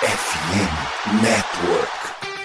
FM 0.00 1.22
Network. 1.22 2.37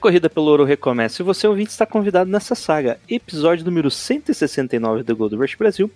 Corrida 0.00 0.30
pelo 0.30 0.46
ouro 0.46 0.64
recomeça. 0.64 1.22
E 1.22 1.24
você, 1.24 1.46
ouvinte, 1.46 1.70
está 1.70 1.84
convidado 1.84 2.30
nessa 2.30 2.54
saga. 2.54 2.98
Episódio 3.08 3.64
número 3.64 3.90
169 3.90 5.02
do 5.02 5.14
Gold 5.14 5.36
Rush 5.36 5.54
Brasil. 5.54 5.90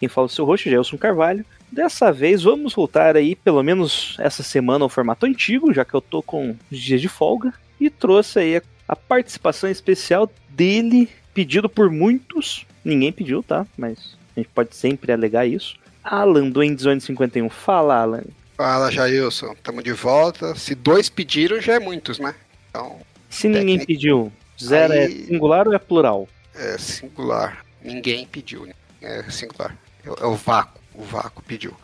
Quem 0.00 0.08
fala 0.08 0.24
é 0.24 0.30
o 0.30 0.30
seu 0.30 0.44
host, 0.46 0.68
Gelson 0.68 0.96
Carvalho. 0.96 1.44
Dessa 1.70 2.10
vez 2.10 2.42
vamos 2.42 2.74
voltar 2.74 3.16
aí, 3.16 3.36
pelo 3.36 3.62
menos 3.62 4.16
essa 4.18 4.42
semana, 4.42 4.84
ao 4.84 4.88
formato 4.88 5.26
antigo, 5.26 5.72
já 5.72 5.84
que 5.84 5.94
eu 5.94 6.00
tô 6.00 6.22
com 6.22 6.56
dias 6.70 7.00
de 7.00 7.08
folga. 7.08 7.52
E 7.78 7.90
trouxe 7.90 8.38
aí 8.40 8.56
a, 8.56 8.62
a 8.88 8.96
participação 8.96 9.70
especial 9.70 10.28
dele, 10.48 11.08
pedido 11.34 11.68
por 11.68 11.90
muitos. 11.90 12.66
Ninguém 12.82 13.12
pediu, 13.12 13.42
tá? 13.42 13.66
Mas 13.76 14.16
a 14.34 14.40
gente 14.40 14.50
pode 14.54 14.74
sempre 14.74 15.12
alegar 15.12 15.46
isso. 15.46 15.76
Alan 16.02 16.48
do 16.48 16.62
Endzone 16.62 17.00
51. 17.00 17.50
Fala, 17.50 18.00
Alan. 18.00 18.22
Fala, 18.56 18.90
Jailson. 18.90 19.54
Tamo 19.62 19.82
de 19.82 19.92
volta. 19.92 20.54
Se 20.54 20.74
dois 20.74 21.10
pediram, 21.10 21.60
já 21.60 21.74
é 21.74 21.78
muitos, 21.78 22.18
né? 22.18 22.34
Então, 22.70 22.98
Se 23.30 23.48
ninguém 23.48 23.82
pediu, 23.84 24.30
zero 24.62 24.92
é 24.92 25.04
Aí- 25.06 25.26
singular 25.26 25.66
ou 25.66 25.72
é 25.74 25.78
plural? 25.78 26.28
é 26.54 26.76
singular. 26.76 27.64
Ninguém 27.82 28.26
pediu, 28.26 28.66
né? 28.66 28.74
É 29.00 29.22
singular. 29.30 29.74
É, 30.04 30.08
é 30.08 30.26
o 30.26 30.34
vácuo. 30.34 30.78
O 30.94 31.02
vácuo 31.02 31.42
pediu. 31.42 31.74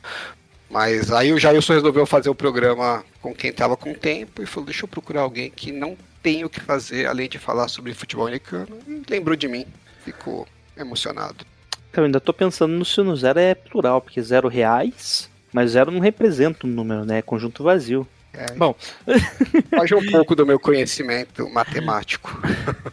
Mas 0.69 1.11
aí 1.12 1.33
o 1.33 1.39
Jailson 1.39 1.75
resolveu 1.75 2.05
fazer 2.05 2.29
o 2.29 2.35
programa 2.35 3.05
com 3.23 3.33
quem 3.35 3.53
tava 3.53 3.77
com 3.77 3.95
tempo 3.95 4.43
e 4.43 4.47
falou: 4.47 4.67
deixa 4.67 4.85
eu 4.85 4.89
procurar 4.89 5.23
alguém 5.23 5.48
que 5.48 5.70
não 5.73 5.97
tem 6.23 6.45
o 6.45 6.51
que 6.51 6.61
fazer 6.61 7.07
além 7.07 7.29
de 7.29 7.39
falar 7.39 7.69
sobre 7.69 7.95
futebol 7.95 8.27
americano. 8.27 8.77
E 8.87 9.03
lembrou 9.09 9.37
de 9.37 9.47
mim. 9.48 9.65
Ficou 10.05 10.47
emocionado. 10.77 11.47
Então, 11.91 12.03
eu 12.03 12.07
ainda 12.07 12.20
tô 12.20 12.33
pensando 12.33 12.73
no 12.75 12.85
se 12.85 13.01
no 13.01 13.17
zero 13.17 13.39
é 13.39 13.55
plural, 13.55 14.01
porque 14.03 14.20
zero 14.20 14.48
reais, 14.48 15.31
mas 15.53 15.70
zero 15.70 15.91
não 15.91 16.01
representa 16.01 16.67
um 16.67 16.70
número, 16.70 17.05
né? 17.07 17.19
É 17.19 17.23
conjunto 17.23 17.63
vazio. 17.63 18.07
É, 18.37 18.53
Bom. 18.55 18.75
Foge 19.75 19.95
um 19.95 20.06
pouco 20.11 20.34
do 20.34 20.47
meu 20.47 20.61
conhecimento 20.61 21.48
matemático. 21.51 22.41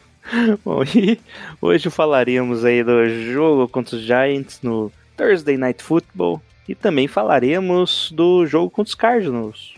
Bom, 0.64 0.84
e 0.84 1.20
hoje 1.62 1.90
falaremos 1.90 2.64
aí 2.64 2.84
do 2.84 3.08
jogo 3.32 3.68
contra 3.68 3.98
os 3.98 4.04
Giants 4.04 4.60
no 4.64 4.92
Thursday 5.18 5.58
Night 5.58 5.84
Football 5.84 6.42
e 6.68 6.74
também 6.74 7.08
falaremos 7.08 8.12
do 8.12 8.46
jogo 8.48 8.70
contra 8.70 8.90
os 8.90 8.96
Cardinals. 8.96 9.76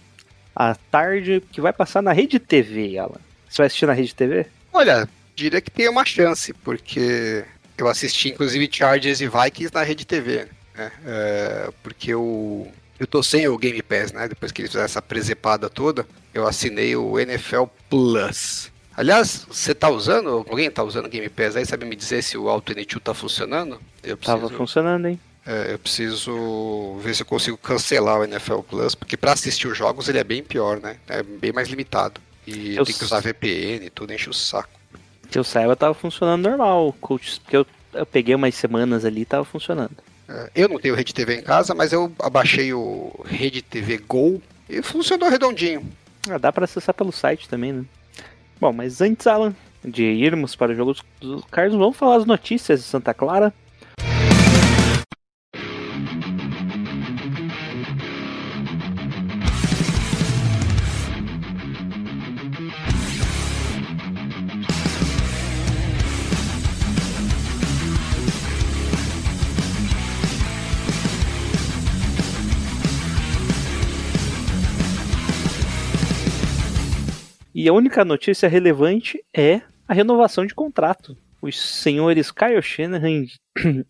À 0.55 0.75
tarde, 0.75 1.43
que 1.52 1.59
vai 1.59 1.73
passar 1.73 2.02
na 2.02 2.13
Rede 2.13 2.39
TV, 2.39 2.97
Alan. 2.97 3.19
Você 3.49 3.58
vai 3.58 3.67
assistir 3.67 3.86
na 3.86 3.93
Rede 3.93 4.16
TV? 4.16 4.45
Olha, 4.71 5.09
diria 5.36 5.59
que 5.59 5.71
tem 5.71 5.89
uma 5.89 6.05
chance, 6.05 6.53
porque 6.53 7.43
eu 7.77 7.88
assisti 7.88 8.30
inclusive 8.30 8.69
Chargers 8.71 9.19
e 9.19 9.27
Vikings 9.27 9.73
na 9.73 9.83
Rede 9.83 10.05
TV, 10.05 10.47
né? 10.75 10.91
É, 11.05 11.69
porque 11.83 12.13
eu, 12.13 12.71
eu 12.99 13.07
tô 13.07 13.21
sem 13.21 13.47
o 13.47 13.57
Game 13.57 13.81
Pass, 13.81 14.11
né? 14.11 14.27
Depois 14.27 14.51
que 14.51 14.61
eles 14.61 14.71
fizeram 14.71 14.85
essa 14.85 15.01
presepada 15.01 15.69
toda, 15.69 16.05
eu 16.33 16.47
assinei 16.47 16.95
o 16.95 17.19
NFL 17.19 17.63
Plus. 17.89 18.71
Aliás, 18.95 19.45
você 19.49 19.75
tá 19.75 19.89
usando? 19.89 20.45
Alguém 20.49 20.71
tá 20.71 20.81
usando 20.83 21.05
o 21.05 21.09
Game 21.09 21.27
Pass 21.29 21.55
aí? 21.55 21.65
Sabe 21.65 21.85
me 21.85 21.95
dizer 21.95 22.21
se 22.21 22.37
o 22.37 22.47
Auto 22.49 22.73
N2 22.73 22.99
tá 23.02 23.13
funcionando? 23.13 23.79
Eu 24.02 24.15
Tava 24.15 24.39
preciso, 24.39 24.57
funcionando, 24.57 25.07
hein? 25.07 25.19
é, 25.45 25.73
eu 25.73 25.79
preciso 25.79 26.97
ver 27.02 27.13
se 27.13 27.21
eu 27.21 27.25
consigo 27.25 27.57
cancelar 27.57 28.19
o 28.19 28.23
NFL 28.23 28.59
Plus, 28.59 28.95
porque 28.95 29.17
pra 29.17 29.33
assistir 29.33 29.67
os 29.67 29.77
jogos 29.77 30.07
ele 30.09 30.17
é 30.19 30.23
bem 30.23 30.41
pior, 30.41 30.80
né? 30.80 30.97
É 31.07 31.21
bem 31.21 31.52
mais 31.52 31.67
limitado. 31.67 32.20
E 32.47 32.75
eu, 32.75 32.86
tenho 32.86 32.97
que 32.97 33.03
usar 33.03 33.20
VPN 33.20 33.86
e 33.86 33.89
tudo, 33.89 34.14
enche 34.14 34.30
o 34.30 34.33
saco. 34.33 34.80
Que 35.30 35.37
eu 35.37 35.43
saiba, 35.43 35.75
tava 35.75 35.93
funcionando 35.93 36.47
normal, 36.47 36.95
coach, 37.02 37.39
porque 37.41 37.58
eu, 37.58 37.65
eu 37.93 38.05
peguei 38.05 38.33
umas 38.33 38.55
semanas 38.55 39.03
ali 39.03 39.21
e 39.21 39.25
tava 39.25 39.43
funcionando. 39.43 39.97
É, 40.27 40.49
Eu 40.55 40.69
não 40.69 40.80
tenho 40.80 40.95
Rede 40.95 41.13
TV 41.13 41.36
em 41.37 41.41
casa, 41.41 41.73
mas 41.73 41.93
eu 41.93 42.11
abaixei 42.19 42.73
o 42.73 43.11
Rede 43.25 43.61
TV 43.61 43.97
Go 43.97 44.41
e 44.69 44.81
funcionou 44.81 45.30
redondinho. 45.30 45.87
Ah, 46.30 46.37
dá 46.37 46.52
pra 46.52 46.65
acessar 46.65 46.93
pelo 46.95 47.11
site 47.11 47.47
também, 47.47 47.71
né? 47.71 47.86
Bom, 48.59 48.73
mas 48.73 49.02
antes, 49.02 49.27
Alan, 49.27 49.53
de 49.83 50.03
irmos 50.03 50.55
para 50.55 50.71
o 50.71 50.75
jogo 50.75 50.95
dos- 51.19 51.43
Cardinals, 51.52 51.80
vamos 51.80 51.97
falar 51.97 52.15
as 52.17 52.25
notícias 52.25 52.80
de 52.80 52.85
Santa 52.85 53.14
Clara. 53.14 53.53
E 77.65 77.67
a 77.67 77.73
única 77.73 78.05
notícia 78.05 78.48
relevante 78.48 79.26
é 79.36 79.59
a 79.87 79.93
renovação 79.95 80.45
de 80.45 80.53
contrato. 80.53 81.17
Os 81.42 81.59
senhores 81.59 82.30
Kyle 82.30 82.61
Shanahan 82.61 83.26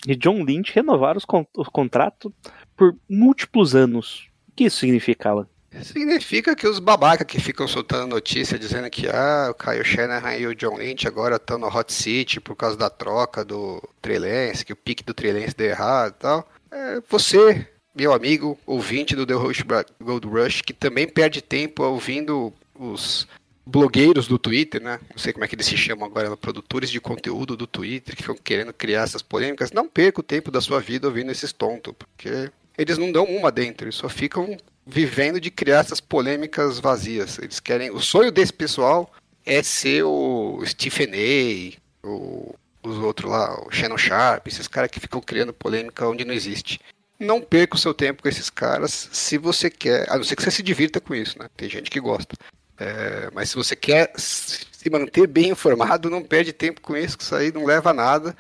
e 0.08 0.16
John 0.16 0.46
Lynch 0.46 0.74
renovaram 0.74 1.20
con 1.28 1.46
o 1.54 1.66
contrato 1.66 2.34
por 2.74 2.96
múltiplos 3.10 3.76
anos. 3.76 4.30
O 4.48 4.54
que 4.56 4.64
isso 4.64 4.78
significa, 4.78 5.28
Alan? 5.28 5.50
Significa 5.82 6.56
que 6.56 6.66
os 6.66 6.80
babaca 6.80 7.26
que 7.26 7.38
ficam 7.38 7.68
soltando 7.68 8.08
notícia 8.08 8.58
dizendo 8.58 8.90
que 8.90 9.10
ah, 9.10 9.52
o 9.52 9.54
Kyle 9.54 9.84
Shanahan 9.84 10.38
e 10.38 10.48
o 10.48 10.56
John 10.56 10.78
Lynch 10.78 11.06
agora 11.06 11.36
estão 11.36 11.58
no 11.58 11.68
hot 11.68 11.92
seat 11.92 12.40
por 12.40 12.56
causa 12.56 12.78
da 12.78 12.90
troca 12.90 13.44
do 13.44 13.84
Trey 14.02 14.20
Lance, 14.20 14.64
que 14.64 14.72
o 14.72 14.78
pique 14.78 15.04
do 15.04 15.14
Trey 15.14 15.34
Lance 15.34 15.54
deu 15.54 15.68
errado 15.68 16.14
e 16.16 16.22
tal. 16.22 16.50
É 16.72 17.02
você, 17.10 17.68
meu 17.94 18.14
amigo, 18.14 18.58
ouvinte 18.66 19.18
do 19.18 19.26
The 19.26 19.34
Rush 19.34 19.66
Gold 20.00 20.28
Rush, 20.30 20.62
que 20.62 20.72
também 20.72 21.10
perde 21.10 21.42
tempo 21.42 21.84
ouvindo 21.84 22.54
os 22.74 23.28
blogueiros 23.66 24.28
do 24.28 24.38
Twitter, 24.38 24.82
né? 24.82 25.00
Não 25.10 25.18
sei 25.18 25.34
como 25.34 25.44
é 25.44 25.48
que 25.48 25.56
eles 25.56 25.66
se 25.66 25.76
chamam 25.76 26.06
agora, 26.06 26.38
produtores 26.38 26.90
de 26.90 27.02
conteúdo 27.02 27.58
do 27.58 27.66
Twitter, 27.66 28.16
que 28.16 28.22
ficam 28.22 28.38
querendo 28.38 28.72
criar 28.72 29.04
essas 29.04 29.22
polêmicas. 29.22 29.72
Não 29.72 29.88
perca 29.88 30.20
o 30.20 30.24
tempo 30.24 30.52
da 30.52 30.62
sua 30.62 30.80
vida 30.80 31.08
ouvindo 31.08 31.32
esses 31.32 31.52
tontos, 31.52 31.94
porque 31.98 32.52
eles 32.78 32.98
não 32.98 33.12
dão 33.12 33.26
uma 33.26 33.52
dentro, 33.52 33.86
eles 33.86 33.96
só 33.96 34.08
ficam 34.08 34.56
vivendo 34.86 35.40
de 35.42 35.50
criar 35.50 35.80
essas 35.80 36.00
polêmicas 36.00 36.80
vazias. 36.80 37.40
Eles 37.40 37.60
querem. 37.60 37.90
O 37.90 38.00
sonho 38.00 38.32
desse 38.32 38.54
pessoal 38.54 39.12
é 39.46 39.64
ser 39.64 40.04
o 40.04 40.62
Stephen 40.66 41.12
A, 41.14 42.08
o, 42.08 42.56
os 42.84 42.98
outros 42.98 43.32
lá, 43.32 43.66
o 43.66 43.72
Shannon 43.72 43.98
Sharp, 43.98 44.48
esses 44.48 44.68
caras 44.68 44.92
que 44.92 45.00
ficam 45.00 45.20
criando 45.20 45.54
polêmica 45.54 46.08
onde 46.08 46.24
não 46.24 46.34
existe. 46.34 46.80
Não 47.18 47.42
perca 47.42 47.76
o 47.76 47.80
seu 47.80 47.94
tempo 47.94 48.22
com 48.22 48.28
esses 48.28 48.50
caras 48.50 49.10
se 49.12 49.38
você 49.38 49.70
quer. 49.70 50.06
A 50.12 50.18
não 50.18 50.24
ser 50.24 50.36
que 50.36 50.44
você 50.44 50.52
se 50.52 50.62
divirta 50.62 51.00
com 51.00 51.16
isso, 51.16 51.40
né? 51.40 51.50
Tem 51.56 51.70
gente 51.70 51.90
que 51.90 52.00
gosta. 52.00 52.36
É, 52.78 53.30
mas 53.34 53.50
se 53.50 53.56
você 53.56 53.76
quer 53.76 54.12
se 54.18 54.90
manter 54.90 55.28
bem 55.28 55.50
informado, 55.50 56.10
não 56.10 56.22
perde 56.22 56.54
tempo 56.54 56.82
com 56.82 56.96
isso, 56.96 57.18
que 57.18 57.24
isso 57.24 57.36
aí 57.36 57.52
não 57.52 57.66
leva 57.66 57.90
a 57.92 57.94
nada. 57.94 58.36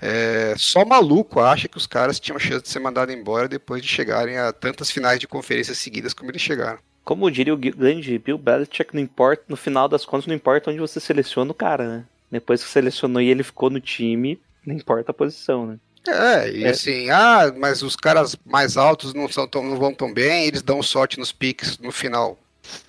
É, 0.00 0.54
só 0.58 0.84
maluco 0.84 1.40
acha 1.40 1.68
que 1.68 1.76
os 1.76 1.86
caras 1.86 2.18
tinham 2.18 2.38
chance 2.38 2.62
de 2.62 2.68
ser 2.68 2.80
mandados 2.80 3.14
embora 3.14 3.48
depois 3.48 3.80
de 3.80 3.88
chegarem 3.88 4.36
a 4.36 4.52
tantas 4.52 4.90
finais 4.90 5.20
de 5.20 5.28
conferências 5.28 5.78
seguidas 5.78 6.12
como 6.12 6.30
eles 6.30 6.42
chegaram. 6.42 6.78
Como 7.04 7.30
diria 7.30 7.54
o 7.54 7.56
grande 7.56 8.18
Bill 8.18 8.38
Belichick, 8.38 8.94
não 8.94 9.00
importa, 9.00 9.44
no 9.48 9.56
final 9.56 9.88
das 9.88 10.04
contas, 10.04 10.26
não 10.26 10.34
importa 10.34 10.70
onde 10.70 10.80
você 10.80 10.98
seleciona 10.98 11.50
o 11.50 11.54
cara, 11.54 11.86
né? 11.86 12.04
Depois 12.30 12.64
que 12.64 12.70
selecionou 12.70 13.20
e 13.22 13.28
ele 13.28 13.42
ficou 13.42 13.70
no 13.70 13.80
time, 13.80 14.40
não 14.66 14.74
importa 14.74 15.10
a 15.10 15.14
posição, 15.14 15.66
né? 15.66 15.78
É, 16.08 16.50
e 16.50 16.64
É. 16.64 16.70
assim, 16.70 17.08
ah, 17.10 17.52
mas 17.56 17.82
os 17.82 17.94
caras 17.94 18.36
mais 18.44 18.76
altos 18.76 19.14
não, 19.14 19.28
são 19.28 19.46
tão, 19.46 19.62
não 19.62 19.76
vão 19.78 19.94
tão 19.94 20.12
bem, 20.12 20.46
eles 20.46 20.62
dão 20.62 20.82
sorte 20.82 21.18
nos 21.18 21.30
piques 21.32 21.78
no 21.78 21.92
final. 21.92 22.38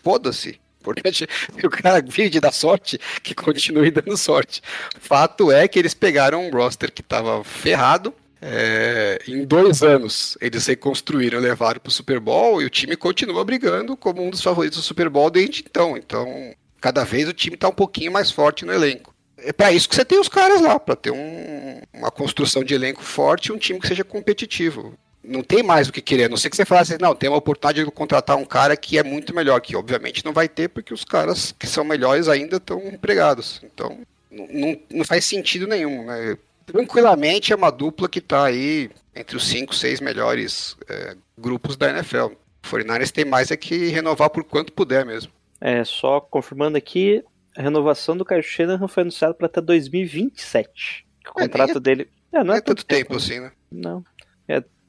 Foda-se. 0.04 0.60
Importante 0.92 1.28
que 1.58 1.66
o 1.68 1.70
cara 1.70 2.02
vive 2.02 2.30
de 2.30 2.40
dar 2.40 2.52
sorte, 2.52 3.00
que 3.24 3.34
continue 3.34 3.92
dando 3.92 4.16
sorte. 4.18 4.62
Fato 5.00 5.52
é 5.52 5.68
que 5.68 5.80
eles 5.80 5.94
pegaram 5.94 6.46
um 6.48 6.52
roster 6.52 6.92
que 6.92 7.02
tava 7.04 7.44
ferrado. 7.44 8.14
é, 8.42 9.20
em 9.28 9.44
dois 9.46 9.82
anos, 9.82 10.38
eles 10.40 10.66
reconstruíram, 10.68 11.40
levaram 11.40 11.80
pro 11.80 11.92
Super 11.92 12.20
Bowl 12.20 12.62
e 12.62 12.66
o 12.66 12.70
time 12.70 12.96
continua 12.96 13.44
brigando 13.44 13.98
como 13.98 14.24
um 14.24 14.30
dos 14.30 14.42
favoritos 14.42 14.78
do 14.80 14.84
Super 14.84 15.10
Bowl 15.10 15.30
desde 15.32 15.64
então. 15.68 15.98
Então, 15.98 16.54
cada 16.80 17.04
vez 17.04 17.28
o 17.28 17.34
time 17.34 17.58
tá 17.58 17.68
um 17.70 17.74
pouquinho 17.74 18.12
mais 18.12 18.30
forte 18.30 18.64
no 18.66 18.72
elenco. 18.74 19.14
É 19.38 19.52
para 19.52 19.72
isso 19.72 19.90
que 19.90 19.96
você 19.96 20.06
tem 20.06 20.20
os 20.20 20.30
caras 20.30 20.62
lá, 20.62 20.80
para 20.80 20.96
ter 20.96 21.12
um- 21.12 21.82
uma 21.94 22.10
construção 22.12 22.64
de 22.64 22.74
elenco 22.74 23.02
forte 23.04 23.48
e 23.48 23.52
um 23.52 23.58
time 23.58 23.80
que 23.80 23.88
seja 23.88 24.04
competitivo. 24.04 24.94
Não 25.28 25.44
tem 25.44 25.64
mais 25.64 25.88
o 25.88 25.92
que 25.92 26.02
querer, 26.02 26.26
a 26.26 26.30
não 26.30 26.38
ser 26.38 26.50
que 26.50 26.56
você 26.56 26.66
falasse, 26.66 26.98
não, 27.00 27.16
tem 27.16 27.30
uma 27.30 27.38
oportunidade 27.38 27.84
de 27.84 27.92
contratar 27.92 28.38
um 28.38 28.46
cara 28.46 28.78
que 28.78 28.98
é 28.98 29.04
muito 29.04 29.34
melhor, 29.34 29.60
que 29.60 29.76
obviamente 29.76 30.24
não 30.24 30.34
vai 30.34 30.48
ter, 30.48 30.70
porque 30.70 30.94
os 30.94 31.04
caras 31.04 31.54
que 31.58 31.68
são 31.68 31.84
melhores 31.84 32.28
ainda 32.28 32.58
estão 32.58 32.80
empregados. 32.88 33.62
Então, 33.64 34.00
não, 34.30 34.48
não, 34.48 34.80
não 34.92 35.06
faz 35.06 35.26
sentido 35.26 35.68
nenhum, 35.68 36.06
né? 36.06 36.38
tranquilamente 36.66 37.54
é 37.54 37.56
uma 37.56 37.72
dupla 37.72 38.10
que 38.10 38.20
tá 38.20 38.46
aí 38.46 38.90
entre 39.16 39.38
os 39.38 39.48
5, 39.48 39.74
6 39.74 40.02
melhores 40.02 40.76
é, 40.90 41.16
grupos 41.38 41.78
da 41.78 41.90
NFL. 41.90 42.26
O 42.26 42.68
49ers 42.68 43.12
tem 43.12 43.24
mais 43.26 43.52
é 43.52 43.58
que 43.58 43.88
renovar 43.90 44.30
por 44.30 44.44
quanto 44.44 44.74
puder 44.74 45.06
mesmo. 45.06 45.32
É, 45.62 45.84
só 45.84 46.20
confirmando 46.20 46.78
aqui, 46.78 47.24
a 47.56 47.62
renovação 47.62 48.18
do 48.18 48.26
Kyle 48.26 48.44
Shanahan 48.44 48.88
foi 48.88 49.02
anunciada 49.02 49.34
para 49.34 49.46
até 49.46 49.62
2027. 49.62 51.06
O 51.26 51.40
É, 51.40 51.44
contrato 51.44 51.78
é- 51.78 51.80
dele. 51.80 52.10
É, 52.34 52.44
não 52.44 52.54
é, 52.54 52.58
é 52.58 52.62
tanto 52.62 52.86
tempo 52.86 53.16
assim, 53.16 53.40
né? 53.40 53.52
Não. 53.72 54.04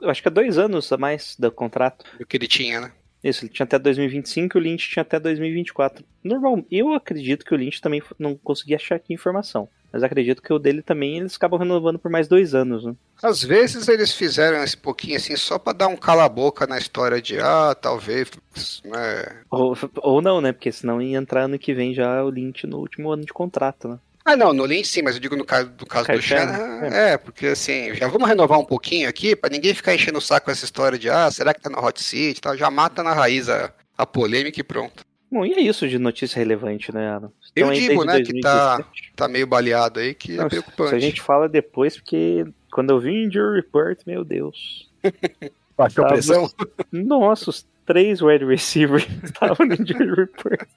Eu 0.01 0.11
acho 0.11 0.23
que 0.23 0.29
é 0.29 0.31
dois 0.31 0.59
anos 0.59 0.91
a 0.93 0.97
mais 0.97 1.37
do 1.39 1.51
contrato. 1.51 2.05
Do 2.19 2.27
que 2.27 2.37
ele 2.37 2.47
tinha, 2.47 2.81
né? 2.81 2.93
Isso, 3.25 3.45
ele 3.45 3.53
tinha 3.53 3.65
até 3.65 3.79
2025 3.79 4.57
e 4.57 4.61
o 4.61 4.63
Lynch 4.63 4.89
tinha 4.89 5.03
até 5.03 5.19
2024. 5.19 6.05
Normal, 6.23 6.65
eu 6.71 6.93
acredito 6.93 7.45
que 7.45 7.55
o 7.55 7.57
Lynch 7.57 7.81
também 7.81 8.03
não 8.19 8.37
consegui 8.37 8.75
achar 8.75 8.97
aqui 8.97 9.13
informação. 9.13 9.69
Mas 9.93 10.03
acredito 10.03 10.43
que 10.43 10.53
o 10.53 10.59
dele 10.59 10.83
também 10.83 11.19
eles 11.19 11.37
acabam 11.37 11.59
renovando 11.59 11.99
por 11.99 12.11
mais 12.11 12.29
dois 12.29 12.55
anos, 12.55 12.85
né? 12.85 12.95
Às 13.23 13.43
vezes 13.43 13.89
eles 13.89 14.13
fizeram 14.13 14.63
esse 14.63 14.77
pouquinho 14.77 15.17
assim 15.17 15.35
só 15.37 15.59
pra 15.59 15.73
dar 15.73 15.89
um 15.89 15.97
cala-boca 15.97 16.67
na 16.67 16.77
história 16.77 17.23
de, 17.23 17.39
ah, 17.41 17.75
talvez, 17.75 18.31
né? 18.85 19.43
Ou, 19.51 19.75
ou 20.03 20.21
não, 20.21 20.41
né? 20.41 20.53
Porque 20.53 20.71
senão 20.71 21.01
ia 21.01 21.17
entrar 21.17 21.45
ano 21.45 21.59
que 21.59 21.73
vem 21.73 21.95
já 21.95 22.23
o 22.23 22.29
Lynch 22.29 22.67
no 22.67 22.79
último 22.79 23.11
ano 23.11 23.25
de 23.25 23.33
contrato, 23.33 23.89
né? 23.89 23.99
Ah, 24.27 24.35
não, 24.35 24.53
no 24.53 24.65
Lynch 24.65 24.89
sim, 24.89 25.03
mas 25.03 25.15
eu 25.15 25.21
digo 25.21 25.37
no 25.37 25.45
caso, 25.45 25.71
do 25.71 25.87
caso 25.87 26.11
do 26.11 26.21
Shanahan, 26.21 26.89
é, 26.89 27.17
porque 27.17 27.47
assim, 27.47 27.95
já 27.95 28.09
vamos 28.09 28.29
renovar 28.29 28.59
um 28.59 28.65
pouquinho 28.65 29.09
aqui 29.09 29.37
pra 29.37 29.49
ninguém 29.49 29.73
ficar 29.73 29.95
enchendo 29.95 30.19
o 30.19 30.21
saco 30.21 30.47
com 30.47 30.51
essa 30.51 30.65
história 30.65 30.99
de, 30.99 31.09
ah, 31.09 31.31
será 31.31 31.55
que 31.55 31.61
tá 31.61 31.71
no 31.71 31.79
hot 31.79 32.03
seat 32.03 32.39
e 32.39 32.41
tal, 32.41 32.57
já 32.57 32.69
mata 32.69 33.05
na 33.05 33.15
raiz 33.15 33.49
a, 33.49 33.73
a 33.97 34.05
polêmica 34.05 34.59
e 34.59 34.65
pronto. 34.65 35.05
Bom, 35.31 35.47
e 35.47 35.53
é 35.53 35.61
isso 35.61 35.89
de 35.89 35.97
notícia 35.97 36.39
relevante, 36.39 36.93
né, 36.93 37.09
Alan? 37.09 37.31
Eu 37.55 37.69
aí 37.69 37.79
digo, 37.79 38.05
né, 38.05 38.21
que 38.21 38.41
tá- 38.41 38.77
2017. 38.79 39.13
Tá 39.15 39.29
meio 39.29 39.47
baleado 39.47 40.01
aí 40.01 40.13
que 40.13 40.33
é 40.33 40.37
Não, 40.39 40.49
preocupante. 40.49 40.89
Isso 40.89 40.95
a 40.97 40.99
gente 40.99 41.23
fala 41.23 41.49
depois, 41.49 41.97
porque 41.97 42.45
quando 42.73 42.91
eu 42.91 42.99
vi 42.99 43.11
o 43.11 43.27
Injury 43.27 43.57
Report, 43.57 44.01
meu 44.07 44.25
Deus. 44.25 44.91
Tava- 45.77 46.09
pressão? 46.09 46.51
Nossa, 46.91 47.51
os 47.51 47.67
três 47.87 48.21
wide 48.21 48.45
receivers 48.45 49.07
estavam 49.23 49.67
no 49.67 49.75
Injury 49.75 50.15
Report. 50.15 50.69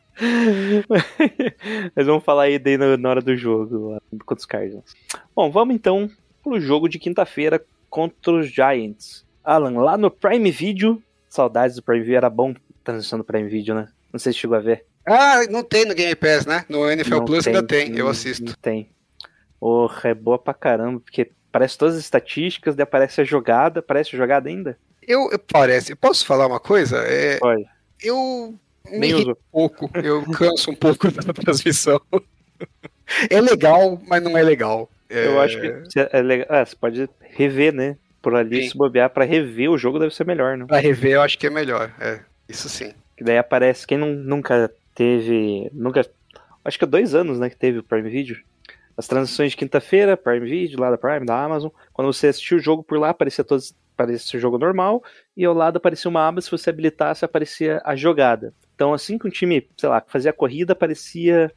Mas 1.95 2.05
vamos 2.05 2.23
falar 2.23 2.43
aí 2.43 2.59
daí 2.59 2.77
na, 2.77 3.09
hora 3.09 3.21
do 3.21 3.35
jogo, 3.35 3.89
lá, 3.89 4.01
contra 4.25 4.35
os 4.35 4.45
Cardinals. 4.45 4.93
Bom, 5.35 5.51
vamos 5.51 5.75
então 5.75 6.09
pro 6.43 6.59
jogo 6.59 6.87
de 6.87 6.99
quinta-feira 6.99 7.61
contra 7.89 8.33
os 8.33 8.49
Giants. 8.49 9.25
Alan, 9.43 9.81
lá 9.81 9.97
no 9.97 10.11
Prime 10.11 10.51
Video, 10.51 11.01
saudades 11.27 11.75
do 11.75 11.83
Prime 11.83 12.01
Video, 12.01 12.17
era 12.17 12.29
bom 12.29 12.53
transição 12.83 13.17
do 13.17 13.25
Prime 13.25 13.49
Video, 13.49 13.75
né? 13.75 13.89
Não 14.13 14.19
sei 14.19 14.31
se 14.31 14.39
chegou 14.39 14.55
a 14.55 14.61
ver. 14.61 14.85
Ah, 15.05 15.45
não 15.49 15.63
tem 15.63 15.85
no 15.85 15.95
Game 15.95 16.15
Pass, 16.15 16.45
né? 16.45 16.65
No 16.69 16.89
NFL 16.89 17.15
Não 17.15 17.25
Plus 17.25 17.47
ainda 17.47 17.63
tem, 17.63 17.97
eu 17.97 18.07
assisto. 18.07 18.45
Não 18.45 18.53
tem. 18.61 18.89
Porra, 19.59 20.09
é 20.09 20.13
boa 20.13 20.37
pra 20.37 20.53
caramba, 20.53 20.99
porque 20.99 21.31
parece 21.51 21.77
todas 21.77 21.95
as 21.95 22.01
estatísticas, 22.01 22.75
daí 22.75 22.83
aparece 22.83 23.21
a 23.21 23.23
jogada, 23.23 23.81
parece 23.81 24.15
a 24.15 24.19
jogada 24.19 24.49
ainda? 24.49 24.77
Eu, 25.07 25.29
eu 25.31 25.39
parece, 25.39 25.95
posso 25.95 26.25
falar 26.25 26.47
uma 26.47 26.59
coisa? 26.59 26.97
É, 27.05 27.39
eu 28.01 28.55
me 28.91 29.13
um 29.15 29.35
pouco, 29.51 29.89
eu 30.03 30.23
canso 30.31 30.71
um 30.71 30.75
pouco 30.75 31.11
da 31.11 31.33
transmissão. 31.33 31.99
É 33.27 33.41
legal, 33.41 33.99
mas 34.07 34.21
não 34.21 34.37
é 34.37 34.43
legal. 34.43 34.87
É, 35.09 35.25
Eu 35.25 35.41
acho 35.41 35.59
que 35.59 35.89
cê- 35.91 36.07
é 36.11 36.21
legal. 36.21 36.45
Ah, 36.47 36.63
você 36.63 36.75
pode 36.75 37.09
rever, 37.21 37.73
né? 37.73 37.97
Por 38.21 38.35
ali, 38.35 38.61
Sim. 38.63 38.69
se 38.69 38.77
bobear 38.77 39.09
pra 39.09 39.25
rever 39.25 39.71
o 39.71 39.79
jogo 39.79 39.97
deve 39.97 40.13
ser 40.13 40.27
melhor, 40.27 40.55
né? 40.55 40.65
Pra 40.67 40.77
rever, 40.79 41.13
eu 41.13 41.21
acho 41.23 41.35
que 41.39 41.47
é 41.47 41.49
melhor. 41.49 41.91
É, 41.99 42.19
isso 42.47 42.69
sim. 42.69 42.93
Que 43.17 43.23
daí 43.23 43.39
aparece 43.39 43.87
quem 43.87 43.97
não- 43.97 44.13
nunca 44.13 44.71
teve. 44.93 45.69
Nunca. 45.73 46.05
Acho 46.63 46.77
que 46.77 46.85
há 46.85 46.87
dois 46.87 47.15
anos, 47.15 47.39
né? 47.39 47.49
Que 47.49 47.55
teve 47.55 47.79
o 47.79 47.83
Prime 47.83 48.07
Video. 48.11 48.37
As 48.95 49.07
transações 49.07 49.51
de 49.51 49.57
quinta-feira, 49.57 50.15
Prime 50.15 50.47
Video, 50.47 50.79
lá 50.79 50.91
da 50.91 50.97
Prime, 50.97 51.25
da 51.25 51.43
Amazon. 51.43 51.71
Quando 51.91 52.13
você 52.13 52.27
assistia 52.27 52.57
o 52.57 52.61
jogo 52.61 52.83
por 52.83 52.99
lá, 52.99 53.09
aparecia 53.09 53.43
todos. 53.43 53.73
Aparecia 53.99 54.37
o 54.37 54.41
jogo 54.41 54.57
normal, 54.57 55.03
e 55.35 55.43
ao 55.43 55.53
lado 55.53 55.75
aparecia 55.75 56.07
uma 56.07 56.25
aba, 56.25 56.39
se 56.39 56.49
você 56.49 56.69
habilitasse, 56.69 57.25
aparecia 57.25 57.81
a 57.83 57.97
jogada. 57.97 58.53
Então, 58.73 58.93
assim 58.93 59.17
que 59.17 59.27
um 59.27 59.29
time, 59.29 59.67
sei 59.75 59.89
lá, 59.89 60.01
fazia 60.07 60.31
a 60.31 60.33
corrida, 60.33 60.71
aparecia 60.71 61.51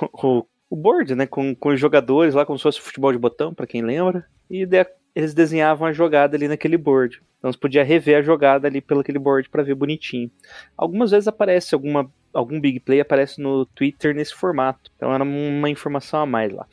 o, 0.00 0.46
o, 0.70 0.76
board, 0.76 1.16
né? 1.16 1.26
Com, 1.26 1.52
com 1.52 1.70
os 1.70 1.80
jogadores 1.80 2.32
lá, 2.32 2.46
como 2.46 2.56
se 2.56 2.62
fosse 2.62 2.80
futebol 2.80 3.10
de 3.10 3.18
botão, 3.18 3.52
pra 3.52 3.66
quem 3.66 3.82
lembra. 3.82 4.24
E 4.48 4.68
eles 5.14 5.34
desenhavam 5.34 5.88
a 5.88 5.92
jogada 5.92 6.36
ali 6.36 6.46
naquele 6.46 6.76
board. 6.76 7.20
Então 7.38 7.50
você 7.50 7.58
podia 7.58 7.82
rever 7.82 8.18
a 8.18 8.22
jogada 8.22 8.68
ali 8.68 8.80
pelo 8.80 9.00
aquele 9.00 9.18
board 9.18 9.48
pra 9.48 9.62
ver 9.62 9.74
bonitinho. 9.74 10.30
Algumas 10.76 11.10
vezes 11.10 11.26
aparece 11.26 11.74
alguma 11.74 12.08
algum 12.32 12.60
big 12.60 12.78
play 12.78 13.00
aparece 13.00 13.40
no 13.40 13.66
Twitter 13.66 14.14
nesse 14.14 14.34
formato. 14.34 14.90
Então 14.96 15.12
era 15.12 15.24
uma 15.24 15.68
informação 15.68 16.20
a 16.20 16.26
mais 16.26 16.52
lá. 16.52 16.66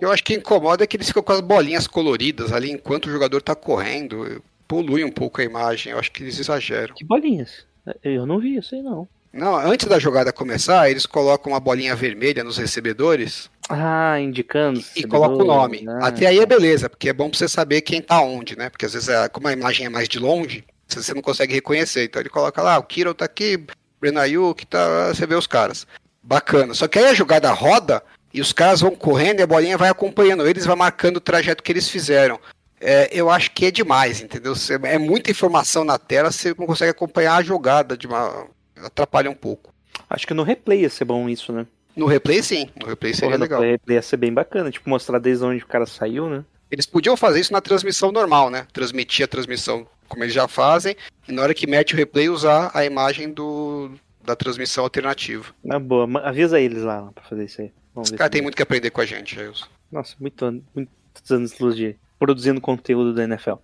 Eu 0.00 0.10
acho 0.10 0.24
que 0.24 0.34
incomoda 0.34 0.82
é 0.82 0.86
que 0.86 0.96
eles 0.96 1.06
ficam 1.06 1.22
com 1.22 1.32
as 1.32 1.40
bolinhas 1.40 1.86
coloridas 1.86 2.52
ali 2.52 2.70
enquanto 2.70 3.06
o 3.06 3.10
jogador 3.10 3.40
tá 3.40 3.54
correndo. 3.54 4.42
Polui 4.66 5.04
um 5.04 5.10
pouco 5.10 5.40
a 5.40 5.44
imagem, 5.44 5.92
eu 5.92 5.98
acho 5.98 6.10
que 6.10 6.22
eles 6.22 6.38
exageram. 6.38 6.94
Que 6.94 7.04
bolinhas? 7.04 7.66
Eu 8.02 8.24
não 8.26 8.38
vi 8.38 8.56
isso 8.56 8.74
aí 8.74 8.82
não. 8.82 9.06
Não, 9.32 9.56
antes 9.56 9.86
da 9.88 9.98
jogada 9.98 10.32
começar, 10.32 10.88
eles 10.88 11.06
colocam 11.06 11.52
uma 11.52 11.60
bolinha 11.60 11.94
vermelha 11.96 12.44
nos 12.44 12.56
recebedores 12.56 13.50
Ah, 13.68 14.18
indicando. 14.20 14.80
e 14.94 15.02
colocam 15.04 15.40
o 15.40 15.44
nome. 15.44 15.84
Ah, 15.88 16.06
Até 16.06 16.26
aí 16.26 16.38
é 16.38 16.46
beleza, 16.46 16.88
porque 16.88 17.08
é 17.08 17.12
bom 17.12 17.28
pra 17.28 17.36
você 17.38 17.48
saber 17.48 17.80
quem 17.82 18.00
tá 18.00 18.20
onde, 18.22 18.56
né? 18.56 18.70
Porque 18.70 18.86
às 18.86 18.92
vezes, 18.94 19.08
é- 19.08 19.28
como 19.28 19.48
a 19.48 19.52
imagem 19.52 19.86
é 19.86 19.88
mais 19.88 20.08
de 20.08 20.18
longe, 20.20 20.64
você 20.88 21.12
não 21.12 21.20
consegue 21.20 21.52
reconhecer. 21.52 22.04
Então 22.04 22.22
ele 22.22 22.28
coloca 22.28 22.62
lá, 22.62 22.78
o 22.78 22.84
Kiro 22.84 23.12
tá 23.12 23.24
aqui, 23.24 23.66
Brenayuk, 24.00 24.66
tá, 24.66 25.08
você 25.12 25.26
vê 25.26 25.34
os 25.34 25.46
caras. 25.48 25.86
Bacana. 26.22 26.72
Só 26.72 26.86
que 26.88 26.98
aí 26.98 27.06
a 27.06 27.14
jogada 27.14 27.50
roda 27.52 28.02
e 28.32 28.40
os 28.40 28.52
caras 28.52 28.80
vão 28.80 28.92
correndo 28.94 29.40
e 29.40 29.42
a 29.42 29.46
bolinha 29.46 29.76
vai 29.76 29.88
acompanhando 29.88 30.46
eles, 30.46 30.64
vai 30.64 30.76
marcando 30.76 31.16
o 31.16 31.20
trajeto 31.20 31.62
que 31.62 31.72
eles 31.72 31.88
fizeram. 31.88 32.38
É, 32.86 33.08
eu 33.12 33.30
acho 33.30 33.50
que 33.52 33.64
é 33.66 33.70
demais, 33.70 34.20
entendeu? 34.20 34.52
É 34.84 34.98
muita 34.98 35.30
informação 35.30 35.84
na 35.84 35.98
tela, 35.98 36.30
você 36.30 36.54
não 36.58 36.66
consegue 36.66 36.90
acompanhar 36.90 37.36
a 37.36 37.42
jogada, 37.42 37.96
de 37.96 38.06
uma... 38.06 38.46
atrapalha 38.76 39.30
um 39.30 39.34
pouco. 39.34 39.72
Acho 40.10 40.26
que 40.26 40.34
no 40.34 40.42
replay 40.42 40.80
ia 40.82 40.90
ser 40.90 41.04
bom 41.06 41.28
isso, 41.28 41.52
né? 41.52 41.66
No 41.96 42.06
replay, 42.06 42.42
sim. 42.42 42.68
No 42.80 42.86
replay 42.86 43.14
seria 43.14 43.28
Porra, 43.30 43.38
no 43.38 43.42
legal. 43.44 43.60
replay 43.62 43.96
ia 43.96 44.02
ser 44.02 44.16
bem 44.16 44.32
bacana. 44.32 44.70
Tipo, 44.70 44.90
mostrar 44.90 45.18
desde 45.18 45.44
onde 45.44 45.62
o 45.62 45.66
cara 45.66 45.86
saiu, 45.86 46.28
né? 46.28 46.44
Eles 46.70 46.86
podiam 46.86 47.16
fazer 47.16 47.40
isso 47.40 47.52
na 47.52 47.60
transmissão 47.60 48.10
normal, 48.10 48.50
né? 48.50 48.66
Transmitir 48.72 49.24
a 49.24 49.28
transmissão 49.28 49.86
como 50.08 50.22
eles 50.22 50.34
já 50.34 50.46
fazem, 50.46 50.94
e 51.26 51.32
na 51.32 51.40
hora 51.42 51.54
que 51.54 51.66
mete 51.66 51.94
o 51.94 51.96
replay, 51.96 52.28
usar 52.28 52.70
a 52.74 52.84
imagem 52.84 53.32
do, 53.32 53.90
da 54.22 54.36
transmissão 54.36 54.84
alternativa. 54.84 55.46
Na 55.64 55.78
boa, 55.78 56.06
avisa 56.22 56.60
eles 56.60 56.82
lá 56.82 57.10
pra 57.14 57.24
fazer 57.24 57.44
isso 57.46 57.62
aí. 57.62 57.72
Vamos 57.94 58.08
Os 58.08 58.10
ver 58.10 58.18
caras 58.18 58.28
se- 58.28 58.32
têm 58.32 58.42
muito 58.42 58.54
que 58.56 58.62
aprender 58.62 58.90
com 58.90 59.00
a 59.00 59.06
gente, 59.06 59.34
Jailson. 59.34 59.66
Nossa, 59.90 60.14
muito, 60.20 60.62
muitos 60.74 61.30
anos 61.30 61.52
de 61.52 61.62
luz 61.62 61.74
de 61.76 61.96
produzindo 62.24 62.58
conteúdo 62.58 63.12
da 63.12 63.24
NFL. 63.24 63.56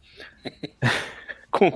com, 1.50 1.70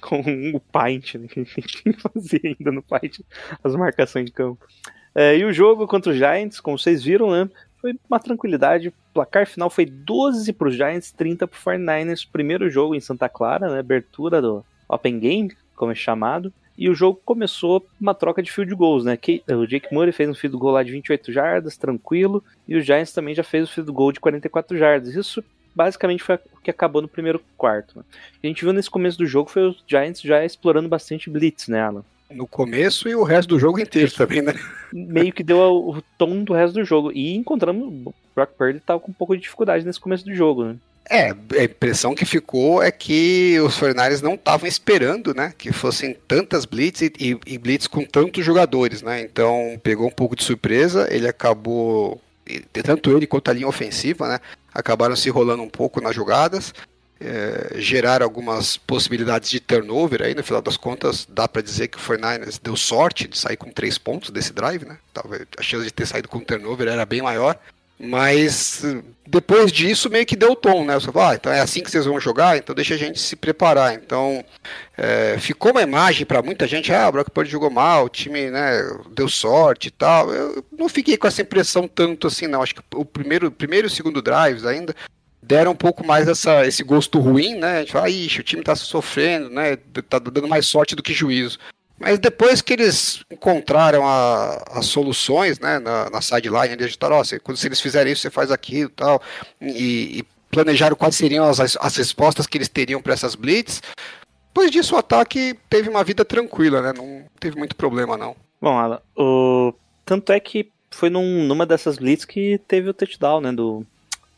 com 0.00 0.50
o 0.56 0.60
Paint, 0.60 1.14
né? 1.14 1.28
Que 1.28 1.38
a 1.38 1.44
gente 1.44 1.82
tem 1.82 1.92
que 1.92 2.02
fazer 2.02 2.40
ainda 2.42 2.72
no 2.72 2.82
Paint 2.82 3.20
as 3.62 3.76
marcações 3.76 4.26
de 4.26 4.32
campo. 4.32 4.66
É, 5.14 5.38
e 5.38 5.44
o 5.44 5.52
jogo 5.52 5.86
contra 5.86 6.10
os 6.10 6.18
Giants, 6.18 6.58
como 6.58 6.76
vocês 6.76 7.04
viram, 7.04 7.30
né? 7.30 7.48
Foi 7.80 7.94
uma 8.10 8.18
tranquilidade. 8.18 8.88
O 8.88 8.94
placar 9.14 9.46
final 9.46 9.70
foi 9.70 9.86
12 9.86 10.52
para 10.52 10.66
os 10.66 10.74
Giants, 10.74 11.12
30 11.12 11.46
para 11.46 11.58
49ers. 11.58 12.26
Primeiro 12.30 12.68
jogo 12.68 12.96
em 12.96 13.00
Santa 13.00 13.28
Clara, 13.28 13.68
né? 13.72 13.78
Abertura 13.78 14.42
do 14.42 14.64
Open 14.88 15.20
Game, 15.20 15.56
como 15.76 15.92
é 15.92 15.94
chamado. 15.94 16.52
E 16.76 16.90
o 16.90 16.94
jogo 16.94 17.20
começou 17.24 17.86
uma 18.00 18.14
troca 18.14 18.42
de 18.42 18.50
field 18.50 18.74
goals, 18.74 19.04
né? 19.04 19.16
Que, 19.16 19.44
o 19.48 19.64
Jake 19.64 19.94
Murray 19.94 20.12
fez 20.12 20.28
um 20.28 20.34
field 20.34 20.56
goal 20.58 20.74
lá 20.74 20.82
de 20.82 20.90
28 20.90 21.32
jardas, 21.32 21.76
tranquilo. 21.76 22.42
E 22.66 22.76
o 22.76 22.80
Giants 22.82 23.12
também 23.12 23.34
já 23.34 23.44
fez 23.44 23.68
o 23.68 23.72
field 23.72 23.92
goal 23.92 24.10
de 24.10 24.18
44 24.18 24.76
jardas. 24.76 25.14
Isso 25.14 25.42
basicamente 25.76 26.22
foi 26.22 26.36
o 26.36 26.60
que 26.62 26.70
acabou 26.70 27.02
no 27.02 27.08
primeiro 27.08 27.40
quarto. 27.56 27.98
né? 27.98 28.04
O 28.08 28.40
que 28.40 28.46
a 28.46 28.48
gente 28.48 28.64
viu 28.64 28.72
nesse 28.72 28.88
começo 28.88 29.18
do 29.18 29.26
jogo 29.26 29.50
foi 29.50 29.68
os 29.68 29.84
Giants 29.86 30.22
já 30.22 30.42
explorando 30.44 30.88
bastante 30.88 31.28
blitz, 31.28 31.68
né, 31.68 31.82
Alan? 31.82 32.02
No 32.30 32.46
começo 32.46 33.08
e 33.08 33.14
o 33.14 33.22
resto 33.22 33.50
do 33.50 33.58
jogo 33.58 33.78
inteiro 33.78 34.10
também, 34.10 34.42
né? 34.42 34.54
Meio 34.92 35.32
que 35.32 35.44
deu 35.44 35.58
o 35.58 36.02
tom 36.18 36.42
do 36.42 36.52
resto 36.54 36.74
do 36.74 36.84
jogo. 36.84 37.12
E 37.12 37.36
encontramos. 37.36 37.86
O 38.04 38.14
Brock 38.34 38.50
Purdy 38.58 38.80
tava 38.80 38.98
com 38.98 39.12
um 39.12 39.14
pouco 39.14 39.36
de 39.36 39.42
dificuldade 39.42 39.84
nesse 39.84 40.00
começo 40.00 40.24
do 40.24 40.34
jogo, 40.34 40.64
né? 40.64 40.76
É, 41.08 41.30
a 41.30 41.64
impressão 41.64 42.16
que 42.16 42.24
ficou 42.24 42.82
é 42.82 42.90
que 42.90 43.60
os 43.60 43.76
Fornares 43.78 44.20
não 44.20 44.34
estavam 44.34 44.66
esperando, 44.66 45.32
né? 45.32 45.54
Que 45.56 45.72
fossem 45.72 46.16
tantas 46.26 46.64
blitz 46.64 47.02
e, 47.02 47.12
e, 47.20 47.38
e 47.46 47.58
blitz 47.58 47.86
com 47.86 48.02
tantos 48.02 48.44
jogadores, 48.44 49.02
né? 49.02 49.20
Então 49.20 49.80
pegou 49.84 50.08
um 50.08 50.10
pouco 50.10 50.34
de 50.34 50.42
surpresa, 50.42 51.06
ele 51.08 51.28
acabou. 51.28 52.20
Tanto 52.72 53.16
ele 53.16 53.26
quanto 53.26 53.50
a 53.50 53.54
linha 53.54 53.68
ofensiva, 53.68 54.28
né? 54.28 54.40
Acabaram 54.76 55.16
se 55.16 55.28
enrolando 55.28 55.62
um 55.62 55.68
pouco 55.68 56.00
nas 56.00 56.14
jogadas. 56.14 56.72
é, 57.18 57.80
geraram 57.80 58.24
algumas 58.24 58.76
possibilidades 58.76 59.48
de 59.48 59.58
turnover 59.58 60.22
aí, 60.22 60.34
no 60.34 60.44
final 60.44 60.60
das 60.60 60.76
contas, 60.76 61.26
dá 61.28 61.48
para 61.48 61.62
dizer 61.62 61.88
que 61.88 61.96
o 61.96 62.00
49ers 62.00 62.60
deu 62.62 62.76
sorte 62.76 63.26
de 63.26 63.38
sair 63.38 63.56
com 63.56 63.70
três 63.70 63.96
pontos 63.96 64.30
desse 64.30 64.52
drive, 64.52 64.84
né? 64.84 64.98
Talvez 65.14 65.46
a 65.58 65.62
chance 65.62 65.84
de 65.84 65.92
ter 65.92 66.06
saído 66.06 66.28
com 66.28 66.40
turnover 66.40 66.88
era 66.88 67.06
bem 67.06 67.22
maior. 67.22 67.58
Mas 67.98 68.82
depois 69.26 69.72
disso 69.72 70.10
meio 70.10 70.26
que 70.26 70.36
deu 70.36 70.52
o 70.52 70.56
tom, 70.56 70.84
né? 70.84 70.94
Você 70.94 71.10
fala, 71.10 71.32
ah, 71.32 71.34
então 71.34 71.52
é 71.52 71.60
assim 71.60 71.82
que 71.82 71.90
vocês 71.90 72.04
vão 72.04 72.20
jogar, 72.20 72.56
então 72.56 72.74
deixa 72.74 72.94
a 72.94 72.98
gente 72.98 73.18
se 73.18 73.34
preparar. 73.34 73.94
Então 73.94 74.44
é, 74.96 75.36
ficou 75.38 75.72
uma 75.72 75.82
imagem 75.82 76.26
para 76.26 76.42
muita 76.42 76.66
gente, 76.66 76.92
ah, 76.92 77.08
o 77.08 77.12
Brock 77.12 77.30
Purdy 77.30 77.50
jogou 77.50 77.70
mal, 77.70 78.04
o 78.04 78.08
time 78.08 78.50
né, 78.50 78.82
deu 79.10 79.28
sorte 79.28 79.88
e 79.88 79.90
tal. 79.90 80.32
Eu 80.32 80.64
não 80.78 80.88
fiquei 80.88 81.16
com 81.16 81.26
essa 81.26 81.42
impressão 81.42 81.88
tanto 81.88 82.26
assim, 82.26 82.46
não. 82.46 82.62
Acho 82.62 82.74
que 82.74 82.82
o 82.94 83.04
primeiro, 83.04 83.50
primeiro 83.50 83.86
e 83.86 83.90
segundo 83.90 84.20
drives 84.20 84.66
ainda 84.66 84.94
deram 85.42 85.72
um 85.72 85.76
pouco 85.76 86.04
mais 86.04 86.28
essa, 86.28 86.66
esse 86.66 86.82
gosto 86.82 87.18
ruim, 87.18 87.54
né? 87.54 87.76
A 87.76 87.80
gente 87.80 87.92
fala, 87.92 88.10
ixi, 88.10 88.40
o 88.40 88.44
time 88.44 88.62
tá 88.62 88.74
sofrendo, 88.74 89.48
né? 89.48 89.76
Tá 90.08 90.18
dando 90.18 90.48
mais 90.48 90.66
sorte 90.66 90.94
do 90.94 91.02
que 91.02 91.14
juízo. 91.14 91.58
Mas 91.98 92.18
depois 92.18 92.60
que 92.60 92.72
eles 92.74 93.22
encontraram 93.30 94.06
a- 94.06 94.62
as 94.72 94.86
soluções, 94.86 95.58
né, 95.58 95.78
na, 95.78 96.10
na 96.10 96.20
sideline, 96.20 96.74
eles 96.74 96.92
disseram, 96.92 97.16
ó, 97.16 97.24
se, 97.24 97.38
quando 97.40 97.56
se 97.56 97.66
eles 97.66 97.80
fizerem 97.80 98.12
isso, 98.12 98.22
você 98.22 98.30
faz 98.30 98.50
aquilo 98.50 98.90
e 98.90 98.92
tal, 98.92 99.22
e, 99.60 100.18
e 100.18 100.22
planejaram 100.50 100.94
quais 100.96 101.16
seriam 101.16 101.46
as, 101.46 101.58
as 101.60 101.96
respostas 101.96 102.46
que 102.46 102.58
eles 102.58 102.68
teriam 102.68 103.00
para 103.00 103.14
essas 103.14 103.34
blitz. 103.34 103.82
Depois 104.48 104.70
disso, 104.70 104.94
o 104.94 104.98
ataque 104.98 105.54
teve 105.70 105.88
uma 105.88 106.04
vida 106.04 106.24
tranquila, 106.24 106.80
né? 106.82 106.92
Não 106.96 107.24
teve 107.40 107.56
muito 107.58 107.74
problema, 107.76 108.16
não. 108.16 108.36
Bom, 108.60 108.78
Alan, 108.78 109.00
o... 109.16 109.72
tanto 110.04 110.32
é 110.32 110.40
que 110.40 110.70
foi 110.90 111.10
num- 111.10 111.44
numa 111.44 111.66
dessas 111.66 111.98
blitz 111.98 112.24
que 112.24 112.58
teve 112.68 112.88
o 112.88 112.94
touchdown, 112.94 113.40
né? 113.40 113.52
Do... 113.52 113.86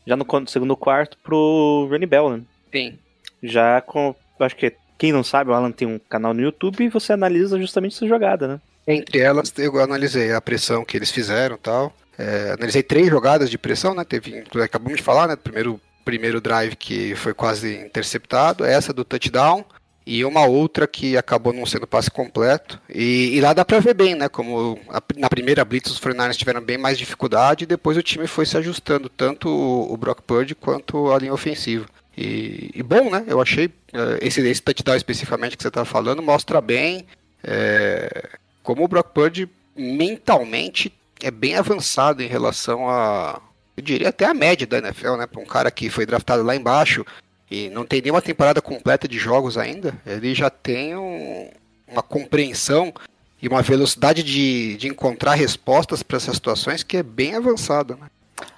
Já 0.05 0.15
no 0.17 0.25
segundo 0.47 0.75
quarto 0.75 1.17
pro 1.23 1.87
Running 1.89 2.07
Bell, 2.07 2.29
né? 2.37 2.41
Sim. 2.73 2.97
Já 3.43 3.79
com. 3.81 4.13
Acho 4.39 4.55
que 4.55 4.73
quem 4.99 5.11
não 5.11 5.23
sabe, 5.23 5.49
o 5.49 5.53
Alan 5.53 5.71
tem 5.71 5.87
um 5.87 5.97
canal 6.09 6.33
no 6.33 6.41
YouTube 6.41 6.83
e 6.83 6.89
você 6.89 7.13
analisa 7.13 7.57
justamente 7.57 7.95
essa 7.95 8.05
jogada, 8.07 8.47
né? 8.47 8.59
Entre 8.87 9.19
elas, 9.19 9.51
eu 9.57 9.79
analisei 9.79 10.31
a 10.33 10.41
pressão 10.41 10.83
que 10.85 10.95
eles 10.97 11.09
fizeram 11.09 11.57
tal. 11.57 11.91
É, 12.17 12.51
analisei 12.51 12.83
três 12.83 13.07
jogadas 13.07 13.49
de 13.49 13.57
pressão, 13.57 13.95
né? 13.95 14.03
Teve, 14.03 14.43
acabamos 14.61 14.97
de 14.97 15.03
falar, 15.03 15.27
né? 15.27 15.35
Primeiro, 15.35 15.79
primeiro 16.03 16.41
drive 16.41 16.75
que 16.75 17.15
foi 17.15 17.33
quase 17.33 17.75
interceptado, 17.77 18.65
essa 18.65 18.91
do 18.93 19.05
touchdown. 19.05 19.63
E 20.05 20.25
uma 20.25 20.43
outra 20.45 20.87
que 20.87 21.15
acabou 21.15 21.53
não 21.53 21.67
sendo 21.67 21.85
passe 21.85 22.09
completo. 22.09 22.81
E, 22.89 23.35
e 23.37 23.41
lá 23.41 23.53
dá 23.53 23.63
pra 23.63 23.79
ver 23.79 23.93
bem, 23.93 24.15
né? 24.15 24.27
Como 24.27 24.79
a- 24.89 25.01
na 25.17 25.29
primeira 25.29 25.63
blitz 25.63 25.91
os 25.91 25.99
49ers 25.99 26.35
tiveram 26.35 26.61
bem 26.61 26.79
mais 26.79 26.97
dificuldade 26.97 27.63
e 27.63 27.67
depois 27.67 27.95
o 27.95 28.01
time 28.01 28.25
foi 28.25 28.45
se 28.45 28.57
ajustando, 28.57 29.07
tanto 29.07 29.47
o, 29.47 29.93
o 29.93 29.95
Brock 29.97 30.21
Purdy 30.23 30.55
quanto 30.55 31.11
a 31.11 31.19
linha 31.19 31.33
ofensiva. 31.33 31.85
E, 32.21 32.71
e 32.75 32.83
bom, 32.83 33.09
né? 33.09 33.23
Eu 33.27 33.39
achei 33.39 33.69
eh, 33.93 34.19
esse, 34.21 34.41
esse 34.41 34.61
touchdown 34.61 34.97
especificamente 34.97 35.55
que 35.55 35.63
você 35.63 35.71
tá 35.71 35.85
falando 35.85 36.21
mostra 36.21 36.59
bem 36.59 37.05
é, 37.41 38.27
como 38.61 38.83
o 38.83 38.87
Brock 38.89 39.13
Purdy 39.13 39.47
mentalmente 39.77 40.91
é 41.23 41.31
bem 41.31 41.55
avançado 41.55 42.21
em 42.21 42.27
relação 42.27 42.89
a, 42.89 43.41
eu 43.77 43.83
diria 43.83 44.09
até 44.09 44.25
a 44.25 44.33
média 44.33 44.67
da 44.67 44.79
NFL, 44.79 45.15
né? 45.15 45.27
Para 45.27 45.41
um 45.41 45.45
cara 45.45 45.71
que 45.71 45.89
foi 45.89 46.05
draftado 46.05 46.43
lá 46.43 46.53
embaixo 46.55 47.05
e 47.49 47.69
não 47.69 47.85
tem 47.85 48.01
nenhuma 48.01 48.21
temporada 48.21 48.61
completa 48.61 49.07
de 49.07 49.17
jogos 49.17 49.57
ainda, 49.57 49.93
ele 50.05 50.35
já 50.35 50.49
tem 50.49 50.97
um- 50.97 51.49
uma 51.87 52.03
compreensão 52.03 52.93
e 53.41 53.47
uma 53.47 53.61
velocidade 53.61 54.23
de, 54.23 54.75
de 54.75 54.87
encontrar 54.89 55.35
respostas 55.35 56.03
para 56.03 56.17
essas 56.17 56.35
situações 56.35 56.83
que 56.83 56.97
é 56.97 57.03
bem 57.03 57.35
avançada, 57.35 57.95
né? 57.95 58.07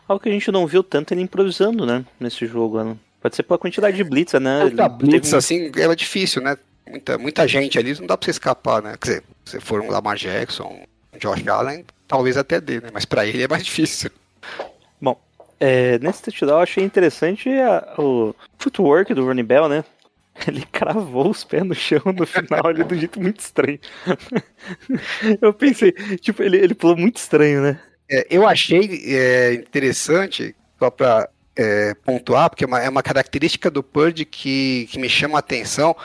Algo 0.07 0.21
que 0.21 0.29
a 0.29 0.31
gente 0.31 0.51
não 0.51 0.65
viu 0.65 0.83
tanto 0.83 1.13
ele 1.13 1.21
improvisando, 1.21 1.85
né? 1.85 2.03
Nesse 2.19 2.47
jogo, 2.47 2.79
Alan. 2.79 2.97
Pode 3.21 3.35
ser 3.35 3.43
pela 3.43 3.59
quantidade 3.59 3.95
de 3.95 4.03
blitz, 4.03 4.33
né? 4.33 4.65
Ele 4.65 4.89
blitz, 4.89 5.29
teve 5.29 5.37
assim, 5.37 5.71
é 5.75 5.95
difícil, 5.95 6.41
né? 6.41 6.57
Muita, 6.89 7.17
muita 7.17 7.47
gente 7.47 7.77
ali, 7.77 7.97
não 7.99 8.07
dá 8.07 8.17
pra 8.17 8.25
você 8.25 8.31
escapar, 8.31 8.81
né? 8.81 8.95
Quer 8.99 9.07
dizer, 9.07 9.23
se 9.45 9.59
for 9.59 9.79
um 9.81 9.89
Lamar 9.89 10.17
Jackson, 10.17 10.83
um 11.13 11.17
Josh 11.19 11.47
Allen, 11.47 11.85
talvez 12.07 12.35
até 12.35 12.59
dê, 12.59 12.81
né? 12.81 12.89
Mas 12.91 13.05
pra 13.05 13.25
ele 13.25 13.43
é 13.43 13.47
mais 13.47 13.63
difícil. 13.65 14.09
Bom, 14.99 15.21
é, 15.59 15.99
nesse 15.99 16.23
touchdown 16.23 16.57
eu 16.57 16.63
achei 16.63 16.83
interessante 16.83 17.47
a- 17.49 17.93
o 17.97 18.35
footwork 18.57 19.13
do 19.13 19.25
Running 19.25 19.43
Bell, 19.45 19.69
né? 19.69 19.85
Ele 20.47 20.65
cravou 20.71 21.29
os 21.29 21.43
pés 21.43 21.63
no 21.63 21.75
chão 21.75 22.01
no 22.17 22.25
final 22.25 22.65
ali 22.65 22.81
um 22.83 22.97
jeito 22.97 23.19
muito 23.21 23.41
estranho. 23.41 23.77
eu 25.41 25.53
pensei, 25.53 25.91
tipo, 26.17 26.41
ele, 26.41 26.57
ele 26.57 26.73
pulou 26.73 26.95
muito 26.97 27.17
estranho, 27.17 27.61
né? 27.61 27.79
É, 28.09 28.25
eu 28.29 28.47
achei 28.47 29.03
é, 29.05 29.53
interessante, 29.53 30.55
só 30.79 30.89
pra 30.89 31.29
é, 31.61 31.93
pontuar, 31.93 32.49
porque 32.49 32.63
é 32.63 32.67
uma, 32.67 32.79
é 32.79 32.89
uma 32.89 33.03
característica 33.03 33.69
do 33.69 33.83
Purdy 33.83 34.25
que, 34.25 34.87
que 34.91 34.99
me 34.99 35.07
chama 35.07 35.37
a 35.37 35.39
atenção. 35.39 35.95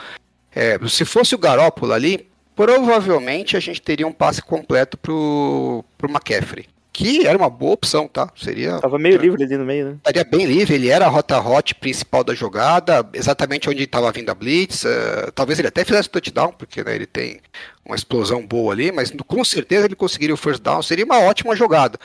É, 0.55 0.79
se 0.87 1.05
fosse 1.05 1.35
o 1.35 1.37
Garópolo 1.37 1.93
ali, 1.93 2.27
provavelmente 2.55 3.55
a 3.55 3.59
gente 3.59 3.81
teria 3.81 4.07
um 4.07 4.11
passe 4.11 4.41
completo 4.41 4.97
pro, 4.97 5.83
pro 5.97 6.09
McCaffrey. 6.09 6.65
Que 6.91 7.27
era 7.27 7.37
uma 7.37 7.49
boa 7.49 7.73
opção, 7.73 8.07
tá? 8.07 8.27
Seria. 8.35 8.79
Tava 8.79 8.97
meio 8.97 9.17
livre 9.17 9.43
ali 9.43 9.55
no 9.55 9.63
meio, 9.63 9.85
né? 9.85 9.95
Estaria 9.97 10.23
bem 10.23 10.47
livre, 10.47 10.73
ele 10.73 10.89
era 10.89 11.05
a 11.05 11.09
rota 11.09 11.39
hot 11.39 11.75
principal 11.75 12.23
da 12.23 12.33
jogada, 12.33 13.07
exatamente 13.13 13.69
onde 13.69 13.83
estava 13.83 14.11
vindo 14.11 14.31
a 14.31 14.33
blitz. 14.33 14.83
eh, 14.83 15.29
talvez 15.35 15.59
ele 15.59 15.67
até 15.67 15.85
fizesse 15.85 16.09
touchdown, 16.09 16.51
porque 16.53 16.83
né, 16.83 16.95
ele 16.95 17.05
tem 17.05 17.39
uma 17.85 17.95
explosão 17.95 18.43
boa 18.47 18.73
ali, 18.73 18.91
mas 18.91 19.13
com 19.27 19.45
certeza 19.45 19.85
ele 19.85 19.95
conseguiria 19.95 20.33
o 20.33 20.37
first 20.37 20.63
down. 20.63 20.81
Seria 20.81 21.05
uma 21.05 21.19
ótima 21.19 21.55
jogada. 21.55 21.99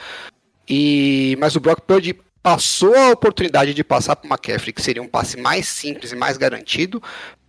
E 0.68 1.38
mas 1.40 1.56
o 1.56 1.60
Brock 1.60 1.80
Purdy 1.86 2.14
passou 2.42 2.94
a 2.94 3.10
oportunidade 3.10 3.72
de 3.72 3.84
passar 3.84 4.16
para 4.16 4.26
o 4.26 4.30
McCaffrey, 4.30 4.72
que 4.72 4.82
seria 4.82 5.02
um 5.02 5.08
passe 5.08 5.36
mais 5.40 5.68
simples 5.68 6.12
e 6.12 6.16
mais 6.16 6.36
garantido, 6.36 7.02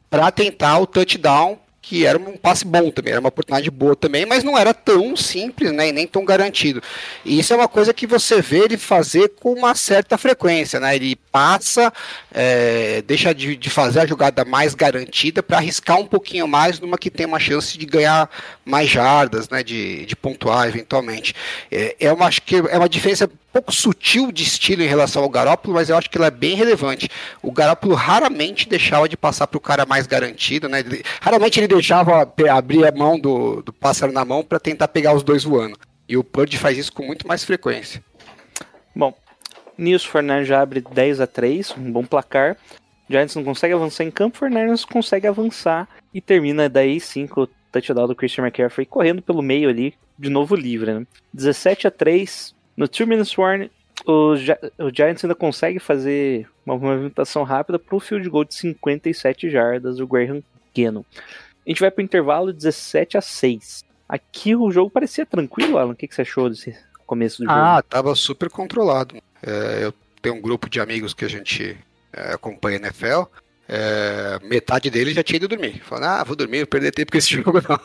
para 0.10 0.32
tentar 0.32 0.78
o 0.78 0.86
touchdown, 0.86 1.60
que 1.84 2.06
era 2.06 2.18
um 2.18 2.38
passe 2.38 2.66
bom 2.66 2.90
também, 2.90 3.12
era 3.12 3.20
uma 3.20 3.28
oportunidade 3.28 3.70
boa 3.70 3.94
também, 3.94 4.26
mas 4.26 4.42
não 4.42 4.58
era 4.58 4.74
tão 4.74 5.18
simples 5.18 5.70
né, 5.74 5.90
e 5.90 5.92
nem 5.92 6.08
tão 6.08 6.24
garantido. 6.24 6.82
E 7.26 7.38
isso 7.38 7.52
é 7.52 7.58
uma 7.58 7.68
coisa 7.68 7.94
que 7.94 8.08
você 8.08 8.42
vê 8.42 8.60
ele 8.60 8.78
fazer 8.78 9.34
com 9.42 9.52
uma 9.52 9.76
certa 9.76 10.18
frequência, 10.18 10.80
né? 10.80 10.96
Ele 10.96 11.18
passa, 11.30 11.92
é, 12.34 13.02
deixa 13.02 13.36
de, 13.36 13.58
de 13.58 13.70
fazer 13.70 14.00
a 14.00 14.06
jogada 14.06 14.46
mais 14.46 14.74
garantida 14.74 15.44
para 15.44 15.58
arriscar 15.58 16.00
um 16.00 16.08
pouquinho 16.08 16.48
mais 16.48 16.80
numa 16.80 16.98
que 16.98 17.12
tem 17.12 17.26
uma 17.26 17.40
chance 17.40 17.78
de 17.78 17.86
ganhar 17.86 18.30
mais 18.64 18.90
jardas, 18.90 19.50
né? 19.50 19.62
De, 19.62 20.06
de 20.06 20.16
pontuar 20.16 20.70
eventualmente. 20.70 21.36
É, 21.70 21.98
é 22.00 22.14
uma, 22.14 22.28
acho 22.28 22.42
que 22.44 22.56
é 22.56 22.78
uma 22.78 22.88
diferença 22.88 23.30
pouco 23.54 23.72
sutil 23.72 24.32
de 24.32 24.42
estilo 24.42 24.82
em 24.82 24.88
relação 24.88 25.22
ao 25.22 25.30
Garópolo, 25.30 25.76
mas 25.76 25.88
eu 25.88 25.96
acho 25.96 26.10
que 26.10 26.18
ela 26.18 26.26
é 26.28 26.32
bem 26.32 26.56
relevante. 26.56 27.08
O 27.42 27.52
Garópolo 27.52 27.94
raramente 27.94 28.68
deixava 28.68 29.08
de 29.08 29.16
passar 29.16 29.46
para 29.46 29.58
o 29.58 29.62
cara 29.62 29.86
mais 29.86 30.08
garantido, 30.08 30.68
né? 30.68 30.80
Ele- 30.80 31.04
raramente 31.22 31.60
ele 31.60 31.68
deixava 31.74 32.22
abrir 32.50 32.86
a 32.86 32.92
mão 32.92 33.20
do, 33.20 33.62
do 33.62 33.74
pássaro 33.74 34.12
na 34.12 34.24
mão 34.24 34.44
para 34.44 34.60
tentar 34.60 34.88
pegar 34.88 35.14
os 35.14 35.24
dois 35.24 35.44
voando. 35.44 35.78
E 36.08 36.18
o 36.18 36.24
Purdy 36.24 36.58
faz 36.58 36.78
isso 36.78 36.94
com 36.94 37.06
muito 37.06 37.28
mais 37.28 37.44
frequência. 37.44 38.04
Bom, 38.96 39.14
nisso 39.78 40.08
o 40.08 40.12
Fernandes 40.12 40.48
já 40.48 40.62
abre 40.62 40.82
10 40.82 41.22
a 41.22 41.28
3 41.28 41.76
um 41.78 41.92
bom 41.92 42.06
placar. 42.06 42.58
Giants 43.10 43.36
não 43.36 43.44
consegue 43.44 43.74
avançar 43.74 44.04
em 44.04 44.12
campo, 44.12 44.38
o 44.38 44.40
Fernandes 44.40 44.86
consegue 44.86 45.28
avançar 45.28 45.88
e 46.14 46.22
termina 46.22 46.70
daí 46.70 47.00
sim 47.00 47.28
com 47.28 47.42
o 47.42 47.50
touchdown 47.72 48.08
do 48.08 48.16
Christian 48.16 48.46
McCaffrey 48.46 48.86
correndo 48.86 49.22
pelo 49.22 49.42
meio 49.42 49.70
ali, 49.70 49.94
de 50.18 50.30
novo 50.30 50.56
livre, 50.56 50.94
né? 50.94 51.08
17 51.34 51.88
a 51.88 51.92
3 51.92 52.56
no 52.78 52.88
2 52.88 53.08
minutes 53.08 53.38
warning, 53.38 53.70
o, 54.06 54.34
o 54.34 54.90
Giants 54.94 55.24
ainda 55.24 55.36
consegue 55.36 55.80
fazer 55.80 56.48
uma 56.66 56.78
movimentação 56.78 57.44
rápida 57.44 57.78
para 57.78 57.96
um 57.96 58.00
field 58.00 58.28
goal 58.30 58.44
de 58.44 58.56
57 58.56 59.50
jardas 59.50 59.98
do 59.98 60.08
Graham 60.08 60.42
Gannon. 60.76 61.04
A 61.66 61.70
gente 61.70 61.80
vai 61.80 61.90
para 61.90 62.02
o 62.02 62.06
intervalo 62.06 62.54
17 62.54 63.18
a 63.18 63.22
6. 63.22 63.84
Aqui 64.08 64.56
o 64.56 64.70
jogo 64.72 64.90
parecia 64.90 65.26
tranquilo, 65.26 65.78
Alan. 65.78 65.94
O 65.94 65.96
que, 65.96 66.08
que 66.08 66.14
você 66.16 66.22
achou 66.22 66.50
desse 66.50 66.76
começo 67.06 67.38
do 67.42 67.46
jogo? 67.46 67.58
Ah, 67.58 67.82
tava 67.82 68.14
super 68.16 68.50
controlado. 68.50 69.16
É, 69.42 69.80
eu 69.84 69.94
tenho 70.22 70.36
um 70.36 70.42
grupo 70.42 70.70
de 70.70 70.80
amigos 70.80 71.14
que 71.14 71.26
a 71.26 71.30
gente 71.30 71.78
é, 72.12 72.34
acompanha 72.34 72.78
NFL. 72.78 73.24
é, 73.68 74.40
metade 74.44 74.90
deles 74.90 75.16
já 75.16 75.24
tinha 75.24 75.38
ido 75.38 75.48
dormir. 75.48 75.82
Falando, 75.84 76.06
ah, 76.06 76.24
vou 76.24 76.36
dormir, 76.36 76.60
não 76.60 76.68
perder 76.68 76.92
tempo 76.92 77.12
com 77.12 77.18
esse 77.18 77.30
jogo 77.42 77.62
não. 77.68 77.80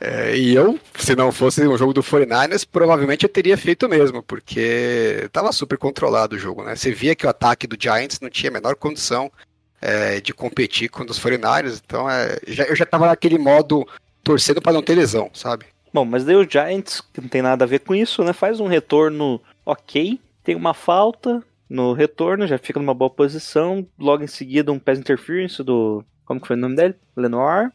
É, 0.00 0.36
e 0.36 0.54
eu, 0.54 0.78
se 0.96 1.16
não 1.16 1.32
fosse 1.32 1.66
um 1.66 1.76
jogo 1.76 1.92
do 1.92 2.02
49ers, 2.02 2.66
provavelmente 2.70 3.24
eu 3.24 3.28
teria 3.28 3.56
feito 3.56 3.88
mesmo, 3.88 4.22
porque 4.22 5.28
tava 5.32 5.50
super 5.50 5.76
controlado 5.76 6.36
o 6.36 6.38
jogo, 6.38 6.62
né? 6.62 6.76
Você 6.76 6.92
via 6.92 7.16
que 7.16 7.26
o 7.26 7.28
ataque 7.28 7.66
do 7.66 7.76
Giants 7.80 8.20
não 8.20 8.30
tinha 8.30 8.50
a 8.50 8.52
menor 8.52 8.76
condição 8.76 9.30
é, 9.80 10.20
de 10.20 10.32
competir 10.32 10.88
com 10.88 11.02
o 11.02 11.06
dos 11.06 11.18
49ers, 11.18 11.80
então 11.84 12.08
é, 12.10 12.38
já- 12.46 12.64
eu 12.64 12.74
já 12.76 12.84
tava 12.86 13.06
naquele 13.06 13.38
modo 13.38 13.86
torcendo 14.24 14.60
para 14.60 14.72
não 14.72 14.82
ter 14.82 14.94
lesão, 14.94 15.30
sabe? 15.32 15.66
Bom, 15.92 16.04
mas 16.04 16.24
daí 16.24 16.36
o 16.36 16.48
Giants, 16.48 17.00
que 17.00 17.20
não 17.20 17.28
tem 17.28 17.40
nada 17.42 17.64
a 17.64 17.68
ver 17.68 17.80
com 17.80 17.94
isso, 17.94 18.22
né? 18.22 18.32
Faz 18.32 18.60
um 18.60 18.66
retorno 18.66 19.40
ok, 19.64 20.20
tem 20.44 20.54
uma 20.54 20.74
falta 20.74 21.42
no 21.68 21.92
retorno, 21.92 22.46
já 22.46 22.58
fica 22.58 22.78
numa 22.80 22.94
boa 22.94 23.10
posição. 23.10 23.86
Logo 23.98 24.22
em 24.22 24.26
seguida, 24.26 24.72
um 24.72 24.78
pass 24.78 24.98
interference 24.98 25.62
do. 25.62 26.04
Como 26.24 26.40
que 26.40 26.46
foi 26.46 26.56
o 26.56 26.58
nome 26.58 26.76
dele? 26.76 26.94
Lenoir. 27.16 27.70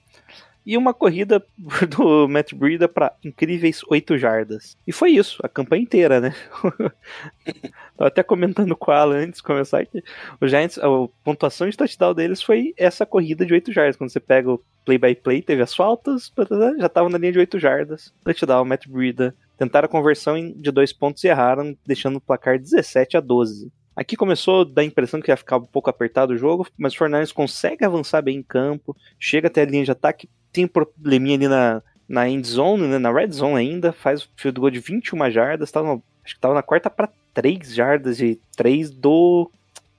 E 0.65 0.77
uma 0.77 0.93
corrida 0.93 1.43
do 1.89 2.27
Matt 2.27 2.53
Breida 2.53 2.87
para 2.87 3.13
incríveis 3.23 3.81
8 3.87 4.17
jardas. 4.17 4.77
E 4.87 4.91
foi 4.91 5.11
isso, 5.11 5.39
a 5.43 5.49
campanha 5.49 5.83
inteira, 5.83 6.19
né? 6.19 6.35
Tava 7.97 8.07
até 8.07 8.23
comentando 8.23 8.75
com 8.75 8.91
a 8.91 8.99
Alan 8.99 9.23
antes 9.23 9.37
de 9.37 9.43
começar 9.43 9.85
que 9.85 10.03
o 10.39 10.47
Giants, 10.47 10.77
a 10.79 10.87
pontuação 11.23 11.69
de 11.69 11.77
touchdown 11.77 12.13
deles 12.13 12.41
foi 12.41 12.73
essa 12.77 13.05
corrida 13.05 13.45
de 13.45 13.53
8 13.53 13.71
jardas. 13.71 13.95
Quando 13.97 14.09
você 14.09 14.19
pega 14.19 14.51
o 14.51 14.61
play 14.85 14.97
by 14.97 15.15
play, 15.15 15.41
teve 15.41 15.61
as 15.61 15.75
faltas, 15.75 16.31
já 16.79 16.89
tava 16.89 17.09
na 17.09 17.17
linha 17.17 17.33
de 17.33 17.39
8 17.39 17.59
jardas. 17.59 18.13
Touchdown, 18.23 18.65
Matt 18.65 18.87
Breida. 18.87 19.35
Tentaram 19.57 19.85
a 19.85 19.89
conversão 19.89 20.35
de 20.55 20.71
dois 20.71 20.91
pontos 20.91 21.23
e 21.23 21.27
erraram, 21.27 21.77
deixando 21.85 22.17
o 22.17 22.21
placar 22.21 22.57
17 22.57 23.17
a 23.17 23.19
12. 23.19 23.71
Aqui 23.95 24.15
começou 24.15 24.61
a 24.61 24.63
dar 24.63 24.81
a 24.81 24.85
impressão 24.85 25.21
que 25.21 25.29
ia 25.29 25.37
ficar 25.37 25.57
um 25.57 25.65
pouco 25.65 25.89
apertado 25.89 26.33
o 26.33 26.37
jogo, 26.37 26.67
mas 26.77 26.93
o 26.93 26.97
Fernandes 26.97 27.31
consegue 27.31 27.85
avançar 27.85 28.21
bem 28.23 28.37
em 28.37 28.43
campo, 28.43 28.95
chega 29.19 29.47
até 29.47 29.61
a 29.61 29.65
linha 29.65 29.85
de 29.85 29.91
ataque, 29.91 30.27
tem 30.53 30.65
um 30.65 30.67
probleminha 30.69 31.35
ali 31.35 31.47
na, 31.47 31.81
na 32.07 32.29
end 32.29 32.47
zone, 32.47 32.87
né, 32.87 32.97
na 32.97 33.11
red 33.11 33.31
zone 33.31 33.55
ainda, 33.57 33.91
faz 33.91 34.23
o 34.23 34.29
field 34.37 34.59
goal 34.59 34.71
de 34.71 34.79
21 34.79 35.29
jardas, 35.31 35.71
tava, 35.71 35.87
no- 35.95 36.03
acho 36.23 36.35
que 36.35 36.39
tava 36.39 36.53
na 36.53 36.63
quarta 36.63 36.89
para 36.89 37.09
3 37.33 37.73
jardas 37.73 38.17
de 38.17 38.39
3 38.55 38.89
do 38.91 39.49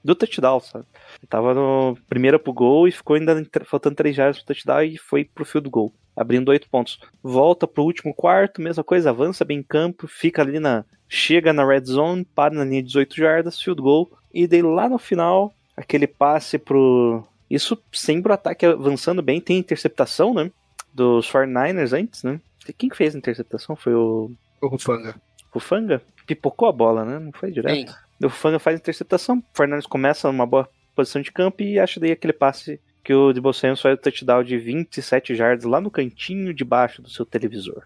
do 0.03 0.13
touchdown, 0.13 0.59
sabe? 0.59 0.85
Ele 1.19 1.27
tava 1.27 1.53
no 1.55 1.97
primeira 2.07 2.37
pro 2.37 2.53
gol 2.53 2.87
e 2.87 2.91
ficou 2.91 3.15
ainda 3.15 3.43
faltando 3.65 3.95
três 3.95 4.15
jardas 4.15 4.37
pro 4.37 4.45
touchdown 4.45 4.83
e 4.83 4.99
foi 4.99 5.23
pro 5.25 5.43
field 5.43 5.67
goal, 5.67 5.91
abrindo 6.15 6.49
oito 6.49 6.69
pontos. 6.69 6.99
Volta 7.23 7.67
pro 7.67 7.83
último 7.83 8.13
quarto, 8.13 8.61
mesma 8.61 8.83
coisa, 8.83 9.09
avança 9.09 9.43
bem 9.43 9.57
em 9.57 9.63
campo, 9.63 10.07
fica 10.07 10.43
ali 10.43 10.59
na. 10.59 10.85
Chega 11.09 11.51
na 11.51 11.65
red 11.65 11.85
zone, 11.85 12.23
para 12.35 12.53
na 12.53 12.63
linha 12.63 12.81
de 12.83 12.87
18 12.89 13.15
jardas, 13.15 13.59
field 13.59 13.81
goal, 13.81 14.11
e 14.31 14.45
daí 14.45 14.61
lá 14.61 14.87
no 14.87 14.99
final, 14.99 15.51
aquele 15.75 16.05
passe 16.05 16.59
pro. 16.59 17.23
Isso 17.49 17.77
sempre 17.91 18.31
o 18.31 18.35
ataque 18.35 18.65
avançando 18.65 19.21
bem, 19.21 19.39
tem 19.39 19.57
interceptação, 19.57 20.33
né? 20.33 20.51
Dos 20.93 21.29
49ers 21.29 21.93
antes, 21.93 22.23
né? 22.23 22.39
Quem 22.77 22.89
que 22.89 22.97
fez 22.97 23.13
a 23.13 23.17
interceptação? 23.17 23.75
Foi 23.75 23.93
o. 23.93 24.31
O 24.61 24.67
Rufanga. 24.67 25.15
O 25.53 25.59
Fanga? 25.59 26.01
Pipocou 26.25 26.67
a 26.67 26.71
bola, 26.71 27.05
né? 27.05 27.19
Não 27.19 27.31
foi 27.31 27.51
direto. 27.51 27.91
Sim. 27.91 27.97
O 28.23 28.29
Fanga 28.29 28.59
faz 28.59 28.75
a 28.75 28.79
interceptação, 28.79 29.37
o 29.37 29.43
Fernandes 29.57 29.85
começa 29.85 30.31
numa 30.31 30.45
boa 30.45 30.67
posição 30.95 31.21
de 31.21 31.31
campo 31.31 31.61
e 31.61 31.79
acha 31.79 31.99
daí 31.99 32.11
aquele 32.11 32.33
passe 32.33 32.79
que 33.03 33.13
o 33.13 33.31
Debo 33.31 33.53
Samuels 33.53 33.81
faz 33.81 33.93
o 33.93 34.01
touchdown 34.01 34.43
de 34.43 34.57
27 34.57 35.35
jardas 35.35 35.65
lá 35.65 35.79
no 35.79 35.91
cantinho 35.91 36.53
de 36.53 36.63
baixo 36.63 37.01
do 37.01 37.09
seu 37.09 37.25
televisor. 37.25 37.83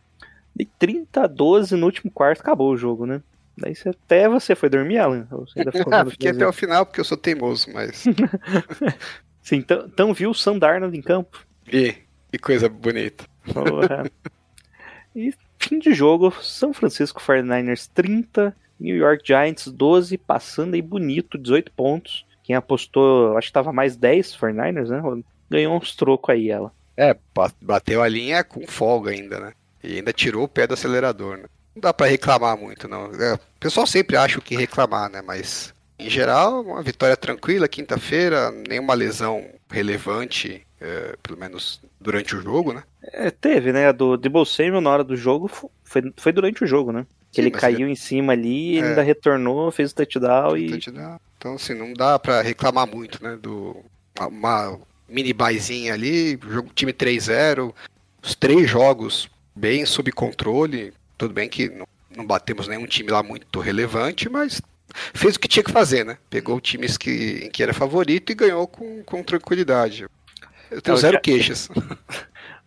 De 0.55 0.65
30 0.65 1.23
a 1.23 1.27
12 1.27 1.75
no 1.75 1.85
último 1.85 2.11
quarto 2.11 2.41
acabou 2.41 2.71
o 2.71 2.77
jogo, 2.77 3.05
né? 3.05 3.21
Daí 3.57 3.75
você, 3.75 3.89
até 3.89 4.29
você 4.29 4.55
foi 4.55 4.69
dormir, 4.69 4.99
Alan? 4.99 5.27
Você 5.31 5.59
ainda 5.59 5.71
ficou 5.73 5.93
Ah, 5.93 6.05
fiquei 6.05 6.31
até 6.31 6.47
o 6.47 6.53
final 6.53 6.85
porque 6.85 7.01
eu 7.01 7.05
sou 7.05 7.17
teimoso, 7.17 7.67
mas. 7.73 8.05
Sim, 9.49 9.55
então, 9.57 9.85
então 9.87 10.13
viu 10.13 10.29
o 10.29 10.35
Sam 10.35 10.59
Darnold 10.59 10.95
em 10.95 11.01
campo. 11.01 11.43
e, 11.71 11.95
que 12.31 12.37
coisa 12.37 12.69
bonita. 12.69 13.25
Porra. 13.51 14.03
e 15.15 15.33
fim 15.57 15.79
de 15.79 15.91
jogo, 15.91 16.31
São 16.43 16.71
Francisco 16.71 17.19
49ers 17.19 17.89
30, 17.91 18.55
New 18.79 18.95
York 18.95 19.23
Giants 19.25 19.67
12, 19.67 20.19
passando 20.19 20.75
aí 20.75 20.81
bonito, 20.83 21.35
18 21.35 21.71
pontos. 21.71 22.27
Quem 22.43 22.55
apostou, 22.55 23.35
acho 23.37 23.47
que 23.47 23.53
tava 23.53 23.73
mais 23.73 23.95
10 23.95 24.35
49ers, 24.37 24.87
né? 24.89 25.23
Ganhou 25.49 25.75
uns 25.75 25.95
trocos 25.95 26.31
aí 26.31 26.51
ela. 26.51 26.71
É, 26.95 27.15
ba- 27.33 27.51
bateu 27.59 28.03
a 28.03 28.07
linha 28.07 28.43
com 28.43 28.67
folga 28.67 29.09
ainda, 29.09 29.39
né? 29.39 29.53
E 29.83 29.95
ainda 29.95 30.13
tirou 30.13 30.43
o 30.43 30.47
pé 30.47 30.67
do 30.67 30.75
acelerador, 30.75 31.37
né? 31.37 31.45
Não 31.75 31.81
dá 31.81 31.91
pra 31.91 32.05
reclamar 32.05 32.55
muito, 32.55 32.87
não. 32.87 33.05
É, 33.13 33.33
o 33.33 33.39
pessoal 33.59 33.87
sempre 33.87 34.15
acha 34.15 34.37
o 34.37 34.41
que 34.43 34.55
reclamar, 34.55 35.09
né? 35.09 35.23
Mas, 35.25 35.73
em 35.99 36.09
geral, 36.09 36.61
uma 36.61 36.81
vitória 36.81 37.17
tranquila, 37.17 37.67
quinta-feira, 37.67 38.51
nenhuma 38.67 38.93
lesão 38.93 39.45
relevante, 39.69 40.65
é, 40.79 41.15
pelo 41.21 41.37
menos 41.39 41.81
durante 41.99 42.35
o 42.35 42.41
jogo, 42.41 42.73
né? 42.73 42.83
É, 43.03 43.29
teve, 43.29 43.71
né? 43.73 43.87
A 43.87 43.91
do 43.91 44.15
Debo 44.17 44.45
Samuel 44.45 44.81
na 44.81 44.89
hora 44.89 45.03
do 45.03 45.15
jogo 45.15 45.47
fo- 45.47 45.69
foi, 45.83 46.01
foi 46.17 46.31
durante 46.31 46.63
o 46.63 46.67
jogo, 46.67 46.91
né? 46.91 47.05
Que 47.31 47.35
Sim, 47.35 47.41
ele 47.41 47.51
caiu 47.51 47.87
em 47.87 47.95
cima 47.95 48.33
ali, 48.33 48.77
ele 48.77 48.87
É. 48.87 48.89
ainda 48.89 49.01
retornou, 49.01 49.71
fez 49.71 49.91
o 49.91 49.95
touchdown 49.95 50.57
e. 50.57 50.69
Touchdown. 50.69 51.19
Então, 51.37 51.53
assim, 51.55 51.73
não 51.73 51.93
dá 51.93 52.17
pra 52.17 52.41
reclamar 52.41 52.87
muito, 52.87 53.21
né? 53.23 53.37
Do, 53.41 53.77
uma, 54.17 54.27
uma 54.27 54.79
mini 55.07 55.33
baizinha 55.33 55.93
ali, 55.93 56.39
jogo 56.49 56.69
time 56.73 56.91
3-0, 56.93 57.73
os 58.23 58.35
três 58.35 58.69
jogos 58.69 59.29
bem 59.55 59.85
sob 59.85 60.11
controle. 60.11 60.93
Tudo 61.17 61.33
bem 61.33 61.49
que 61.49 61.69
não, 61.69 61.87
não 62.15 62.25
batemos 62.25 62.67
nenhum 62.67 62.85
time 62.85 63.09
lá 63.11 63.21
muito 63.21 63.59
relevante, 63.59 64.27
mas 64.29 64.61
fez 65.13 65.35
o 65.35 65.39
que 65.39 65.47
tinha 65.47 65.63
que 65.63 65.71
fazer, 65.71 66.05
né? 66.05 66.17
Pegou 66.29 66.59
times 66.59 66.97
que, 66.97 67.45
em 67.45 67.49
que 67.49 67.63
era 67.63 67.73
favorito 67.73 68.31
e 68.31 68.35
ganhou 68.35 68.67
com, 68.67 69.03
com 69.03 69.23
tranquilidade. 69.23 70.07
Eu 70.71 70.81
tenho 70.81 70.95
É, 70.95 70.97
o 70.97 71.01
zero 71.01 71.21
queixas. 71.21 71.69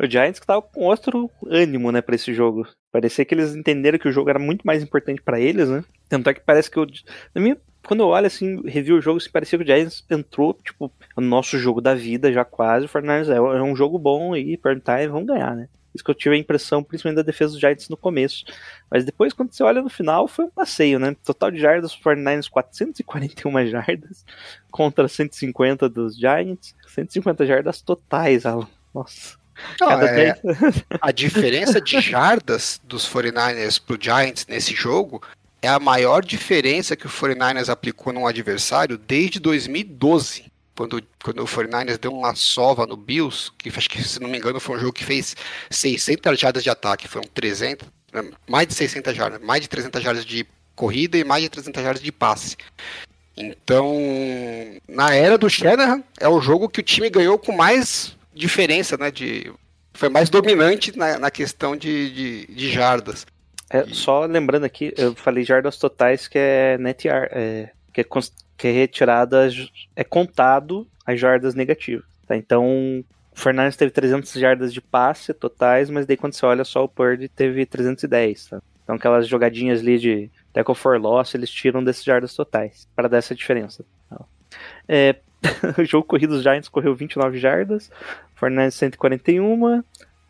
O 0.03 0.11
Giants 0.11 0.41
que 0.41 0.47
tava 0.47 0.61
com 0.61 0.81
outro 0.81 1.31
ânimo, 1.47 1.93
né, 1.93 2.01
pra 2.01 2.17
esse 2.17 2.35
jogo. 2.35 2.67
Parecia 2.91 3.25
que 3.25 3.35
eles 3.35 3.55
entenderam 3.55 3.99
que 3.99 4.09
o 4.09 4.13
jogo 4.13 4.31
era 4.31 4.39
muito 4.39 4.67
mais 4.67 4.83
importante 4.83 5.23
pra 5.23 5.39
eles, 5.39 5.69
né? 5.69 5.85
Tanto 6.09 6.29
é 6.29 6.35
que 6.35 6.41
parece 6.41 6.69
que 6.69 6.81
o. 6.81 6.87
Na 7.33 7.41
minha, 7.41 7.57
quando 7.87 8.01
eu 8.01 8.09
olho 8.09 8.27
assim, 8.27 8.61
review 8.67 8.97
o 8.97 9.01
jogo, 9.01 9.19
assim, 9.19 9.31
parecia 9.31 9.57
que 9.57 9.65
o 9.65 9.67
Giants 9.67 10.05
entrou, 10.11 10.55
tipo, 10.55 10.91
no 11.17 11.25
nosso 11.25 11.57
jogo 11.57 11.81
da 11.81 11.95
vida 11.95 12.33
já 12.33 12.45
quase. 12.45 12.87
O 12.87 12.89
Fernandes 12.89 13.29
é, 13.29 13.37
é 13.37 13.63
um 13.63 13.77
jogo 13.77 13.97
bom 13.97 14.33
aí, 14.33 14.57
prime 14.57 14.81
time, 14.81 15.07
vamos 15.07 15.29
ganhar, 15.29 15.55
né? 15.55 15.69
Isso 15.95 16.03
que 16.03 16.11
eu 16.11 16.15
tive 16.15 16.35
a 16.35 16.39
impressão, 16.39 16.83
principalmente 16.83 17.17
da 17.17 17.23
defesa 17.23 17.53
dos 17.53 17.61
Giants 17.61 17.89
no 17.89 17.97
começo. 17.97 18.45
Mas 18.91 19.05
depois, 19.05 19.33
quando 19.33 19.53
você 19.53 19.63
olha 19.63 19.83
no 19.83 19.91
final, 19.91 20.27
foi 20.27 20.47
um 20.47 20.51
passeio, 20.51 20.99
né? 20.99 21.15
Total 21.25 21.51
de 21.51 21.59
jardas, 21.59 21.95
49ers 21.95 22.49
441 22.49 23.67
jardas 23.67 24.25
contra 24.71 25.09
150 25.09 25.89
dos 25.89 26.17
Giants. 26.17 26.75
150 26.89 27.47
jardas 27.47 27.83
totais, 27.83 28.47
Alan. 28.47 28.69
Nossa. 28.95 29.41
Não, 29.81 29.93
é, 29.93 30.35
10. 30.43 30.85
a 31.01 31.13
diferença 31.13 31.81
de 31.81 32.01
jardas 32.01 32.81
dos 32.85 33.07
49ers 33.09 33.81
pro 33.81 33.99
Giants 34.01 34.47
nesse 34.47 34.75
jogo 34.75 35.23
é 35.61 35.69
a 35.69 35.79
maior 35.79 36.25
diferença 36.25 36.97
que 36.97 37.07
o 37.07 37.11
49ers 37.11 37.69
aplicou 37.69 38.13
num 38.13 38.27
adversário 38.27 38.99
desde 38.99 39.39
2012. 39.39 40.52
Quando, 40.75 41.03
quando 41.23 41.43
o 41.43 41.47
49ers 41.47 41.99
deu 41.99 42.13
uma 42.13 42.35
sova 42.35 42.87
no 42.87 42.97
Bills, 42.97 43.51
que 43.59 43.69
acho 43.69 43.91
que, 43.91 44.03
se 44.03 44.21
não 44.21 44.29
me 44.29 44.39
engano, 44.39 44.59
foi 44.59 44.77
um 44.77 44.81
jogo 44.81 44.93
que 44.93 45.05
fez 45.05 45.37
600 45.71 46.39
jardas 46.39 46.63
de 46.63 46.71
ataque, 46.71 47.07
foram 47.07 47.29
300, 47.35 47.87
né, 48.13 48.31
mais 48.49 48.67
de 48.67 48.75
600 48.75 49.15
jardas, 49.15 49.41
mais 49.43 49.61
de 49.61 49.69
300 49.69 50.03
jardas 50.03 50.25
de 50.25 50.47
corrida 50.75 51.19
e 51.19 51.25
mais 51.25 51.43
de 51.43 51.51
300 51.51 51.83
jardas 51.83 52.03
de 52.03 52.11
passe. 52.11 52.57
Então, 53.37 53.97
na 54.89 55.15
era 55.15 55.39
do 55.39 55.49
Shanahan, 55.49 56.03
é 56.21 56.29
o 56.29 56.41
jogo 56.41 56.69
que 56.69 56.81
o 56.81 56.83
time 56.83 57.09
ganhou 57.09 57.39
com 57.39 57.53
mais 57.53 58.17
diferença, 58.35 58.97
né? 58.97 59.11
De, 59.11 59.53
foi 59.95 60.09
mais 60.09 60.29
dominante 60.29 60.97
na, 60.97 61.19
na 61.19 61.31
questão 61.31 61.77
de, 61.77 62.11
de, 62.11 62.47
de 62.47 62.71
jardas. 62.71 63.27
É, 63.71 63.87
só 63.87 64.27
lembrando 64.27 64.65
aqui, 64.65 64.93
eu 64.99 65.15
falei 65.15 65.45
jardas 65.45 65.79
totais 65.79 66.29
que 66.29 66.39
é 66.39 66.77
net 66.79 67.09
yard, 67.09 67.29
é, 67.33 67.71
que, 67.93 68.03
é, 68.03 68.05
que 68.57 68.69
é 68.69 68.73
retirada, 68.73 69.49
é 69.97 70.05
contado 70.05 70.87
as 71.07 71.19
jardas 71.19 71.55
negativas. 71.55 72.05
tá? 72.27 72.37
Então, 72.37 73.05
o 73.35 73.39
Fernandes 73.39 73.77
teve 73.77 73.91
300 73.91 74.33
jardas 74.35 74.73
de 74.73 74.81
passe 74.81 75.33
totais, 75.33 75.91
mas 75.91 76.07
daí 76.07 76.17
quando 76.17 76.35
você 76.35 76.45
olha 76.47 76.65
só 76.65 76.85
o 76.85 76.89
Purdy 76.89 77.29
teve 77.29 77.65
310. 77.67 78.47
Tá? 78.47 78.63
Então, 78.83 78.97
aquelas 78.97 79.27
jogadinhas 79.27 79.81
ali 79.81 79.99
de 79.99 80.31
tackle 80.53 80.75
for 80.75 81.01
loss, 81.01 81.35
eles 81.35 81.51
tiram 81.51 81.83
desses 81.83 82.05
jardas 82.05 82.35
totais, 82.35 82.87
para 82.95 83.09
dar 83.09 83.19
essa 83.19 83.35
diferença. 83.35 83.85
tá? 84.09 84.21
É, 84.87 85.17
o 85.79 85.85
jogo 85.85 86.07
corrido 86.07 86.35
dos 86.35 86.43
Giants 86.43 86.69
correu 86.69 86.95
29 86.95 87.39
jardas, 87.39 87.91
Fernandes 88.37 88.75
141, 88.77 89.83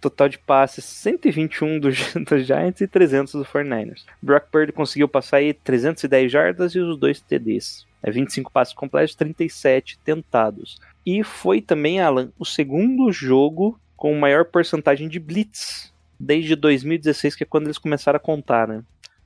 total 0.03 0.29
de 0.29 0.39
passes 0.39 0.85
121 0.85 1.79
do, 1.79 1.89
dos 2.29 2.47
Giants 2.47 2.81
e 2.81 2.89
300 2.89 3.33
do 3.35 3.45
49ers. 3.45 4.05
Brock 4.21 4.49
Purdy 4.51 4.73
conseguiu 4.73 5.09
passar 5.09 5.39
aí 5.39 5.55
310 5.55 6.31
jardas 6.31 6.75
e 6.75 6.81
os 6.81 6.99
dois 6.99 7.21
TDs. 7.21 7.87
É 8.03 8.11
25 8.11 8.51
passes 8.51 8.75
completos, 8.75 9.15
37 9.15 9.99
tentados. 10.05 10.81
E 11.07 11.23
foi 11.23 11.61
também, 11.61 12.01
Alan, 12.01 12.33
o 12.37 12.45
segundo 12.45 13.13
jogo 13.13 13.79
com 13.97 14.19
maior 14.19 14.45
porcentagem 14.45 15.09
de 15.09 15.21
blitz 15.21 15.93
desde 16.19 16.57
2016, 16.57 17.37
que 17.37 17.45
é 17.45 17.47
quando 17.47 17.67
eles 17.67 17.79
começaram 17.79 18.17
a 18.17 18.21
contar, 18.21 18.67
né? 18.67 18.83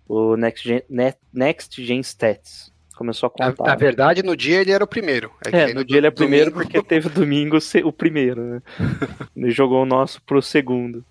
O 0.07 0.37
Next 0.37 0.69
Gen, 0.69 0.83
Next 1.33 1.83
Gen 1.83 2.01
Stats. 2.01 2.71
Começou 2.97 3.27
a 3.39 3.45
Na, 3.45 3.53
contar. 3.53 3.71
na 3.71 3.77
verdade, 3.77 4.23
no 4.23 4.35
dia 4.37 4.61
ele 4.61 4.71
era 4.73 4.83
o 4.83 4.87
primeiro. 4.87 5.31
que 5.43 5.55
É, 5.55 5.65
aí 5.67 5.75
no 5.75 5.85
dia 5.85 5.99
ele 5.99 6.07
é 6.07 6.11
do- 6.11 6.17
primeiro 6.17 6.51
domingo- 6.51 6.71
porque 6.71 6.83
teve 6.83 7.09
domingo 7.11 7.59
o 7.85 7.93
primeiro, 7.93 8.41
né? 8.43 8.63
Ele 9.37 9.51
jogou 9.51 9.83
o 9.83 9.87
nosso 9.87 10.21
pro 10.23 10.41
segundo. 10.41 11.05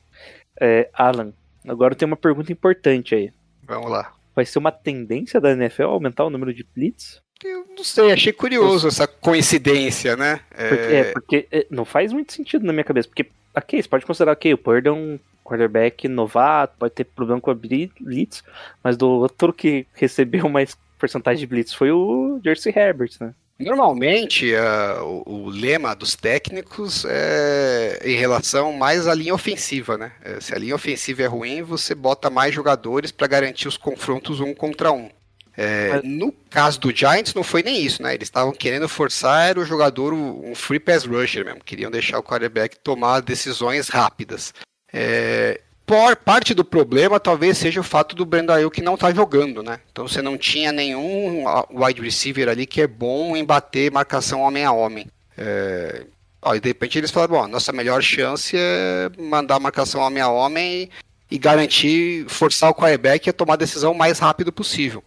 É, 0.59 0.89
Alan, 0.93 1.31
agora 1.67 1.93
tem 1.93 2.07
uma 2.07 2.15
pergunta 2.17 2.51
importante 2.51 3.13
aí. 3.13 3.31
Vamos 3.63 3.91
lá. 3.91 4.11
Vai 4.35 4.45
ser 4.45 4.57
uma 4.59 4.71
tendência 4.71 5.39
da 5.39 5.51
NFL 5.51 5.83
aumentar 5.83 6.25
o 6.25 6.29
número 6.29 6.53
de 6.53 6.65
blitz? 6.75 7.21
Eu 7.43 7.65
não 7.77 7.83
sei, 7.83 8.11
achei 8.11 8.33
curioso 8.33 8.87
essa 8.87 9.05
coincidência, 9.07 10.15
né? 10.17 10.39
É, 10.51 10.69
Porque, 10.69 10.93
é, 10.95 11.03
porque 11.11 11.47
é, 11.51 11.67
não 11.69 11.85
faz 11.85 12.11
muito 12.11 12.33
sentido 12.33 12.65
na 12.65 12.73
minha 12.73 12.83
cabeça. 12.83 13.07
Porque, 13.07 13.27
ok, 13.55 13.81
você 13.81 13.87
pode 13.87 14.05
considerar 14.05 14.35
que 14.35 14.53
o 14.53 14.57
Purdy 14.57 14.87
é 14.87 14.91
um 14.91 15.19
quarterback 15.43 16.07
novato, 16.07 16.75
pode 16.79 16.93
ter 16.95 17.03
problema 17.03 17.39
com 17.39 17.51
a 17.51 17.53
blitz, 17.53 18.43
mas 18.83 18.97
do 18.97 19.07
outro 19.07 19.53
que 19.53 19.85
recebeu 19.93 20.49
mais 20.49 20.75
porcentagem 20.97 21.39
de 21.39 21.47
blitz 21.47 21.73
foi 21.73 21.91
o 21.91 22.39
Jersey 22.43 22.73
Herbert, 22.75 23.11
né? 23.19 23.33
Normalmente, 23.57 24.53
ah, 24.53 25.01
o, 25.01 25.45
o 25.45 25.49
lema 25.49 25.95
dos 25.95 26.13
técnicos 26.13 27.05
é 27.07 28.01
em 28.03 28.17
relação 28.17 28.73
mais 28.73 29.07
à 29.07 29.13
linha 29.13 29.33
ofensiva, 29.33 29.97
né? 29.97 30.11
É, 30.21 30.41
se 30.41 30.53
a 30.53 30.57
linha 30.57 30.75
ofensiva 30.75 31.23
é 31.23 31.25
ruim, 31.25 31.61
você 31.61 31.95
bota 31.95 32.29
mais 32.29 32.53
jogadores 32.53 33.11
para 33.11 33.27
garantir 33.27 33.67
os 33.67 33.77
confrontos 33.77 34.41
um 34.41 34.53
contra 34.53 34.91
um. 34.91 35.09
É, 35.57 36.01
No 36.03 36.33
caso 36.49 36.81
do 36.81 36.93
Giants, 36.93 37.33
não 37.33 37.43
foi 37.43 37.63
nem 37.63 37.81
isso, 37.81 38.03
né? 38.03 38.13
Eles 38.13 38.27
estavam 38.27 38.51
querendo 38.51 38.89
forçar 38.89 39.57
o 39.57 39.63
jogador, 39.63 40.13
um 40.13 40.53
free 40.53 40.79
pass 40.79 41.05
rusher 41.05 41.45
mesmo. 41.45 41.63
Queriam 41.63 41.89
deixar 41.89 42.19
o 42.19 42.23
quarterback 42.23 42.77
tomar 42.79 43.21
decisões 43.21 43.87
rápidas. 43.87 44.53
É, 44.91 45.61
por 45.85 46.15
parte 46.15 46.53
do 46.53 46.65
problema 46.65 47.19
talvez 47.19 47.57
seja 47.57 47.79
o 47.79 47.83
fato 47.83 48.15
do 48.15 48.25
Brandon 48.25 48.53
Ayuk 48.53 48.81
não 48.81 48.95
estar 48.95 49.13
jogando, 49.13 49.61
né? 49.61 49.79
Então 49.91 50.07
você 50.07 50.21
não 50.21 50.37
tinha 50.37 50.71
nenhum 50.71 51.47
ah, 51.47 51.65
wide 51.69 52.01
receiver 52.01 52.49
ali 52.49 52.65
que 52.65 52.81
é 52.81 52.87
bom 52.87 53.35
em 53.37 53.45
bater 53.45 53.91
marcação 53.91 54.41
homem 54.41 54.65
a 54.65 54.71
homem. 54.71 55.07
É, 55.37 56.05
ó, 56.41 56.55
e 56.55 56.59
de 56.59 56.69
repente 56.69 56.97
eles 56.97 57.11
falaram, 57.11 57.35
bom, 57.35 57.47
nossa 57.47 57.71
melhor 57.71 58.01
chance 58.01 58.55
é 58.57 59.11
mandar 59.17 59.59
marcação 59.59 60.01
homem 60.01 60.23
a 60.23 60.29
homem 60.29 60.89
e, 61.29 61.35
e 61.35 61.37
garantir, 61.37 62.25
forçar 62.29 62.71
o 62.71 62.75
quarterback 62.75 63.29
a 63.29 63.33
tomar 63.33 63.53
a 63.53 63.57
decisão 63.57 63.91
o 63.91 63.97
mais 63.97 64.17
rápido 64.17 64.51
possível. 64.51 65.03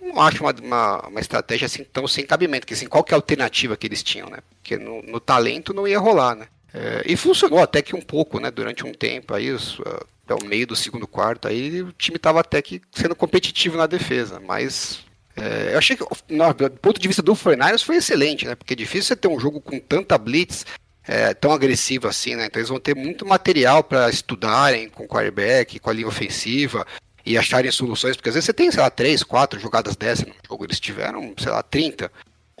não 0.00 0.20
acho 0.22 0.44
uma, 0.44 0.54
uma, 0.62 1.08
uma 1.08 1.20
estratégia 1.20 1.66
assim 1.66 1.82
tão 1.82 2.06
sem 2.06 2.24
cabimento, 2.24 2.66
que 2.66 2.74
assim, 2.74 2.86
qual 2.86 3.02
que 3.02 3.12
é 3.12 3.16
a 3.16 3.18
alternativa 3.18 3.76
que 3.76 3.88
eles 3.88 4.04
tinham, 4.04 4.30
né? 4.30 4.38
Porque 4.60 4.76
no, 4.76 5.02
no 5.02 5.18
talento 5.18 5.74
não 5.74 5.88
ia 5.88 5.98
rolar, 5.98 6.36
né? 6.36 6.46
É, 6.72 7.02
e 7.04 7.16
funcionou 7.16 7.60
até 7.60 7.82
que 7.82 7.96
um 7.96 8.00
pouco, 8.00 8.38
né? 8.38 8.50
Durante 8.50 8.86
um 8.86 8.92
tempo 8.92 9.34
aí, 9.34 9.50
os, 9.50 9.78
uh, 9.80 10.06
até 10.24 10.34
o 10.34 10.46
meio 10.46 10.66
do 10.66 10.76
segundo 10.76 11.06
quarto, 11.06 11.48
aí 11.48 11.82
o 11.82 11.92
time 11.92 12.16
estava 12.16 12.40
até 12.40 12.62
que 12.62 12.80
sendo 12.92 13.16
competitivo 13.16 13.76
na 13.76 13.86
defesa, 13.86 14.40
mas 14.40 15.04
é, 15.36 15.72
eu 15.72 15.78
achei 15.78 15.96
que, 15.96 16.04
no, 16.28 16.52
do 16.52 16.70
ponto 16.70 17.00
de 17.00 17.08
vista 17.08 17.22
do 17.22 17.34
Fortnite, 17.34 17.84
foi 17.84 17.96
excelente, 17.96 18.46
né? 18.46 18.54
Porque 18.54 18.74
é 18.74 18.76
difícil 18.76 19.08
você 19.08 19.16
ter 19.16 19.28
um 19.28 19.40
jogo 19.40 19.60
com 19.60 19.78
tanta 19.78 20.16
blitz, 20.18 20.66
é, 21.06 21.34
tão 21.34 21.52
agressivo 21.52 22.06
assim, 22.06 22.36
né? 22.36 22.46
Então 22.46 22.60
eles 22.60 22.68
vão 22.68 22.78
ter 22.78 22.94
muito 22.94 23.26
material 23.26 23.82
para 23.82 24.08
estudarem 24.10 24.88
com 24.88 25.04
o 25.04 25.08
quarterback, 25.08 25.78
com 25.78 25.90
a 25.90 25.92
linha 25.92 26.08
ofensiva 26.08 26.86
e 27.24 27.36
acharem 27.36 27.70
soluções, 27.70 28.16
porque 28.16 28.28
às 28.28 28.34
vezes 28.34 28.46
você 28.46 28.52
tem, 28.52 28.70
sei 28.70 28.80
lá, 28.80 28.90
três, 28.90 29.22
quatro 29.22 29.58
jogadas 29.58 29.96
dessas 29.96 30.26
no 30.26 30.34
jogo, 30.48 30.64
eles 30.64 30.80
tiveram, 30.80 31.34
sei 31.38 31.50
lá, 31.50 31.62
30. 31.62 32.10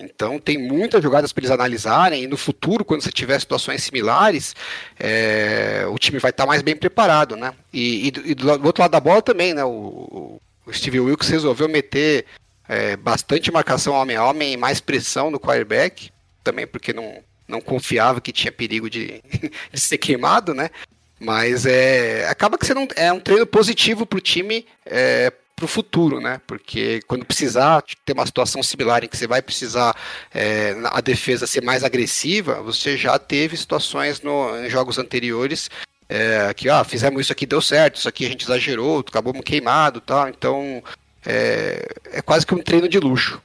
Então 0.00 0.38
tem 0.38 0.56
muitas 0.56 1.02
jogadas 1.02 1.32
para 1.32 1.42
eles 1.42 1.50
analisarem 1.50 2.24
e 2.24 2.26
no 2.26 2.36
futuro, 2.36 2.84
quando 2.84 3.02
você 3.02 3.12
tiver 3.12 3.38
situações 3.38 3.82
similares, 3.82 4.54
é, 4.98 5.84
o 5.88 5.98
time 5.98 6.18
vai 6.18 6.30
estar 6.30 6.44
tá 6.44 6.48
mais 6.48 6.62
bem 6.62 6.74
preparado, 6.74 7.36
né? 7.36 7.52
E, 7.72 8.08
e, 8.08 8.30
e, 8.30 8.34
do 8.34 8.66
outro 8.66 8.82
lado 8.82 8.90
da 8.90 9.00
bola 9.00 9.20
também, 9.20 9.52
né? 9.52 9.64
O, 9.64 10.40
o 10.66 10.72
Steve 10.72 11.00
Wilkes 11.00 11.28
resolveu 11.28 11.68
meter 11.68 12.24
é, 12.68 12.96
bastante 12.96 13.50
marcação 13.50 13.94
homem 13.94 14.16
a 14.16 14.24
homem 14.24 14.54
e 14.54 14.56
mais 14.56 14.80
pressão 14.80 15.30
no 15.30 15.40
quarterback, 15.40 16.10
também 16.42 16.66
porque 16.66 16.92
não, 16.92 17.18
não 17.46 17.60
confiava 17.60 18.20
que 18.20 18.32
tinha 18.32 18.52
perigo 18.52 18.88
de, 18.88 19.22
de 19.72 19.80
ser 19.80 19.98
queimado, 19.98 20.54
né? 20.54 20.70
Mas 21.18 21.66
é, 21.66 22.26
acaba 22.28 22.56
que 22.56 22.64
sendo 22.64 22.80
um, 22.80 22.88
é 22.96 23.12
um 23.12 23.20
treino 23.20 23.46
positivo 23.46 24.06
para 24.06 24.16
o 24.16 24.22
time 24.22 24.64
é, 24.86 25.30
para 25.60 25.66
o 25.66 25.68
futuro, 25.68 26.20
né? 26.20 26.40
Porque 26.46 27.00
quando 27.06 27.24
precisar 27.26 27.82
ter 28.04 28.14
uma 28.14 28.24
situação 28.24 28.62
similar 28.62 29.04
em 29.04 29.08
que 29.08 29.16
você 29.16 29.26
vai 29.26 29.42
precisar 29.42 29.94
é, 30.34 30.74
a 30.86 31.00
defesa 31.02 31.46
ser 31.46 31.62
mais 31.62 31.84
agressiva, 31.84 32.62
você 32.62 32.96
já 32.96 33.18
teve 33.18 33.56
situações 33.56 34.22
no, 34.22 34.56
em 34.64 34.70
jogos 34.70 34.98
anteriores 34.98 35.68
é, 36.08 36.52
que 36.54 36.68
ah, 36.68 36.82
fizemos 36.82 37.20
isso 37.20 37.32
aqui 37.32 37.46
deu 37.46 37.60
certo, 37.60 37.96
isso 37.96 38.08
aqui 38.08 38.24
a 38.26 38.28
gente 38.28 38.44
exagerou, 38.44 38.98
acabamos 38.98 39.42
queimado, 39.42 40.00
tal. 40.00 40.28
Então 40.28 40.82
é, 41.24 41.86
é 42.12 42.22
quase 42.22 42.46
que 42.46 42.54
um 42.54 42.62
treino 42.62 42.88
de 42.88 42.98
luxo. 42.98 43.40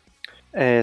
É, 0.53 0.81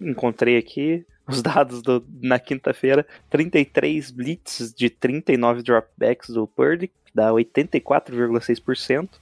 encontrei 0.00 0.58
aqui 0.58 1.06
os 1.26 1.40
dados 1.40 1.80
do, 1.80 2.04
na 2.20 2.38
quinta-feira, 2.40 3.06
33 3.30 4.10
blitz 4.10 4.74
de 4.76 4.90
39 4.90 5.62
dropbacks 5.62 6.30
do 6.30 6.46
Purdy, 6.46 6.90
dá 7.14 7.30
84,6%. 7.30 9.21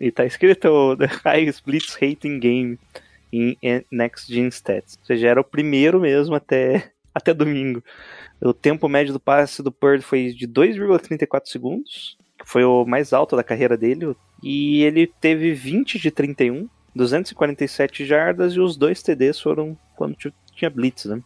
E 0.00 0.10
tá 0.10 0.24
escrito 0.24 0.96
The 0.98 1.08
Highest 1.24 1.64
Blitz 1.64 1.94
Rating 1.94 2.38
Game 2.38 2.78
em 3.32 3.56
Next 3.90 4.32
Gen 4.32 4.48
Stats. 4.48 4.96
Ou 5.00 5.06
seja, 5.06 5.28
era 5.28 5.40
o 5.40 5.44
primeiro 5.44 6.00
mesmo 6.00 6.34
até, 6.34 6.92
até 7.14 7.34
domingo. 7.34 7.82
O 8.40 8.52
tempo 8.52 8.88
médio 8.88 9.12
do 9.12 9.20
passe 9.20 9.62
do 9.62 9.72
Purdy 9.72 10.04
foi 10.04 10.32
de 10.32 10.46
2,34 10.46 11.46
segundos, 11.46 12.16
que 12.38 12.48
foi 12.48 12.64
o 12.64 12.84
mais 12.84 13.12
alto 13.12 13.36
da 13.36 13.44
carreira 13.44 13.76
dele. 13.76 14.14
E 14.42 14.82
ele 14.82 15.06
teve 15.06 15.52
20 15.52 15.98
de 15.98 16.10
31, 16.10 16.68
247 16.94 18.04
jardas 18.04 18.52
e 18.54 18.60
os 18.60 18.76
dois 18.76 19.02
TDs 19.02 19.40
foram 19.40 19.76
quando 19.96 20.16
tinha 20.54 20.70
blitz, 20.70 21.06
né? 21.06 21.22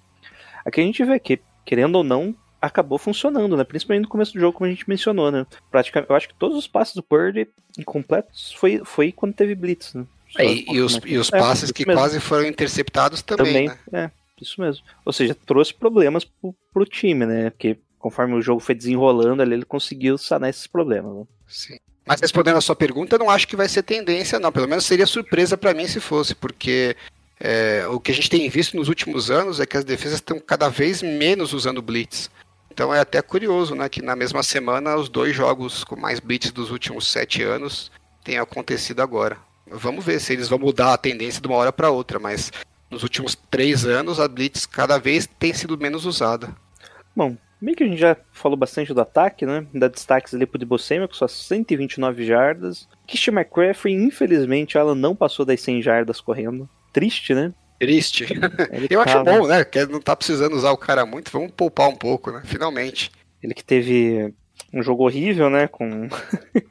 Aqui 0.65 0.81
a 0.81 0.85
gente 0.85 1.03
vê 1.05 1.19
que, 1.19 1.41
querendo 1.65 1.97
ou 1.97 2.05
não, 2.05 2.35
acabou 2.61 2.99
funcionando, 2.99 3.57
né? 3.57 3.65
Principalmente 3.65 4.05
no 4.05 4.09
começo 4.09 4.33
do 4.33 4.41
jogo, 4.41 4.57
como 4.57 4.67
a 4.67 4.71
gente 4.71 4.89
mencionou, 4.89 5.31
né? 5.31 5.47
Praticamente, 5.71 6.11
eu 6.11 6.17
acho 6.17 6.29
que 6.29 6.35
todos 6.35 6.57
os 6.57 6.67
passes 6.67 6.95
do 6.95 7.03
Purdy 7.03 7.49
incompletos 7.79 8.53
foi, 8.53 8.83
foi 8.85 9.13
quando 9.13 9.35
teve 9.35 9.55
blitz, 9.55 9.95
né? 9.95 10.05
É, 10.37 10.45
e, 10.45 10.67
e, 10.69 10.81
os, 10.81 11.01
e 11.07 11.17
os 11.17 11.31
passes 11.31 11.71
é, 11.71 11.73
que 11.73 11.87
mesmo. 11.87 12.01
quase 12.01 12.21
foram 12.21 12.47
interceptados 12.47 13.23
também, 13.23 13.69
também 13.69 13.79
né? 13.91 14.05
É, 14.05 14.43
isso 14.43 14.61
mesmo. 14.61 14.85
Ou 15.05 15.13
seja, 15.13 15.35
trouxe 15.35 15.73
problemas 15.73 16.25
pro, 16.25 16.55
pro 16.73 16.85
time, 16.85 17.25
né? 17.25 17.51
Porque 17.51 17.79
conforme 17.99 18.35
o 18.35 18.43
jogo 18.43 18.61
foi 18.61 18.75
desenrolando 18.75 19.43
ali, 19.43 19.55
ele 19.55 19.65
conseguiu 19.65 20.19
sanar 20.19 20.51
esses 20.51 20.67
problemas. 20.67 21.15
Né? 21.15 21.25
Sim. 21.47 21.79
Mas 22.07 22.21
respondendo 22.21 22.57
a 22.57 22.61
sua 22.61 22.77
pergunta, 22.77 23.19
não 23.19 23.29
acho 23.29 23.47
que 23.47 23.57
vai 23.57 23.69
ser 23.69 23.83
tendência, 23.83 24.39
não. 24.39 24.51
Pelo 24.51 24.69
menos 24.69 24.85
seria 24.85 25.07
surpresa 25.07 25.59
para 25.59 25.75
mim 25.75 25.87
se 25.87 26.01
fosse, 26.01 26.35
porque 26.35 26.97
é, 27.39 27.87
o 27.89 28.01
que 28.01 28.11
a 28.11 28.15
gente 28.15 28.31
tem 28.31 28.49
visto 28.49 28.77
nos 28.77 28.89
últimos 28.89 29.31
anos 29.31 29.61
é 29.61 29.67
que 29.67 29.77
as 29.77 29.85
defesas 29.85 30.19
estão 30.19 30.41
cada 30.41 30.69
vez 30.69 31.03
menos 31.03 31.53
usando 31.53 31.83
blitz. 31.83 32.31
Então 32.79 32.95
é 32.95 33.01
até 33.01 33.21
curioso, 33.21 33.75
né, 33.75 33.89
que 33.89 34.01
na 34.01 34.15
mesma 34.15 34.41
semana 34.41 34.95
os 34.95 35.09
dois 35.09 35.35
jogos 35.35 35.83
com 35.83 35.97
mais 35.97 36.21
blitz 36.21 36.53
dos 36.53 36.71
últimos 36.71 37.11
sete 37.11 37.43
anos 37.43 37.91
tenham 38.23 38.45
acontecido 38.45 39.03
agora. 39.03 39.37
Vamos 39.67 40.05
ver 40.05 40.21
se 40.21 40.33
eles 40.33 40.49
vão 40.49 40.61
mudar 40.61 40.95
a 40.95 40.97
tendência 40.97 41.43
de 41.43 41.49
uma 41.49 41.57
hora 41.57 41.73
para 41.73 41.91
outra, 41.91 42.21
mas 42.21 42.53
nos 42.89 43.03
últimos 43.03 43.35
três 43.51 43.85
anos 43.85 44.21
a 44.21 44.29
blitz 44.29 44.65
cada 44.65 44.97
vez 44.97 45.29
tem 45.41 45.53
sido 45.53 45.77
menos 45.77 46.07
usada. 46.07 46.55
Bom, 47.17 47.37
Meio 47.61 47.77
que 47.77 47.83
a 47.83 47.89
gente 47.89 47.99
já 47.99 48.17
falou 48.31 48.57
bastante 48.57 48.95
do 48.95 49.01
ataque, 49.01 49.45
né? 49.45 49.67
Dá 49.75 49.89
destaques 49.89 50.33
ali 50.33 50.47
pro 50.47 50.61
Debo 50.61 50.79
Samuel, 50.79 51.09
com 51.09 51.15
só 51.15 51.27
129 51.27 52.25
jardas. 52.25 52.89
Christian 53.09 53.33
McCaffrey, 53.33 53.93
infelizmente, 53.93 54.79
ela 54.79 54.95
não 54.95 55.17
passou 55.17 55.45
das 55.45 55.61
100 55.63 55.83
jardas 55.83 56.21
correndo. 56.21 56.69
Triste, 56.93 57.35
né? 57.35 57.53
Triste. 57.79 58.25
Ele 58.73 58.89
Eu 58.91 59.05
tava... 59.05 59.31
acho 59.31 59.41
bom, 59.41 59.47
né? 59.47 59.65
Que 59.65 59.87
não 59.87 60.01
tá 60.01 60.17
precisando 60.17 60.55
usar 60.55 60.73
o 60.73 60.77
cara 60.77 61.07
muito, 61.07 61.31
vamos 61.31 61.53
poupar 61.53 61.89
um 61.89 61.97
pouco, 61.97 62.31
né? 62.31 62.43
Finalmente. 62.45 63.11
Ele 63.43 63.55
que 63.55 63.65
teve 63.65 64.35
um 64.73 64.83
jogo 64.83 65.05
horrível, 65.05 65.49
né? 65.49 65.69
Com, 65.69 66.09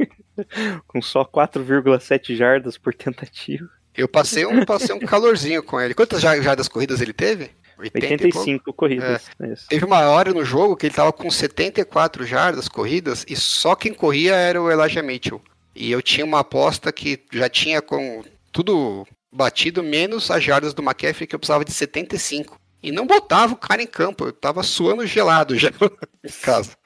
com 0.87 1.01
só 1.01 1.23
4,7 1.23 2.35
jardas 2.35 2.77
por 2.77 2.93
tentativa. 2.93 3.67
Eu 3.95 4.07
passei 4.07 4.45
um, 4.45 4.63
passei 4.63 4.95
um 4.95 4.99
calorzinho 4.99 5.63
com 5.63 5.79
ele. 5.79 5.93
Quantas 5.93 6.21
jardas 6.21 6.67
corridas 6.67 7.01
ele 7.01 7.13
teve? 7.13 7.49
85 7.79 8.73
corridas. 8.73 9.27
É. 9.39 9.53
Teve 9.69 9.85
uma 9.85 10.01
hora 10.09 10.33
no 10.33 10.43
jogo 10.43 10.75
que 10.75 10.87
ele 10.87 10.95
tava 10.95 11.13
com 11.13 11.29
74 11.29 12.25
jardas 12.25 12.67
corridas 12.67 13.25
e 13.27 13.35
só 13.35 13.75
quem 13.75 13.93
corria 13.93 14.35
era 14.35 14.61
o 14.61 14.69
Elijah 14.69 15.03
Mitchell. 15.03 15.41
E 15.75 15.91
eu 15.91 16.01
tinha 16.01 16.25
uma 16.25 16.39
aposta 16.39 16.91
que 16.91 17.19
já 17.31 17.47
tinha 17.47 17.81
com 17.81 18.23
tudo 18.51 19.07
batido, 19.31 19.83
menos 19.83 20.29
as 20.31 20.43
jardas 20.43 20.73
do 20.73 20.81
McCaffrey, 20.81 21.27
que 21.27 21.35
eu 21.35 21.39
precisava 21.39 21.65
de 21.65 21.71
75. 21.71 22.59
E 22.81 22.91
não 22.91 23.07
botava 23.07 23.53
o 23.53 23.57
cara 23.57 23.81
em 23.81 23.87
campo, 23.87 24.25
eu 24.25 24.33
tava 24.33 24.63
suando 24.63 25.05
gelado 25.05 25.57
já 25.57 25.69
em 26.23 26.41
casa. 26.41 26.77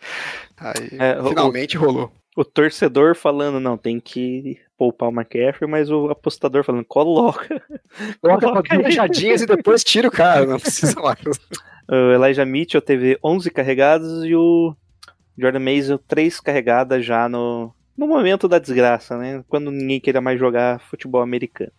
Aí 0.57 0.89
é, 0.99 1.21
finalmente 1.27 1.77
o, 1.77 1.81
rolou. 1.81 2.11
O 2.35 2.45
torcedor 2.45 3.15
falando, 3.15 3.59
não, 3.59 3.77
tem 3.77 3.99
que 3.99 4.57
poupar 4.77 5.09
o 5.09 5.11
McCaffrey, 5.11 5.69
mas 5.69 5.91
o 5.91 6.09
apostador 6.09 6.63
falando, 6.63 6.85
coloca. 6.85 7.61
Coloca, 8.21 8.47
coloca 8.47 8.75
e 8.75 9.45
depois 9.45 9.83
tira 9.83 10.07
o 10.07 10.11
cara, 10.11 10.45
não 10.45 10.57
precisa 10.57 10.95
mais. 11.01 11.19
o 11.89 12.11
Elijah 12.13 12.45
Mitchell 12.45 12.81
teve 12.81 13.19
11 13.21 13.51
carregados 13.51 14.23
e 14.23 14.33
o 14.33 14.73
Jordan 15.37 15.59
Mason 15.59 15.97
3 16.07 16.39
carregadas 16.39 17.05
já 17.05 17.27
no, 17.27 17.73
no 17.97 18.07
momento 18.07 18.47
da 18.47 18.59
desgraça, 18.59 19.17
né? 19.17 19.43
Quando 19.49 19.71
ninguém 19.71 19.99
queria 19.99 20.21
mais 20.21 20.39
jogar 20.39 20.79
futebol 20.79 21.21
americano. 21.21 21.71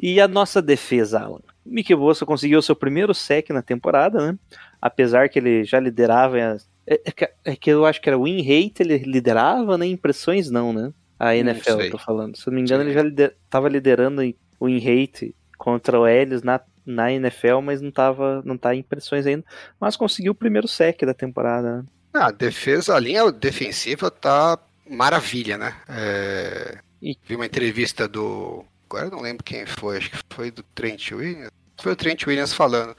E 0.00 0.20
a 0.20 0.26
nossa 0.26 0.62
defesa, 0.62 1.20
Alan. 1.20 1.40
Mickey 1.64 1.94
Bossa 1.94 2.24
conseguiu 2.24 2.62
seu 2.62 2.74
primeiro 2.74 3.14
sec 3.14 3.50
na 3.50 3.60
temporada, 3.60 4.32
né? 4.32 4.38
Apesar 4.80 5.28
que 5.28 5.38
ele 5.38 5.62
já 5.62 5.78
liderava. 5.78 6.38
É, 6.38 6.56
é, 6.86 7.32
é 7.44 7.56
que 7.56 7.70
eu 7.70 7.84
acho 7.84 8.00
que 8.00 8.08
era 8.08 8.18
win 8.18 8.40
rate, 8.40 8.80
ele 8.80 8.98
liderava, 8.98 9.76
né? 9.76 9.86
Impressões 9.86 10.50
não, 10.50 10.72
né? 10.72 10.92
A 11.18 11.36
NFL, 11.36 11.82
eu 11.82 11.90
tô 11.90 11.98
falando. 11.98 12.36
Se 12.36 12.48
eu 12.48 12.50
não 12.50 12.56
me 12.56 12.62
engano, 12.62 12.82
Sim. 12.82 12.88
ele 12.88 12.94
já 12.94 13.02
lider, 13.02 13.36
tava 13.50 13.68
liderando 13.68 14.22
o 14.58 14.66
win 14.66 14.78
rate 14.78 15.34
contra 15.58 16.00
o 16.00 16.08
Ellis 16.08 16.42
na, 16.42 16.58
na 16.86 17.12
NFL, 17.12 17.60
mas 17.62 17.82
não 17.82 17.90
tava, 17.90 18.42
não 18.42 18.56
tá 18.56 18.74
em 18.74 18.78
impressões 18.78 19.26
ainda. 19.26 19.44
Mas 19.78 19.96
conseguiu 19.96 20.32
o 20.32 20.34
primeiro 20.34 20.66
sec 20.66 21.02
da 21.02 21.12
temporada. 21.12 21.76
Né? 21.76 21.84
Ah, 22.14 22.28
a 22.28 22.32
defesa, 22.32 22.96
a 22.96 22.98
linha 22.98 23.30
defensiva 23.30 24.10
tá 24.10 24.58
maravilha, 24.88 25.58
né? 25.58 25.76
É... 25.88 26.78
E... 27.02 27.16
Vi 27.26 27.36
uma 27.36 27.46
entrevista 27.46 28.08
do. 28.08 28.64
Agora 28.90 29.06
eu 29.06 29.10
não 29.12 29.20
lembro 29.20 29.44
quem 29.44 29.64
foi, 29.64 29.98
acho 29.98 30.10
que 30.10 30.18
foi 30.30 30.50
do 30.50 30.62
Trent 30.74 31.12
Williams. 31.12 31.50
Foi 31.80 31.92
o 31.92 31.96
Trent 31.96 32.26
Williams 32.26 32.52
falando 32.52 32.96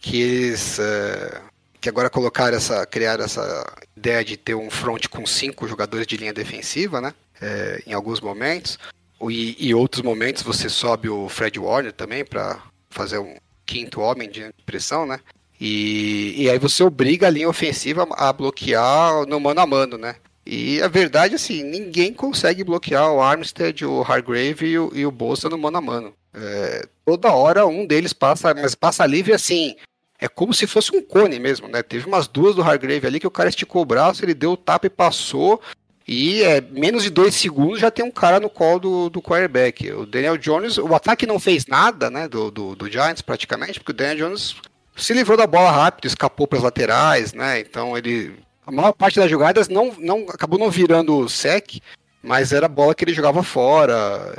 que 0.00 0.20
eles. 0.20 0.78
É... 0.78 1.42
Que 1.80 1.88
agora 1.88 2.08
colocaram 2.08 2.56
essa. 2.56 2.86
criaram 2.86 3.24
essa 3.24 3.64
ideia 3.94 4.24
de 4.24 4.36
ter 4.36 4.54
um 4.54 4.70
front 4.70 5.06
com 5.08 5.26
cinco 5.26 5.68
jogadores 5.68 6.06
de 6.06 6.16
linha 6.16 6.32
defensiva, 6.32 7.00
né? 7.00 7.14
é, 7.40 7.82
em 7.86 7.92
alguns 7.92 8.20
momentos. 8.20 8.78
E, 9.22 9.56
e 9.68 9.74
outros 9.74 10.02
momentos 10.02 10.42
você 10.42 10.68
sobe 10.68 11.08
o 11.08 11.28
Fred 11.28 11.58
Warner 11.58 11.92
também 11.92 12.24
para 12.24 12.60
fazer 12.90 13.18
um 13.18 13.36
quinto 13.64 14.00
homem 14.00 14.28
de 14.28 14.52
pressão, 14.66 15.06
né? 15.06 15.20
E, 15.60 16.34
e 16.36 16.50
aí 16.50 16.58
você 16.58 16.82
obriga 16.82 17.26
a 17.26 17.30
linha 17.30 17.48
ofensiva 17.48 18.06
a 18.12 18.32
bloquear 18.32 19.24
no 19.26 19.40
mano 19.40 19.60
a 19.60 19.66
mano, 19.66 19.96
né? 19.96 20.16
E 20.46 20.82
a 20.82 20.88
verdade, 20.88 21.34
assim, 21.34 21.62
ninguém 21.62 22.12
consegue 22.12 22.62
bloquear 22.62 23.10
o 23.10 23.22
Armstead, 23.22 23.84
o 23.84 24.02
Hargrave 24.02 24.66
e 24.66 24.78
o, 24.78 24.90
e 24.94 25.06
o 25.06 25.10
Bolsa 25.10 25.48
no 25.48 25.56
mano 25.56 25.78
a 25.78 25.80
mano. 25.80 26.14
É, 26.34 26.86
toda 27.04 27.32
hora 27.32 27.66
um 27.66 27.86
deles 27.86 28.12
passa, 28.12 28.52
mas 28.52 28.74
passa 28.74 29.06
livre 29.06 29.32
assim. 29.32 29.76
É 30.18 30.28
como 30.28 30.52
se 30.52 30.66
fosse 30.66 30.94
um 30.94 31.02
cone 31.02 31.38
mesmo, 31.38 31.68
né? 31.68 31.82
Teve 31.82 32.06
umas 32.06 32.28
duas 32.28 32.54
do 32.54 32.62
Hargrave 32.62 33.06
ali 33.06 33.20
que 33.20 33.26
o 33.26 33.30
cara 33.30 33.48
esticou 33.48 33.82
o 33.82 33.86
braço, 33.86 34.24
ele 34.24 34.34
deu 34.34 34.52
o 34.52 34.56
tapa 34.56 34.86
e 34.86 34.90
passou. 34.90 35.60
E 36.06 36.42
é, 36.42 36.60
menos 36.60 37.02
de 37.02 37.10
dois 37.10 37.34
segundos 37.34 37.80
já 37.80 37.90
tem 37.90 38.04
um 38.04 38.10
cara 38.10 38.38
no 38.38 38.50
colo 38.50 38.78
do, 38.78 39.10
do 39.10 39.22
quarterback. 39.22 39.90
O 39.92 40.04
Daniel 40.04 40.36
Jones, 40.36 40.76
o 40.76 40.94
ataque 40.94 41.26
não 41.26 41.40
fez 41.40 41.66
nada, 41.66 42.10
né, 42.10 42.28
do, 42.28 42.50
do, 42.50 42.76
do 42.76 42.90
Giants 42.90 43.22
praticamente, 43.22 43.80
porque 43.80 43.92
o 43.92 43.94
Daniel 43.94 44.28
Jones 44.28 44.56
se 44.94 45.14
livrou 45.14 45.36
da 45.36 45.46
bola 45.46 45.70
rápido, 45.70 46.06
escapou 46.06 46.46
para 46.46 46.58
as 46.58 46.64
laterais, 46.64 47.32
né? 47.32 47.58
Então 47.60 47.96
ele 47.96 48.34
a 48.66 48.72
maior 48.72 48.92
parte 48.92 49.18
das 49.18 49.30
jogadas 49.30 49.68
não, 49.68 49.94
não 49.98 50.26
acabou 50.28 50.58
não 50.58 50.70
virando 50.70 51.28
sec, 51.28 51.80
mas 52.22 52.52
era 52.52 52.68
bola 52.68 52.94
que 52.94 53.04
ele 53.04 53.14
jogava 53.14 53.42
fora, 53.42 54.34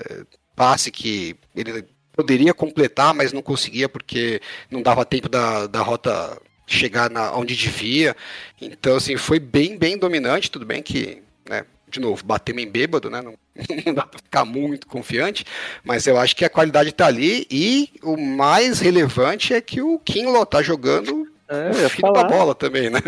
passe 0.56 0.92
que 0.92 1.36
ele 1.56 1.86
poderia 2.14 2.54
completar, 2.54 3.14
mas 3.14 3.34
não 3.34 3.42
conseguia 3.42 3.90
porque 3.90 4.42
não 4.72 4.82
dava 4.82 5.06
tempo 5.06 5.30
da, 5.30 5.68
da 5.68 5.82
rota 5.82 6.42
chegar 6.66 7.10
na, 7.10 7.36
onde 7.36 7.56
devia. 7.56 8.16
Então, 8.60 8.96
assim, 8.96 9.18
foi 9.18 9.40
bem, 9.40 9.78
bem 9.78 9.98
dominante. 9.98 10.50
Tudo 10.50 10.66
bem 10.66 10.82
que, 10.82 11.22
né, 11.48 11.66
de 11.90 12.00
novo, 12.00 12.26
batemos 12.26 12.64
em 12.64 12.70
bêbado, 12.70 13.10
né? 13.10 13.22
Não, 13.22 13.36
não 13.86 13.94
dá 13.94 14.08
pra 14.08 14.20
ficar 14.20 14.46
muito 14.46 14.88
confiante, 14.88 15.46
mas 15.84 16.08
eu 16.08 16.18
acho 16.18 16.36
que 16.36 16.46
a 16.46 16.50
qualidade 16.50 16.92
tá 16.92 17.06
ali 17.08 17.46
e 17.52 17.92
o 18.02 18.18
mais 18.18 18.80
relevante 18.80 19.54
é 19.54 19.62
que 19.62 19.82
o 19.82 20.00
Kinlaw 20.00 20.46
tá 20.46 20.62
jogando 20.62 21.25
É, 21.48 21.70
o 21.70 21.74
eu 21.76 21.82
ia 21.82 21.90
filho 21.90 22.14
da 22.14 22.22
falar, 22.22 22.28
bola 22.30 22.56
também, 22.56 22.90
né? 22.90 23.00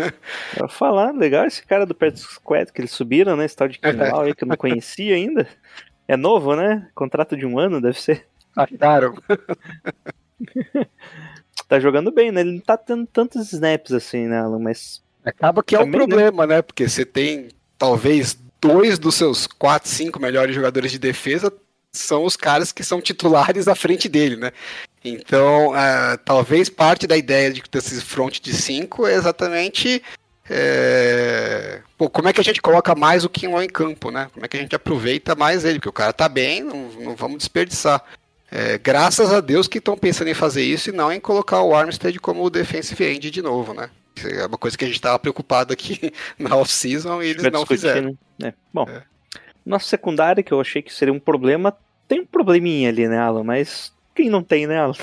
eu 0.56 0.64
ia 0.64 0.68
falar, 0.68 1.12
legal 1.12 1.44
esse 1.46 1.64
cara 1.64 1.84
do 1.84 1.94
Pet 1.94 2.18
Squad 2.18 2.72
que 2.72 2.80
eles 2.80 2.90
subiram, 2.90 3.36
né? 3.36 3.44
Esse 3.44 3.56
tal 3.56 3.68
de 3.68 3.78
Kinlaw 3.78 4.20
aí 4.22 4.34
que 4.34 4.44
eu 4.44 4.48
não 4.48 4.56
conhecia 4.56 5.14
ainda. 5.14 5.46
É 6.06 6.16
novo, 6.16 6.56
né? 6.56 6.88
Contrato 6.94 7.36
de 7.36 7.44
um 7.44 7.58
ano, 7.58 7.80
deve 7.80 8.00
ser. 8.00 8.26
Acharam. 8.56 9.14
Tá 11.68 11.78
jogando 11.78 12.10
bem, 12.10 12.32
né? 12.32 12.40
Ele 12.40 12.52
não 12.52 12.60
tá 12.60 12.78
tendo 12.78 13.06
tantos 13.06 13.52
snaps 13.52 13.92
assim, 13.92 14.26
né, 14.26 14.38
Alan? 14.38 14.58
Mas 14.58 15.02
Acaba 15.24 15.62
que 15.62 15.76
é 15.76 15.80
um 15.80 15.86
né? 15.86 15.92
problema, 15.92 16.46
né? 16.46 16.62
Porque 16.62 16.88
você 16.88 17.04
tem 17.04 17.48
talvez 17.76 18.38
dois 18.60 18.98
dos 18.98 19.14
seus 19.14 19.46
quatro, 19.46 19.88
cinco 19.88 20.18
melhores 20.18 20.54
jogadores 20.54 20.90
de 20.90 20.98
defesa 20.98 21.52
são 21.92 22.24
os 22.24 22.36
caras 22.36 22.72
que 22.72 22.84
são 22.84 23.00
titulares 23.00 23.66
à 23.68 23.74
frente 23.74 24.08
dele, 24.08 24.36
né? 24.36 24.52
Então, 25.04 25.72
ah, 25.74 26.18
talvez 26.24 26.68
parte 26.68 27.06
da 27.06 27.16
ideia 27.16 27.52
de 27.52 27.62
desse 27.70 28.00
front 28.00 28.40
de 28.40 28.52
cinco 28.52 29.06
é 29.06 29.14
exatamente 29.14 30.02
é, 30.50 31.80
pô, 31.96 32.08
como 32.08 32.28
é 32.28 32.32
que 32.32 32.40
a 32.40 32.44
gente 32.44 32.62
coloca 32.62 32.94
mais 32.94 33.24
o 33.24 33.28
Kinlaw 33.28 33.62
em 33.62 33.68
campo, 33.68 34.10
né? 34.10 34.28
Como 34.32 34.44
é 34.44 34.48
que 34.48 34.56
a 34.56 34.60
gente 34.60 34.74
aproveita 34.74 35.34
mais 35.34 35.64
ele? 35.64 35.78
Porque 35.78 35.88
o 35.88 35.92
cara 35.92 36.12
tá 36.12 36.28
bem, 36.28 36.62
não, 36.62 36.88
não 37.00 37.14
vamos 37.16 37.38
desperdiçar. 37.38 38.02
É, 38.50 38.78
graças 38.78 39.30
a 39.30 39.40
Deus 39.40 39.68
que 39.68 39.76
estão 39.78 39.96
pensando 39.96 40.28
em 40.28 40.34
fazer 40.34 40.62
isso 40.62 40.88
e 40.88 40.92
não 40.92 41.12
em 41.12 41.20
colocar 41.20 41.62
o 41.62 41.74
Armstead 41.74 42.18
como 42.18 42.48
defensive 42.48 43.04
end 43.04 43.30
de 43.30 43.42
novo, 43.42 43.74
né? 43.74 43.90
É 44.24 44.46
uma 44.46 44.56
coisa 44.58 44.76
que 44.76 44.84
a 44.84 44.88
gente 44.88 44.96
estava 44.96 45.18
preocupado 45.18 45.72
aqui 45.72 46.12
na 46.38 46.56
off-season 46.56 47.22
e 47.22 47.28
eles 47.28 47.52
não 47.52 47.66
fizeram. 47.66 48.16
né? 48.38 48.48
É. 48.48 48.54
Bom, 48.72 48.86
É. 48.88 49.02
nossa 49.66 49.86
secundária, 49.86 50.42
que 50.42 50.50
eu 50.52 50.60
achei 50.60 50.80
que 50.80 50.92
seria 50.92 51.12
um 51.12 51.20
problema, 51.20 51.76
tem 52.08 52.20
um 52.20 52.26
probleminha 52.26 52.88
ali, 52.88 53.06
né, 53.06 53.18
Alan? 53.18 53.44
Mas 53.44 53.92
quem 54.18 54.28
não 54.28 54.42
tem, 54.42 54.66
né, 54.66 54.76
Alan? 54.78 54.94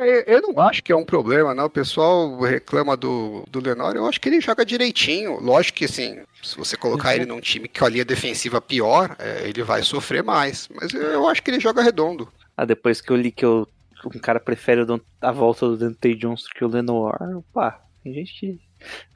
É, 0.00 0.34
Eu 0.34 0.40
não 0.40 0.58
acho 0.60 0.82
que 0.82 0.90
é 0.90 0.96
um 0.96 1.04
problema, 1.04 1.54
não. 1.54 1.66
O 1.66 1.70
pessoal 1.70 2.40
reclama 2.40 2.96
do, 2.96 3.44
do 3.50 3.60
Lenor. 3.60 3.94
Eu 3.94 4.06
acho 4.06 4.18
que 4.18 4.28
ele 4.28 4.40
joga 4.40 4.64
direitinho. 4.64 5.38
Lógico 5.38 5.78
que, 5.78 5.84
assim, 5.84 6.20
se 6.42 6.56
você 6.56 6.76
colocar 6.76 7.14
ele 7.14 7.26
num 7.26 7.40
time 7.40 7.68
que 7.68 7.84
a 7.84 7.88
linha 7.88 8.04
defensiva 8.06 8.58
pior, 8.60 9.14
é, 9.18 9.46
ele 9.46 9.62
vai 9.62 9.82
sofrer 9.82 10.22
mais. 10.22 10.66
Mas 10.74 10.94
eu 10.94 11.28
acho 11.28 11.42
que 11.42 11.50
ele 11.50 11.60
joga 11.60 11.82
redondo. 11.82 12.32
Ah, 12.56 12.64
depois 12.64 13.02
que 13.02 13.10
eu 13.10 13.16
li 13.16 13.30
que 13.30 13.44
eu, 13.44 13.68
um 14.06 14.18
cara 14.18 14.40
prefere 14.40 14.86
a 15.20 15.32
volta 15.32 15.66
do 15.68 15.76
Dante 15.76 16.14
Johnson 16.14 16.48
que 16.54 16.64
o 16.64 16.68
Lenoir, 16.68 17.18
pá, 17.52 17.82
tem 18.02 18.14
gente 18.14 18.32
que... 18.32 18.60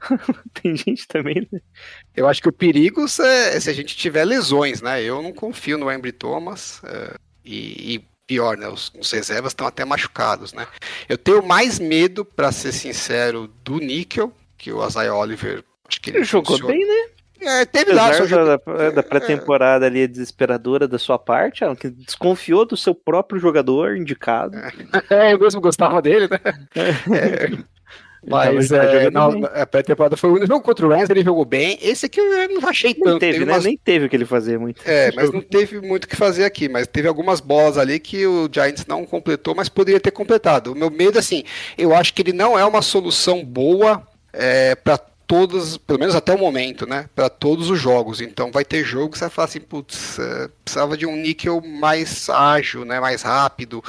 tem 0.61 0.75
gente 0.75 1.07
também, 1.07 1.47
né? 1.51 1.59
Eu 2.15 2.27
acho 2.27 2.41
que 2.41 2.49
o 2.49 2.53
perigo 2.53 3.05
é 3.05 3.59
se 3.59 3.69
a 3.69 3.73
gente 3.73 3.95
tiver 3.95 4.25
lesões, 4.25 4.81
né? 4.81 5.01
Eu 5.01 5.23
não 5.23 5.33
confio 5.33 5.77
no 5.77 5.91
Embry 5.91 6.11
Thomas. 6.11 6.81
é, 6.83 7.15
e, 7.45 7.95
e 7.95 8.12
pior, 8.27 8.57
né? 8.57 8.67
Os, 8.67 8.91
os 8.99 9.11
reservas 9.11 9.51
estão 9.51 9.67
até 9.67 9.83
machucados, 9.85 10.53
né? 10.53 10.67
Eu 11.07 11.17
tenho 11.17 11.43
mais 11.45 11.79
medo, 11.79 12.23
pra 12.25 12.51
ser 12.51 12.71
sincero, 12.71 13.49
do 13.63 13.77
Níquel, 13.79 14.31
que 14.57 14.71
o 14.71 14.85
Isaiah 14.85 15.15
Oliver. 15.15 15.63
Acho 15.87 16.01
que 16.01 16.09
ele 16.09 16.17
Ele 16.19 16.25
jogou 16.25 16.57
funciona. 16.57 16.73
bem, 16.73 16.85
né? 16.87 17.09
É, 17.45 17.65
teve 17.65 17.91
lá 17.91 18.07
Apesar 18.07 18.25
jogo. 18.25 18.77
da, 18.77 18.89
da 18.91 19.03
pré-temporada 19.03 19.85
ali 19.85 20.07
desesperadora 20.07 20.87
da 20.87 20.97
sua 20.97 21.19
parte, 21.19 21.61
que 21.77 21.89
desconfiou 21.89 22.65
do 22.65 22.77
seu 22.77 22.95
próprio 22.95 23.37
jogador 23.39 23.97
indicado. 23.97 24.55
É, 25.09 25.33
eu 25.33 25.39
mesmo 25.39 25.59
gostava 25.59 26.01
dele, 26.01 26.29
né? 26.29 26.39
É. 26.73 27.73
Mas 28.25 28.71
é, 28.71 29.11
na, 29.11 29.29
na 29.29 29.65
pré-temporada 29.65 30.15
foi 30.15 30.29
o 30.29 30.33
único 30.33 30.47
jogo 30.47 30.61
contra 30.61 30.85
o 30.85 30.89
Rams, 30.89 31.09
ele 31.09 31.23
jogou 31.23 31.43
bem. 31.45 31.77
Esse 31.81 32.05
aqui 32.05 32.19
eu 32.19 32.49
não 32.49 32.69
achei 32.69 32.93
tanto. 32.93 33.19
teve, 33.19 33.33
teve 33.33 33.45
né? 33.45 33.53
umas- 33.53 33.65
Nem 33.65 33.77
teve 33.77 34.05
o 34.05 34.09
que 34.09 34.15
ele 34.15 34.25
fazer 34.25 34.57
muito. 34.57 34.81
É, 34.85 35.11
mas 35.13 35.31
não 35.31 35.41
teve 35.41 35.81
muito 35.81 36.05
o 36.05 36.07
que 36.07 36.15
fazer 36.15 36.45
aqui, 36.45 36.69
mas 36.69 36.87
teve 36.87 37.07
algumas 37.07 37.39
bolas 37.39 37.77
ali 37.77 37.99
que 37.99 38.25
o 38.25 38.49
Giants 38.51 38.85
não 38.85 39.05
completou, 39.05 39.53
mas 39.53 39.67
poderia 39.69 39.99
ter 39.99 40.11
completado. 40.11 40.71
O 40.71 40.75
meu 40.75 40.89
medo, 40.89 41.19
assim, 41.19 41.43
eu 41.77 41.93
acho 41.93 42.13
que 42.13 42.21
ele 42.21 42.33
não 42.33 42.57
é 42.57 42.65
uma 42.65 42.81
solução 42.81 43.43
boa 43.43 44.01
é, 44.31 44.75
para 44.75 44.97
todos, 45.25 45.77
pelo 45.77 45.99
menos 45.99 46.15
até 46.15 46.33
o 46.33 46.37
momento, 46.37 46.85
né? 46.87 47.09
Para 47.15 47.29
todos 47.29 47.69
os 47.69 47.79
jogos. 47.79 48.21
Então 48.21 48.51
vai 48.51 48.63
ter 48.63 48.83
jogo 48.83 49.11
que 49.11 49.17
você 49.17 49.25
vai 49.25 49.29
falar 49.31 49.45
assim, 49.47 49.59
putz, 49.59 50.19
é, 50.19 50.49
precisava 50.63 50.95
de 50.97 51.05
um 51.05 51.15
níquel 51.15 51.61
mais 51.61 52.29
ágil, 52.29 52.85
né? 52.85 52.99
Mais 52.99 53.21
rápido. 53.21 53.83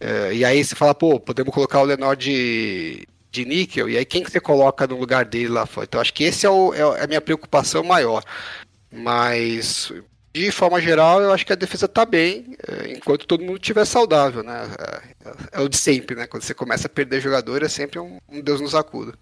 É, 0.00 0.32
e 0.32 0.44
aí 0.44 0.62
você 0.64 0.74
fala, 0.76 0.94
pô, 0.94 1.18
podemos 1.18 1.52
colocar 1.52 1.80
o 1.80 1.84
Lenor 1.84 2.14
de, 2.16 3.04
de 3.30 3.44
níquel, 3.44 3.88
e 3.88 3.96
aí 3.96 4.04
quem 4.04 4.22
que 4.22 4.30
você 4.30 4.40
coloca 4.40 4.86
no 4.86 4.98
lugar 4.98 5.24
dele 5.24 5.48
lá 5.48 5.66
fora? 5.66 5.84
Então 5.84 6.00
acho 6.00 6.14
que 6.14 6.24
esse 6.24 6.46
é, 6.46 6.50
o- 6.50 6.72
é 6.74 7.04
a 7.04 7.06
minha 7.06 7.20
preocupação 7.20 7.82
maior. 7.84 8.22
Mas, 8.90 9.92
de 10.34 10.50
forma 10.50 10.80
geral, 10.80 11.20
eu 11.20 11.32
acho 11.32 11.44
que 11.44 11.52
a 11.52 11.56
defesa 11.56 11.86
tá 11.86 12.06
bem, 12.06 12.56
é, 12.66 12.92
enquanto 12.92 13.26
todo 13.26 13.44
mundo 13.44 13.56
estiver 13.60 13.84
saudável, 13.84 14.42
né? 14.42 14.68
É, 15.52 15.58
é 15.58 15.60
o 15.60 15.68
de 15.68 15.76
sempre, 15.76 16.16
né? 16.16 16.26
Quando 16.26 16.42
você 16.42 16.54
começa 16.54 16.86
a 16.86 16.90
perder 16.90 17.20
jogador, 17.20 17.62
é 17.62 17.68
sempre 17.68 17.98
um, 17.98 18.18
um 18.28 18.40
Deus 18.40 18.60
nos 18.60 18.74
acuda. 18.74 19.12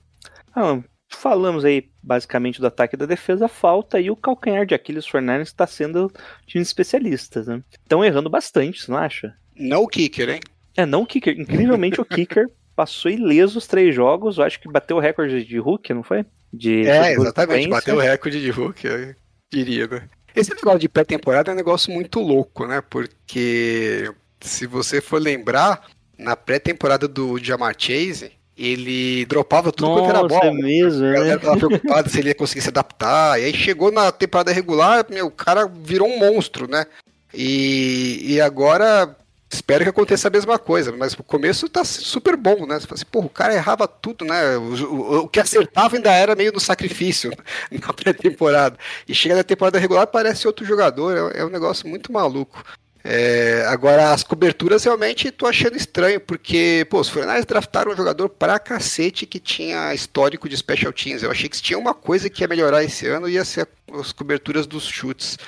Alan, 0.54 0.84
falamos 1.08 1.64
aí 1.64 1.90
basicamente 2.02 2.60
do 2.60 2.66
ataque 2.66 2.94
e 2.94 2.98
da 2.98 3.06
defesa, 3.06 3.48
falta 3.48 3.96
aí 3.98 4.10
o 4.10 4.16
calcanhar 4.16 4.64
de 4.64 4.74
Aquiles 4.74 5.06
Fernandes 5.06 5.48
está 5.48 5.66
sendo 5.66 6.08
time 6.46 6.62
de 6.62 6.68
especialistas, 6.68 7.46
né? 7.48 7.62
Estão 7.72 8.04
errando 8.04 8.30
bastante, 8.30 8.82
você 8.82 8.90
não 8.90 8.98
acha? 8.98 9.34
Não 9.56 9.82
o 9.82 9.88
kicker, 9.88 10.28
hein? 10.28 10.40
É, 10.76 10.84
não 10.86 11.02
o 11.02 11.06
kicker. 11.06 11.38
Incrivelmente 11.38 12.00
o 12.00 12.04
kicker 12.04 12.48
passou 12.76 13.10
ileso 13.10 13.58
os 13.58 13.66
três 13.66 13.94
jogos, 13.94 14.36
eu 14.38 14.44
acho 14.44 14.60
que 14.60 14.70
bateu 14.70 14.98
o 14.98 15.00
recorde 15.00 15.42
de 15.44 15.58
Hulk, 15.58 15.94
não 15.94 16.02
foi? 16.02 16.24
De 16.52 16.86
É, 16.86 17.12
exatamente, 17.14 17.68
bateu 17.68 17.96
o 17.96 18.00
recorde 18.00 18.40
de 18.40 18.50
Hulk, 18.50 18.86
eu 18.86 19.14
diria, 19.50 19.86
né? 19.86 20.08
Esse 20.34 20.54
negócio 20.54 20.78
de 20.78 20.88
pré-temporada 20.88 21.50
é 21.50 21.54
um 21.54 21.56
negócio 21.56 21.90
muito 21.90 22.20
louco, 22.20 22.66
né? 22.66 22.82
Porque 22.82 24.12
se 24.40 24.66
você 24.66 25.00
for 25.00 25.20
lembrar, 25.20 25.86
na 26.18 26.36
pré-temporada 26.36 27.08
do 27.08 27.38
Jamar 27.42 27.74
Chase, 27.78 28.32
ele 28.56 29.24
dropava 29.26 29.72
tudo 29.72 29.92
quanto 29.92 30.10
era 30.10 30.22
Nossa, 30.22 30.28
bola. 30.28 30.46
é 30.46 30.52
mesmo, 30.52 31.04
A 31.04 31.08
né? 31.08 31.14
galera 31.14 31.40
tava 31.40 31.56
preocupada 31.56 32.08
se 32.08 32.18
ele 32.18 32.28
ia 32.28 32.34
conseguir 32.34 32.60
se 32.62 32.68
adaptar. 32.68 33.40
E 33.40 33.44
aí 33.44 33.54
chegou 33.54 33.90
na 33.90 34.12
temporada 34.12 34.52
regular, 34.52 35.06
meu, 35.10 35.26
o 35.26 35.30
cara 35.30 35.66
virou 35.66 36.08
um 36.08 36.18
monstro, 36.18 36.68
né? 36.68 36.86
E, 37.34 38.34
e 38.34 38.40
agora 38.40 39.14
espero 39.50 39.84
que 39.84 39.90
aconteça 39.90 40.28
a 40.28 40.30
mesma 40.30 40.58
coisa. 40.58 40.92
Mas 40.92 41.14
o 41.14 41.22
começo 41.22 41.68
tá 41.68 41.84
super 41.84 42.36
bom, 42.36 42.66
né? 42.66 42.78
Você 42.80 42.86
fala 42.86 42.94
assim, 42.94 43.04
pô, 43.10 43.20
o 43.20 43.28
cara 43.30 43.54
errava 43.54 43.86
tudo, 43.88 44.24
né? 44.24 44.56
O, 44.56 44.62
o- 44.84 45.18
o 45.24 45.28
que 45.28 45.40
acertava 45.40 45.96
ainda 45.96 46.10
era 46.12 46.34
meio 46.34 46.52
no 46.52 46.60
sacrifício 46.60 47.30
na 47.70 47.92
pré-temporada. 47.92 48.76
E 49.08 49.14
chega 49.14 49.34
na 49.36 49.44
temporada 49.44 49.78
regular, 49.78 50.06
parece 50.06 50.46
outro 50.46 50.64
jogador. 50.64 51.32
É, 51.34 51.40
é 51.40 51.44
um 51.44 51.50
negócio 51.50 51.88
muito 51.88 52.12
maluco. 52.12 52.62
É, 53.08 53.64
agora, 53.68 54.10
as 54.10 54.24
coberturas 54.24 54.82
realmente 54.82 55.30
tô 55.30 55.46
achando 55.46 55.76
estranho, 55.76 56.18
porque, 56.18 56.84
pô, 56.90 56.98
os 56.98 57.08
Fornais 57.08 57.44
draftaram 57.46 57.92
um 57.92 57.96
jogador 57.96 58.28
pra 58.28 58.58
cacete 58.58 59.24
que 59.26 59.38
tinha 59.38 59.94
histórico 59.94 60.48
de 60.48 60.56
special 60.56 60.92
teams. 60.92 61.22
Eu 61.22 61.30
achei 61.30 61.48
que 61.48 61.56
se 61.56 61.62
tinha 61.62 61.78
uma 61.78 61.94
coisa 61.94 62.28
que 62.28 62.42
ia 62.42 62.48
melhorar 62.48 62.82
esse 62.82 63.06
ano, 63.06 63.28
ia 63.28 63.44
ser 63.44 63.68
as 63.92 64.10
coberturas 64.10 64.66
dos 64.66 64.84
chutes. 64.88 65.38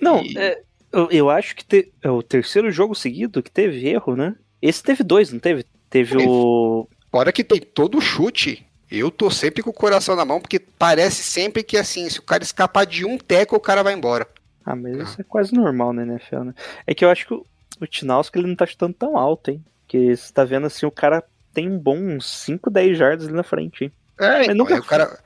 Não, 0.00 0.24
E- 0.24 0.36
é, 0.36 0.60
eu, 0.94 1.10
eu 1.10 1.30
acho 1.30 1.54
que 1.56 1.64
te- 1.64 1.92
é 2.02 2.10
o 2.10 2.22
terceiro 2.22 2.70
jogo 2.70 2.94
seguido 2.94 3.42
que 3.42 3.50
teve 3.50 3.86
erro, 3.88 4.16
né? 4.16 4.34
Esse 4.62 4.82
teve 4.82 5.02
dois, 5.02 5.32
não 5.32 5.38
teve? 5.40 5.64
Teve 5.90 6.16
o. 6.26 6.88
Fora 7.10 7.32
que 7.32 7.44
tem 7.44 7.60
todo 7.60 7.98
o 7.98 8.00
chute, 8.00 8.66
eu 8.90 9.10
tô 9.10 9.30
sempre 9.30 9.62
com 9.62 9.70
o 9.70 9.74
coração 9.74 10.16
na 10.16 10.24
mão, 10.24 10.40
porque 10.40 10.58
parece 10.58 11.22
sempre 11.22 11.62
que, 11.62 11.76
assim, 11.76 12.08
se 12.08 12.18
o 12.18 12.22
cara 12.22 12.42
escapar 12.42 12.84
de 12.86 13.04
um 13.04 13.16
teco, 13.18 13.54
o 13.54 13.60
cara 13.60 13.82
vai 13.82 13.94
embora. 13.94 14.26
Ah, 14.64 14.74
mas 14.74 14.96
isso 14.96 15.20
é 15.20 15.24
quase 15.24 15.54
normal 15.54 15.92
na 15.92 16.02
NFL, 16.02 16.40
né? 16.44 16.54
É 16.86 16.94
que 16.94 17.04
eu 17.04 17.10
acho 17.10 17.26
que 17.26 17.34
o, 17.34 17.46
o 17.80 17.86
Tinalski 17.86 18.38
ele 18.38 18.48
não 18.48 18.56
tá 18.56 18.66
chutando 18.66 18.94
tão 18.94 19.16
alto, 19.16 19.50
hein? 19.50 19.62
Porque 19.82 20.16
você 20.16 20.32
tá 20.32 20.44
vendo 20.44 20.66
assim, 20.66 20.86
o 20.86 20.90
cara 20.90 21.22
tem 21.52 21.70
um 21.70 21.78
bom 21.78 21.96
uns 21.98 22.28
5, 22.44 22.70
10 22.70 22.96
jardas 22.98 23.26
ali 23.26 23.36
na 23.36 23.42
frente, 23.44 23.84
hein? 23.84 23.92
É, 24.18 24.44
então, 24.44 24.54
nunca 24.56 24.74
o 24.76 24.82
cara. 24.82 25.18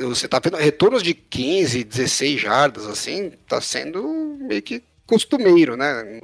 Você 0.00 0.28
tá 0.28 0.38
vendo 0.38 0.58
retornos 0.58 1.02
de 1.02 1.14
15, 1.14 1.84
16 1.84 2.38
jardas, 2.38 2.86
assim, 2.86 3.30
tá 3.48 3.62
sendo 3.62 4.36
meio 4.40 4.60
que 4.60 4.82
costumeiro, 5.10 5.76
né? 5.76 6.20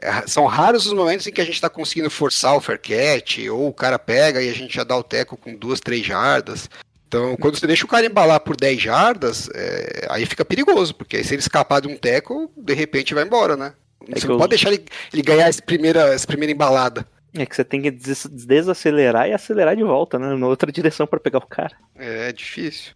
É, 0.00 0.26
são 0.26 0.46
raros 0.46 0.86
os 0.86 0.92
momentos 0.92 1.26
em 1.26 1.32
que 1.32 1.40
a 1.40 1.44
gente 1.44 1.60
tá 1.60 1.68
conseguindo 1.68 2.08
forçar 2.10 2.56
o 2.56 2.60
fair 2.60 2.80
catch, 2.80 3.38
ou 3.50 3.68
o 3.68 3.72
cara 3.72 3.98
pega 3.98 4.40
e 4.42 4.48
a 4.48 4.54
gente 4.54 4.74
já 4.74 4.84
dá 4.84 4.96
o 4.96 5.02
teco 5.02 5.36
com 5.36 5.54
duas, 5.54 5.80
três 5.80 6.04
jardas. 6.06 6.70
Então, 7.06 7.36
quando 7.36 7.58
você 7.58 7.66
deixa 7.66 7.84
o 7.84 7.88
cara 7.88 8.04
embalar 8.06 8.38
por 8.40 8.54
10 8.54 8.80
jardas, 8.82 9.48
é, 9.54 10.06
aí 10.10 10.26
fica 10.26 10.44
perigoso, 10.44 10.94
porque 10.94 11.16
aí 11.16 11.24
se 11.24 11.34
ele 11.34 11.40
escapar 11.40 11.80
de 11.80 11.88
um 11.88 11.96
teco, 11.96 12.50
de 12.56 12.74
repente 12.74 13.14
vai 13.14 13.24
embora, 13.24 13.56
né? 13.56 13.72
É 14.08 14.20
Você 14.20 14.26
não 14.26 14.34
eu- 14.34 14.38
pode 14.38 14.50
deixar 14.50 14.68
ele, 14.72 14.84
ele 15.12 15.22
ganhar 15.22 15.48
essa 15.48 15.62
primeira, 15.62 16.00
essa 16.14 16.26
primeira 16.26 16.52
embalada. 16.52 17.06
É 17.34 17.44
que 17.46 17.56
você 17.56 17.64
tem 17.64 17.80
que 17.82 17.90
des- 17.90 18.26
desacelerar 18.30 19.26
e 19.28 19.32
acelerar 19.32 19.74
de 19.74 19.82
volta, 19.82 20.18
né? 20.18 20.34
Na 20.36 20.46
outra 20.46 20.70
direção 20.70 21.06
pra 21.06 21.18
pegar 21.18 21.38
o 21.38 21.46
cara. 21.46 21.74
É 21.96 22.30
difícil. 22.32 22.92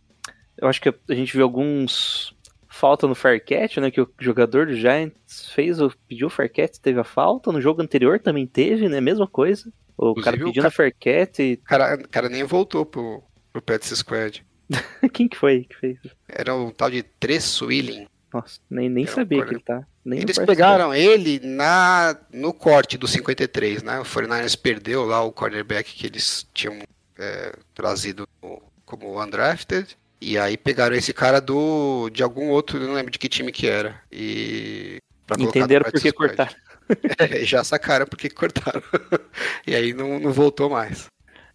Eu 0.58 0.68
acho 0.68 0.80
que 0.80 0.88
a 0.90 1.14
gente 1.14 1.32
viu 1.32 1.42
alguns 1.44 2.34
falta 2.72 3.06
no 3.06 3.14
fair 3.14 3.44
catch, 3.44 3.76
né? 3.78 3.90
Que 3.90 4.00
o 4.00 4.08
jogador 4.20 4.66
do 4.66 4.74
Giants 4.74 5.50
fez, 5.54 5.80
o, 5.80 5.92
pediu 6.08 6.26
o 6.26 6.30
fair 6.30 6.52
catch, 6.52 6.78
teve 6.78 6.98
a 6.98 7.04
falta. 7.04 7.52
No 7.52 7.60
jogo 7.60 7.82
anterior 7.82 8.18
também 8.18 8.46
teve, 8.46 8.88
né? 8.88 9.00
Mesma 9.00 9.26
coisa. 9.26 9.72
O 9.96 10.10
Inclusive, 10.12 10.24
cara 10.24 10.36
o 10.36 10.46
pedindo 10.46 10.62
ca- 10.62 10.68
a 10.68 10.70
fair 10.70 10.94
catch 10.98 11.38
e... 11.40 11.60
O 11.62 11.64
cara, 11.64 11.94
o 11.94 12.08
cara 12.08 12.28
nem 12.28 12.42
voltou 12.44 12.84
pro, 12.86 13.22
pro 13.52 13.62
Pets 13.62 13.90
Squad. 13.98 14.44
Quem 15.12 15.28
que 15.28 15.36
foi 15.36 15.64
que 15.64 15.76
fez? 15.76 15.98
Era 16.28 16.54
o 16.54 16.72
tal 16.72 16.90
de 16.90 17.02
Tres 17.02 17.60
Willing. 17.60 18.06
Nossa, 18.32 18.58
nem, 18.70 18.88
nem 18.88 19.06
sabia 19.06 19.38
agora- 19.42 19.48
que 19.50 19.54
ele 19.56 19.62
tá. 19.62 19.86
Nem 20.04 20.18
Eles 20.20 20.36
pegaram 20.38 20.92
ele 20.92 21.38
na 21.44 22.16
no 22.32 22.52
corte 22.52 22.98
do 22.98 23.06
53, 23.06 23.84
né? 23.84 24.00
O 24.00 24.02
49ers 24.02 24.58
perdeu 24.60 25.04
lá 25.04 25.22
o 25.22 25.30
cornerback 25.30 25.92
que 25.94 26.06
eles 26.06 26.44
tinham 26.52 26.80
é, 27.16 27.54
trazido 27.72 28.26
como 28.84 29.22
undrafted. 29.22 29.96
E 30.24 30.38
aí 30.38 30.56
pegaram 30.56 30.94
esse 30.94 31.12
cara 31.12 31.40
do 31.40 32.08
de 32.10 32.22
algum 32.22 32.48
outro, 32.50 32.78
não 32.78 32.94
lembro 32.94 33.10
de 33.10 33.18
que 33.18 33.28
time 33.28 33.50
que 33.50 33.66
era. 33.66 34.00
E 34.10 34.98
Entenderam 35.36 35.82
por 35.84 35.90
practice 35.90 36.02
que 36.02 36.10
squad. 36.10 36.36
cortaram. 36.36 36.54
É, 37.18 37.44
já 37.44 37.64
sacaram 37.64 38.06
porque 38.06 38.28
cortaram. 38.28 38.82
e 39.66 39.74
aí 39.74 39.92
não, 39.94 40.20
não 40.20 40.30
voltou 40.32 40.68
mais. 40.68 41.06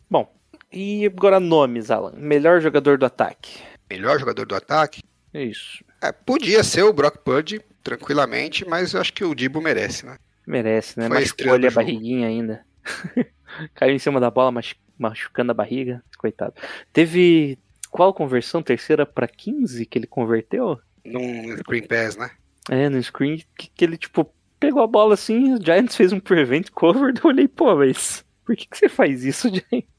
Bom, 0.10 0.34
e 0.72 1.06
agora 1.06 1.40
nomes, 1.40 1.92
Alan. 1.92 2.14
Melhor 2.18 2.60
jogador 2.60 2.98
do 2.98 3.06
ataque. 3.06 3.60
Melhor 3.90 4.20
jogador 4.20 4.46
do 4.46 4.56
ataque? 4.56 5.02
É 5.34 5.44
isso. 5.44 5.84
É, 6.02 6.12
podia 6.12 6.64
ser 6.64 6.84
o 6.84 6.94
Brock 6.94 7.20
Purdy, 7.20 7.62
tranquilamente, 7.84 8.68
mas 8.68 8.94
eu 8.94 9.02
acho 9.02 9.14
que 9.14 9.24
o 9.24 9.36
Dibo 9.36 9.62
merece, 9.62 10.06
né? 10.06 10.18
Merece, 10.46 11.00
né? 11.00 11.08
Foi 11.08 11.18
a 11.18 11.20
Machucou 11.20 11.36
estrela 11.36 11.56
ali 11.56 11.68
a 11.68 11.72
barriguinha 11.72 12.28
ainda. 12.28 12.66
Caiu 13.76 13.94
em 13.96 14.00
cima 14.00 14.20
da 14.20 14.32
bola, 14.32 14.52
machu- 14.52 14.76
machucando 14.98 15.52
a 15.52 15.56
barriga. 15.56 16.02
Coitado. 16.18 16.54
Teve 16.92 17.60
qual 17.98 18.14
conversão? 18.14 18.62
Terceira 18.62 19.08
pra 19.08 19.28
15 19.28 19.84
que 19.88 19.98
ele 19.98 20.06
converteu? 20.06 20.80
Num 21.04 21.58
screen 21.58 21.88
pass, 21.88 22.16
né? 22.16 22.30
É, 22.70 22.88
no 22.90 23.02
screen 23.02 23.44
que, 23.58 23.72
que 23.74 23.84
ele, 23.84 23.98
tipo, 23.98 24.32
pegou 24.60 24.84
a 24.84 24.88
bola 24.88 25.16
assim, 25.16 25.56
o 25.56 25.64
Giants 25.64 25.96
fez 25.96 26.14
um 26.14 26.20
prevent 26.20 26.70
cover, 26.70 27.12
eu 27.18 27.28
olhei, 27.28 27.48
pô, 27.48 27.76
mas 27.76 28.24
por 28.46 28.56
que, 28.56 28.68
que 28.68 28.78
você 28.78 28.88
faz 28.88 29.26
isso, 29.26 29.50
Giants? 29.50 29.90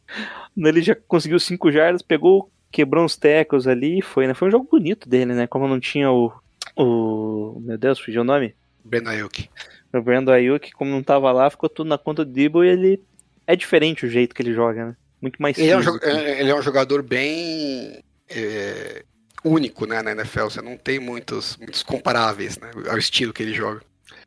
Ele 0.57 0.81
já 0.81 0.95
conseguiu 0.95 1.41
5 1.41 1.73
jardas, 1.73 2.01
pegou, 2.01 2.53
quebrou 2.71 3.05
uns 3.05 3.17
tackles 3.17 3.67
ali 3.67 3.99
e 3.99 4.03
foi, 4.03 4.29
né? 4.29 4.35
Foi 4.35 4.47
um 4.47 4.53
jogo 4.53 4.69
bonito 4.71 5.09
dele, 5.09 5.35
né? 5.35 5.49
Como 5.49 5.67
não 5.67 5.81
tinha 5.81 6.11
o. 6.11 6.33
O. 6.77 7.61
Meu 7.61 7.77
Deus, 7.77 7.99
fugiu 7.99 8.23
o 8.23 8.25
nome? 8.25 8.55
Breno 8.85 9.11
Ayuk. 9.11 9.51
O 9.93 10.01
Brandon 10.01 10.33
Ayuk, 10.33 10.71
como 10.73 10.91
não 10.91 11.03
tava 11.03 11.33
lá, 11.33 11.51
ficou 11.51 11.69
tudo 11.69 11.89
na 11.89 11.99
conta 11.99 12.25
do 12.25 12.33
Debo 12.33 12.63
e 12.63 12.69
ele. 12.69 13.03
É 13.47 13.57
diferente 13.57 14.07
o 14.07 14.09
jeito 14.09 14.35
que 14.35 14.43
ele 14.43 14.55
joga, 14.55 14.87
né? 14.87 14.97
Muito 15.21 15.41
mais 15.41 15.59
Ele 15.59 15.71
é, 15.71 15.77
um, 15.77 15.81
é- 16.03 16.41
ele 16.41 16.51
é 16.51 16.55
um 16.55 16.63
jogador 16.63 17.03
bem 17.03 18.03
é, 18.29 19.05
único 19.45 19.87
né, 19.87 20.03
na 20.03 20.13
NFL. 20.13 20.45
Você 20.45 20.63
não 20.63 20.77
tem 20.77 20.99
muitos, 20.99 21.57
muitos 21.57 21.83
comparáveis 21.83 22.59
né, 22.59 22.71
ao 22.89 22.99
estilo 22.99 23.33
que 23.33 23.43
ele 23.43 23.55
joga. 23.55 23.83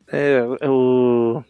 É, 0.08 0.42
o. 0.68 1.42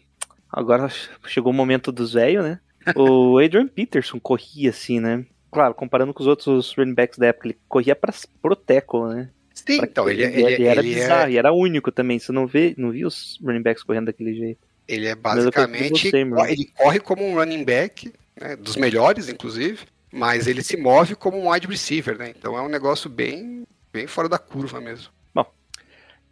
Agora 0.50 0.88
chegou 1.26 1.52
o 1.52 1.56
momento 1.56 1.90
dos 1.90 2.12
velhos, 2.12 2.44
né? 2.44 2.60
O 2.94 3.38
Adrian 3.42 3.66
Peterson 3.66 4.20
corria 4.20 4.70
assim, 4.70 5.00
né? 5.00 5.24
Claro, 5.50 5.74
comparando 5.74 6.14
com 6.14 6.22
os 6.22 6.26
outros 6.26 6.74
running 6.76 6.94
backs 6.94 7.18
da 7.18 7.26
época, 7.26 7.48
ele 7.48 7.58
corria 7.68 7.96
pra, 7.96 8.12
pro 8.40 8.54
tackle, 8.56 9.14
né? 9.14 9.30
Sim, 9.54 9.78
Pra- 9.78 9.86
então 9.86 10.08
ele, 10.08 10.24
é- 10.24 10.40
ele, 10.40 10.64
é- 10.64 10.66
era 10.68 10.80
ele 10.80 10.94
bizarro, 10.94 11.28
é, 11.28 11.32
e 11.32 11.36
era 11.38 11.52
único 11.52 11.90
também. 11.92 12.18
Você 12.18 12.32
não 12.32 12.46
vê, 12.46 12.74
não 12.78 12.90
viu 12.90 13.08
os 13.08 13.38
running 13.42 13.62
backs 13.62 13.82
correndo 13.82 14.06
daquele 14.06 14.34
jeito. 14.34 14.60
Ele 14.86 15.06
é 15.06 15.14
basicamente. 15.14 16.10
você, 16.10 16.52
ele 16.52 16.70
corre 16.76 17.00
como 17.00 17.24
um 17.24 17.34
running 17.34 17.64
back, 17.64 18.12
né, 18.40 18.56
dos 18.56 18.76
melhores, 18.76 19.28
inclusive, 19.28 19.80
mas 20.12 20.46
ele 20.46 20.62
se 20.62 20.76
move 20.76 21.14
como 21.14 21.38
um 21.38 21.50
wide 21.50 21.66
receiver, 21.66 22.18
né? 22.18 22.32
Então 22.36 22.56
é 22.56 22.62
um 22.62 22.68
negócio 22.68 23.08
bem, 23.08 23.64
bem 23.92 24.06
fora 24.06 24.28
da 24.28 24.38
curva 24.38 24.80
mesmo. 24.80 25.10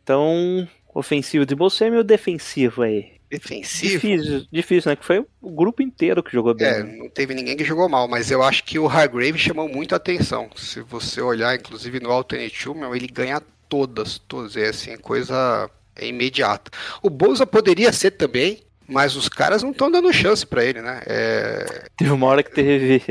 Então, 0.02 0.68
ofensivo 0.92 1.46
de 1.46 1.54
Bolsonaro 1.54 1.96
e 1.96 2.00
o 2.00 2.04
defensivo 2.04 2.82
aí. 2.82 3.12
Defensivo. 3.30 3.92
Difícil, 3.92 4.46
difícil, 4.50 4.90
né? 4.90 4.96
Que 4.96 5.04
foi 5.04 5.24
o 5.40 5.50
grupo 5.52 5.82
inteiro 5.82 6.20
que 6.20 6.32
jogou 6.32 6.52
bem. 6.52 6.66
É, 6.66 6.82
né? 6.82 6.96
não 6.96 7.08
teve 7.08 7.32
ninguém 7.32 7.56
que 7.56 7.64
jogou 7.64 7.88
mal, 7.88 8.08
mas 8.08 8.28
eu 8.28 8.42
acho 8.42 8.64
que 8.64 8.76
o 8.76 8.88
Hargrave 8.88 9.38
chamou 9.38 9.68
muito 9.68 9.92
a 9.94 9.96
atenção. 9.96 10.50
Se 10.56 10.80
você 10.80 11.20
olhar, 11.20 11.54
inclusive 11.54 12.00
no 12.00 12.10
Alternate 12.10 12.64
Two, 12.64 12.74
meu, 12.74 12.94
ele 12.96 13.06
ganha 13.06 13.40
todas, 13.68 14.18
todas, 14.18 14.56
é 14.56 14.70
assim, 14.70 14.96
coisa 14.96 15.70
é 16.00 16.06
imediata. 16.06 16.70
O 17.02 17.10
Bolsa 17.10 17.46
poderia 17.46 17.92
ser 17.92 18.12
também, 18.12 18.62
mas 18.88 19.14
os 19.16 19.28
caras 19.28 19.62
não 19.62 19.70
estão 19.70 19.90
dando 19.90 20.12
chance 20.12 20.46
pra 20.46 20.64
ele, 20.64 20.80
né? 20.80 21.02
É, 21.06 21.86
Teve 21.96 22.10
uma 22.10 22.26
hora 22.26 22.42
que 22.42 22.52
teve. 22.52 23.02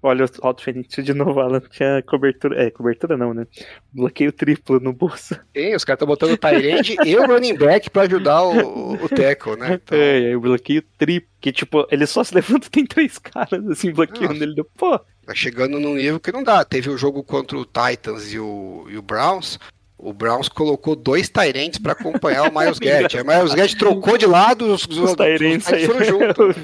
Olha 0.00 0.24
o 0.24 0.46
Alto 0.46 0.62
Fenix 0.62 0.94
de 0.94 1.12
novo, 1.12 1.40
Alan. 1.40 1.60
Tinha 1.70 2.00
cobertura. 2.06 2.62
É, 2.62 2.70
cobertura 2.70 3.16
não, 3.16 3.34
né? 3.34 3.44
Bloqueio 3.92 4.30
triplo 4.30 4.78
no 4.78 4.92
bolso. 4.92 5.36
tem, 5.52 5.74
os 5.74 5.84
caras 5.84 5.96
estão 5.96 6.06
botando 6.06 6.30
o 6.32 6.36
Tyrande 6.36 6.96
e 7.04 7.16
o 7.16 7.26
running 7.26 7.56
back 7.56 7.90
pra 7.90 8.02
ajudar 8.02 8.44
o, 8.44 8.92
o 8.94 9.08
tackle, 9.08 9.56
né? 9.56 9.80
Então, 9.82 9.98
É, 9.98 10.16
aí 10.18 10.36
o 10.36 10.40
bloqueio 10.40 10.82
triplo. 10.96 11.28
Que 11.40 11.50
tipo, 11.50 11.86
ele 11.90 12.06
só 12.06 12.22
se 12.22 12.34
levanta 12.34 12.70
tem 12.70 12.86
três 12.86 13.18
caras 13.18 13.66
assim 13.68 13.90
bloqueando 13.90 14.34
Nossa. 14.34 14.44
ele. 14.44 14.54
Deu, 14.54 14.64
Pô, 14.76 15.00
Tá 15.26 15.34
chegando 15.34 15.80
num 15.80 15.94
nível 15.94 16.20
que 16.20 16.30
não 16.30 16.42
dá. 16.44 16.64
Teve 16.64 16.90
o 16.90 16.98
jogo 16.98 17.24
contra 17.24 17.56
o 17.58 17.64
Titans 17.64 18.32
e 18.32 18.38
o, 18.38 18.86
e 18.88 18.96
o 18.96 19.02
Browns. 19.02 19.58
O 20.04 20.12
Browns 20.12 20.50
colocou 20.50 20.94
dois 20.94 21.30
Tyrants 21.30 21.78
pra 21.78 21.92
acompanhar 21.92 22.48
o 22.48 22.52
Miles 22.58 22.78
Garrett. 22.78 23.16
O 23.16 23.26
Miles 23.26 23.54
Garrett 23.54 23.76
trocou 23.76 24.18
de 24.18 24.26
lado, 24.26 24.72
os, 24.72 24.84
os, 24.84 24.98
os 24.98 25.14
Tyrants 25.14 25.66
aí. 25.72 25.86
foram 25.86 26.04
juntos. 26.04 26.56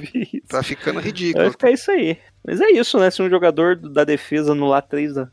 Tá 0.46 0.62
ficando 0.62 0.96
Vai 0.96 1.05
ridículo. 1.05 1.50
ficar 1.50 1.70
isso 1.70 1.90
aí. 1.90 2.18
Mas 2.44 2.61
é 2.61 2.70
isso, 2.70 2.98
né? 2.98 3.11
Se 3.11 3.22
um 3.22 3.31
jogador 3.31 3.76
da 3.76 4.05
defesa 4.05 4.53
anular 4.53 4.83
três 4.87 5.14
do 5.14 5.26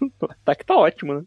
ataque, 0.22 0.64
tá 0.64 0.76
ótimo, 0.76 1.14
né? 1.14 1.22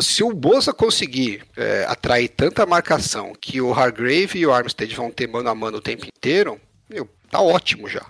Se 0.00 0.24
o 0.24 0.32
Bosa 0.32 0.72
conseguir 0.72 1.44
é, 1.56 1.84
atrair 1.86 2.28
tanta 2.28 2.66
marcação 2.66 3.32
que 3.38 3.60
o 3.60 3.72
Hargrave 3.72 4.38
e 4.38 4.46
o 4.46 4.52
Armstead 4.52 4.92
vão 4.96 5.10
ter 5.10 5.28
mano 5.28 5.48
a 5.48 5.54
mano 5.54 5.78
o 5.78 5.82
tempo 5.82 6.06
inteiro, 6.06 6.58
meu, 6.90 7.08
tá 7.30 7.40
ótimo 7.40 7.86
já. 7.86 8.04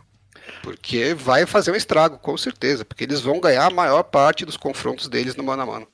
Porque 0.62 1.12
vai 1.12 1.44
fazer 1.44 1.72
um 1.72 1.76
estrago, 1.76 2.18
com 2.18 2.36
certeza. 2.38 2.84
Porque 2.84 3.04
eles 3.04 3.20
vão 3.20 3.40
ganhar 3.40 3.66
a 3.66 3.70
maior 3.70 4.02
parte 4.04 4.46
dos 4.46 4.56
confrontos 4.56 5.08
deles 5.08 5.36
no 5.36 5.44
mano 5.44 5.62
a 5.62 5.66
mano. 5.66 5.88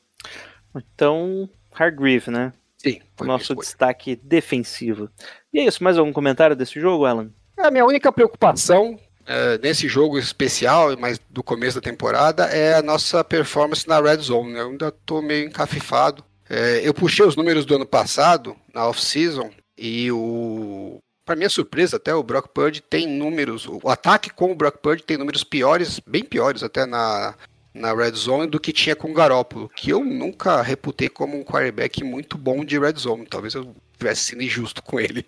Então, 0.77 1.49
Hargreave, 1.75 2.31
né? 2.31 2.53
Sim, 2.79 3.01
Nosso 3.21 3.55
destaque 3.55 4.17
defensivo. 4.17 5.09
E 5.53 5.61
é 5.61 5.65
isso, 5.65 5.85
mais 5.85 5.97
algum 5.97 6.13
comentário 6.13 6.57
desse 6.57 6.81
jogo, 6.81 7.05
Alan? 7.05 7.31
A 7.57 7.71
minha 7.71 7.85
única 7.85 8.11
preocupação 8.11 8.99
é, 9.27 9.59
nesse 9.59 9.89
jogo 9.89 10.19
especial, 10.19 10.97
mas 10.99 11.21
do 11.31 11.43
começo 11.43 11.77
da 11.77 11.81
temporada, 11.81 12.45
é 12.47 12.75
a 12.75 12.83
nossa 12.83 13.23
performance 13.23 13.87
na 13.87 14.01
Red 14.01 14.19
Zone. 14.19 14.53
né? 14.53 14.61
Eu 14.61 14.71
ainda 14.71 14.91
tô 14.91 15.23
meio 15.23 15.47
encafifado. 15.47 16.25
É, 16.49 16.81
eu 16.87 16.93
puxei 16.93 17.25
os 17.25 17.37
números 17.37 17.65
do 17.65 17.77
ano 17.77 17.87
passado, 17.87 18.57
na 18.75 18.87
off-season, 18.87 19.51
e 19.79 20.11
o. 20.11 20.99
Para 21.25 21.37
minha 21.37 21.49
surpresa, 21.49 21.97
até 21.97 22.13
o 22.13 22.23
Brock 22.23 22.49
Purdy 22.49 22.81
tem 22.83 23.07
números. 23.07 23.67
O 23.69 23.89
ataque 23.89 24.29
com 24.29 24.51
o 24.51 24.55
Brock 24.57 24.79
Purdy 24.79 25.05
tem 25.05 25.17
números 25.17 25.45
piores, 25.45 26.01
bem 26.05 26.25
piores 26.25 26.65
até 26.65 26.85
na, 26.85 27.35
na 27.75 27.95
Red 27.95 28.13
Zone 28.13 28.47
do 28.47 28.61
que 28.61 28.73
tinha 28.73 28.95
com 28.95 29.11
o 29.11 29.15
Garópolo, 29.15 29.71
que 29.75 29.91
eu 29.91 30.05
nunca 30.05 30.61
reputei 30.63 31.09
como 31.09 31.39
um 31.39 31.45
quarterback 31.45 32.05
muito 32.05 32.37
bom 32.37 32.65
de 32.65 32.79
Red 32.79 32.95
Zone. 32.99 33.27
Talvez 33.27 33.55
eu 33.55 33.75
tivesse 33.99 34.25
sido 34.25 34.43
injusto 34.43 34.83
com 34.83 35.01
ele. 35.01 35.25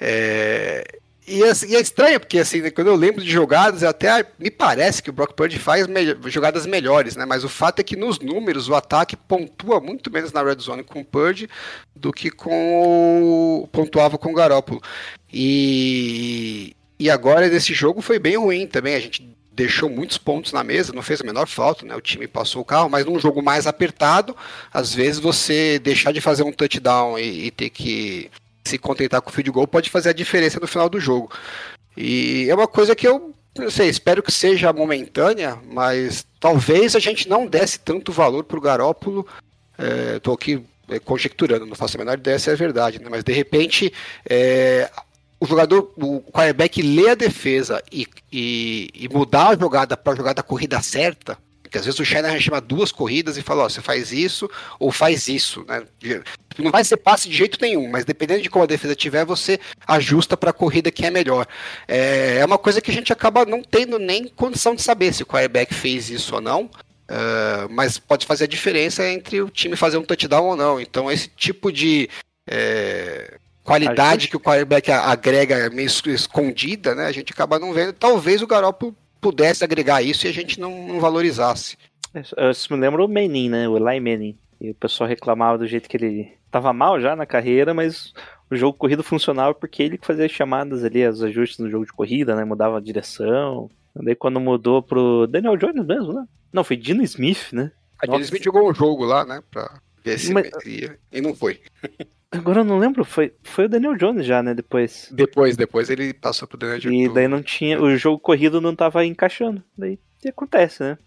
É, 0.00 0.84
e, 1.28 1.42
assim, 1.42 1.74
é 1.74 1.80
estranho, 1.80 2.20
porque 2.20 2.38
assim, 2.38 2.60
né, 2.60 2.70
quando 2.70 2.86
eu 2.86 2.94
lembro 2.94 3.20
de 3.20 3.28
jogadas, 3.28 3.82
até 3.82 4.24
me 4.38 4.48
parece 4.48 5.02
que 5.02 5.10
o 5.10 5.12
Brock 5.12 5.34
Purdy 5.34 5.58
faz 5.58 5.84
melhor- 5.88 6.16
jogadas 6.26 6.64
melhores, 6.66 7.16
né? 7.16 7.24
Mas 7.24 7.42
o 7.42 7.48
fato 7.48 7.80
é 7.80 7.82
que 7.82 7.96
nos 7.96 8.20
números 8.20 8.68
o 8.68 8.76
ataque 8.76 9.16
pontua 9.16 9.80
muito 9.80 10.08
menos 10.10 10.32
na 10.32 10.40
red 10.42 10.56
zone 10.60 10.84
com 10.84 11.00
o 11.00 11.04
Purdy 11.04 11.48
do 11.96 12.12
que 12.12 12.30
com 12.30 13.62
o 13.62 13.68
pontuava 13.72 14.16
com 14.16 14.30
o 14.30 14.34
Garópolo. 14.34 14.80
E, 15.32 16.76
e 16.96 17.10
agora 17.10 17.48
nesse 17.48 17.74
jogo 17.74 18.00
foi 18.00 18.20
bem 18.20 18.36
ruim 18.36 18.66
também. 18.68 18.94
A 18.94 19.00
gente 19.00 19.35
deixou 19.56 19.88
muitos 19.88 20.18
pontos 20.18 20.52
na 20.52 20.62
mesa, 20.62 20.92
não 20.92 21.00
fez 21.02 21.22
a 21.22 21.24
menor 21.24 21.48
falta, 21.48 21.86
né? 21.86 21.96
O 21.96 22.00
time 22.00 22.28
passou 22.28 22.60
o 22.60 22.64
carro, 22.64 22.90
mas 22.90 23.06
num 23.06 23.18
jogo 23.18 23.42
mais 23.42 23.66
apertado, 23.66 24.36
às 24.72 24.94
vezes 24.94 25.18
você 25.18 25.78
deixar 25.78 26.12
de 26.12 26.20
fazer 26.20 26.42
um 26.42 26.52
touchdown 26.52 27.18
e, 27.18 27.46
e 27.46 27.50
ter 27.50 27.70
que 27.70 28.30
se 28.64 28.76
contentar 28.76 29.22
com 29.22 29.30
o 29.30 29.32
field 29.32 29.50
goal 29.50 29.66
pode 29.66 29.88
fazer 29.88 30.10
a 30.10 30.12
diferença 30.12 30.60
no 30.60 30.66
final 30.66 30.90
do 30.90 31.00
jogo. 31.00 31.32
E 31.96 32.46
é 32.50 32.54
uma 32.54 32.68
coisa 32.68 32.94
que 32.94 33.08
eu 33.08 33.34
não 33.56 33.70
sei, 33.70 33.88
espero 33.88 34.22
que 34.22 34.30
seja 34.30 34.70
momentânea, 34.74 35.58
mas 35.72 36.26
talvez 36.38 36.94
a 36.94 36.98
gente 36.98 37.26
não 37.26 37.46
desse 37.46 37.78
tanto 37.78 38.12
valor 38.12 38.44
pro 38.44 38.60
Garópolo. 38.60 39.26
É, 39.78 40.18
tô 40.18 40.34
aqui 40.34 40.62
é, 40.90 40.98
conjecturando, 40.98 41.64
não 41.64 41.74
faço 41.74 41.96
a 41.96 42.00
menor 42.00 42.18
ideia 42.18 42.38
se 42.38 42.50
é 42.50 42.54
verdade, 42.54 43.00
né? 43.00 43.08
Mas 43.10 43.24
de 43.24 43.32
repente 43.32 43.90
é, 44.28 44.90
o 45.38 45.46
jogador, 45.46 45.92
o 45.96 46.20
quarterback 46.32 46.80
lê 46.80 47.10
a 47.10 47.14
defesa 47.14 47.82
e, 47.92 48.06
e, 48.32 48.90
e 48.94 49.08
mudar 49.08 49.48
a 49.48 49.56
jogada 49.56 49.96
para 49.96 50.12
a 50.14 50.16
jogada 50.16 50.42
corrida 50.42 50.80
certa, 50.80 51.38
Porque 51.62 51.76
às 51.76 51.84
vezes 51.84 52.00
o 52.00 52.04
Shanahan 52.04 52.40
chama 52.40 52.60
duas 52.60 52.90
corridas 52.90 53.36
e 53.36 53.42
fala, 53.42 53.64
ó, 53.64 53.68
você 53.68 53.82
faz 53.82 54.12
isso 54.12 54.50
ou 54.78 54.90
faz 54.90 55.28
isso, 55.28 55.64
né? 55.68 55.82
Não 56.58 56.70
vai 56.70 56.84
ser 56.84 56.96
passe 56.96 57.28
de 57.28 57.36
jeito 57.36 57.58
nenhum, 57.60 57.90
mas 57.90 58.04
dependendo 58.04 58.42
de 58.42 58.48
como 58.48 58.64
a 58.64 58.68
defesa 58.68 58.94
tiver, 58.94 59.26
você 59.26 59.60
ajusta 59.86 60.36
para 60.36 60.50
a 60.50 60.54
corrida 60.54 60.90
que 60.90 61.04
é 61.04 61.10
melhor. 61.10 61.46
É, 61.86 62.38
é 62.38 62.44
uma 62.44 62.56
coisa 62.56 62.80
que 62.80 62.90
a 62.90 62.94
gente 62.94 63.12
acaba 63.12 63.44
não 63.44 63.62
tendo 63.62 63.98
nem 63.98 64.28
condição 64.28 64.74
de 64.74 64.80
saber 64.80 65.12
se 65.12 65.22
o 65.22 65.26
quarterback 65.26 65.74
fez 65.74 66.08
isso 66.08 66.34
ou 66.34 66.40
não. 66.40 66.70
Uh, 67.08 67.70
mas 67.70 67.98
pode 67.98 68.26
fazer 68.26 68.44
a 68.44 68.48
diferença 68.48 69.08
entre 69.08 69.40
o 69.40 69.48
time 69.48 69.76
fazer 69.76 69.96
um 69.96 70.02
touchdown 70.02 70.44
ou 70.44 70.56
não. 70.56 70.80
Então, 70.80 71.10
esse 71.10 71.28
tipo 71.28 71.70
de 71.70 72.08
é, 72.48 73.38
qualidade 73.66 74.28
que 74.28 74.36
o 74.36 74.40
quarterback 74.40 74.90
agrega 74.90 75.68
meio 75.70 75.86
escondida, 75.86 76.94
né? 76.94 77.06
A 77.06 77.12
gente 77.12 77.32
acaba 77.32 77.58
não 77.58 77.72
vendo. 77.72 77.92
Talvez 77.92 78.40
o 78.40 78.46
Garoppolo 78.46 78.94
pudesse 79.20 79.64
agregar 79.64 80.02
isso 80.02 80.26
e 80.26 80.30
a 80.30 80.32
gente 80.32 80.60
não, 80.60 80.86
não 80.86 81.00
valorizasse. 81.00 81.76
Eu, 82.36 82.50
isso 82.50 82.72
me 82.72 82.78
lembra 82.78 83.04
o 83.04 83.08
Manning, 83.08 83.50
né? 83.50 83.68
O 83.68 83.76
Eli 83.76 84.00
Manning. 84.00 84.38
E 84.60 84.70
o 84.70 84.74
pessoal 84.74 85.08
reclamava 85.08 85.58
do 85.58 85.66
jeito 85.66 85.88
que 85.88 85.96
ele 85.96 86.32
tava 86.50 86.72
mal 86.72 87.00
já 87.00 87.14
na 87.14 87.26
carreira, 87.26 87.74
mas 87.74 88.14
o 88.50 88.56
jogo 88.56 88.78
corrido 88.78 89.02
funcionava 89.02 89.52
porque 89.52 89.82
ele 89.82 89.98
fazia 90.00 90.28
chamadas 90.28 90.84
ali, 90.84 91.06
os 91.06 91.22
ajustes 91.22 91.58
no 91.58 91.70
jogo 91.70 91.84
de 91.84 91.92
corrida, 91.92 92.34
né? 92.34 92.44
Mudava 92.44 92.78
a 92.78 92.80
direção. 92.80 93.68
Daí 93.94 94.14
quando 94.14 94.40
mudou 94.40 94.82
pro 94.82 95.26
Daniel 95.26 95.56
Jones 95.56 95.84
mesmo, 95.84 96.12
né? 96.12 96.24
Não, 96.52 96.64
foi 96.64 96.76
Dino 96.76 97.02
Smith, 97.02 97.52
né? 97.52 97.72
A 98.02 98.06
Dino 98.06 98.20
Smith 98.20 98.44
jogou 98.44 98.70
um 98.70 98.74
jogo 98.74 99.04
lá, 99.04 99.24
né? 99.24 99.42
Pra 99.50 99.78
ver 100.04 100.18
se 100.18 100.32
Mas- 100.32 100.50
e 101.12 101.20
não 101.20 101.34
foi. 101.34 101.60
Agora 102.38 102.60
eu 102.60 102.64
não 102.64 102.78
lembro, 102.78 103.04
foi, 103.04 103.32
foi 103.42 103.66
o 103.66 103.68
Daniel 103.68 103.96
Jones 103.96 104.26
já, 104.26 104.42
né? 104.42 104.54
Depois. 104.54 105.08
Depois, 105.12 105.56
depois 105.56 105.90
ele 105.90 106.12
passou 106.14 106.46
pro 106.46 106.58
Daniel 106.58 106.78
E 106.78 106.80
Jones. 106.80 107.14
daí 107.14 107.28
não 107.28 107.42
tinha. 107.42 107.80
O 107.80 107.96
jogo 107.96 108.18
corrido 108.18 108.60
não 108.60 108.74
tava 108.74 109.04
encaixando. 109.04 109.62
Daí 109.76 109.98
acontece, 110.26 110.82
né? 110.82 110.98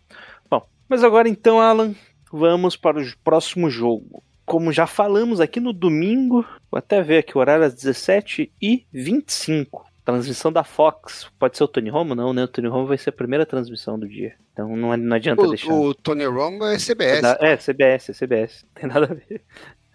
Bom, 0.50 0.66
mas 0.88 1.04
agora 1.04 1.28
então, 1.28 1.60
Alan, 1.60 1.94
vamos 2.32 2.76
para 2.78 3.02
o 3.02 3.06
próximo 3.24 3.70
jogo. 3.70 4.24
Como 4.46 4.72
já 4.72 4.88
falamos 4.88 5.40
aqui 5.40 5.60
no 5.60 5.72
domingo, 5.74 6.44
vou 6.72 6.78
até 6.80 7.02
ver 7.04 7.20
aqui 7.20 7.38
o 7.38 7.42
horário 7.42 7.66
às 7.66 7.76
17h25. 7.76 9.68
Transmissão 10.06 10.52
da 10.52 10.64
Fox. 10.64 11.30
Pode 11.38 11.56
ser 11.56 11.64
o 11.64 11.68
Tony 11.68 11.90
Romo? 11.90 12.16
Não, 12.16 12.34
né? 12.34 12.44
O 12.44 12.48
Tony 12.48 12.68
Romo 12.68 12.88
vai 12.88 12.98
ser 12.98 13.10
a 13.12 13.14
primeira 13.14 13.46
transmissão 13.46 14.00
do 14.00 14.08
dia. 14.08 14.34
Então 14.54 14.76
não, 14.76 14.98
não 14.98 15.16
adianta 15.16 15.48
deixar. 15.48 15.72
O, 15.72 15.90
o 15.90 15.94
Tony 15.94 16.26
Romo 16.26 16.66
é 16.66 16.78
CBS. 16.80 17.22
Da- 17.22 17.38
É, 17.40 17.56
CBS, 17.58 18.10
é 18.10 18.14
CBS. 18.14 18.64
Não 18.64 18.72
tem 18.82 18.90
nada 18.90 19.06
a 19.06 19.14
ver. 19.14 19.44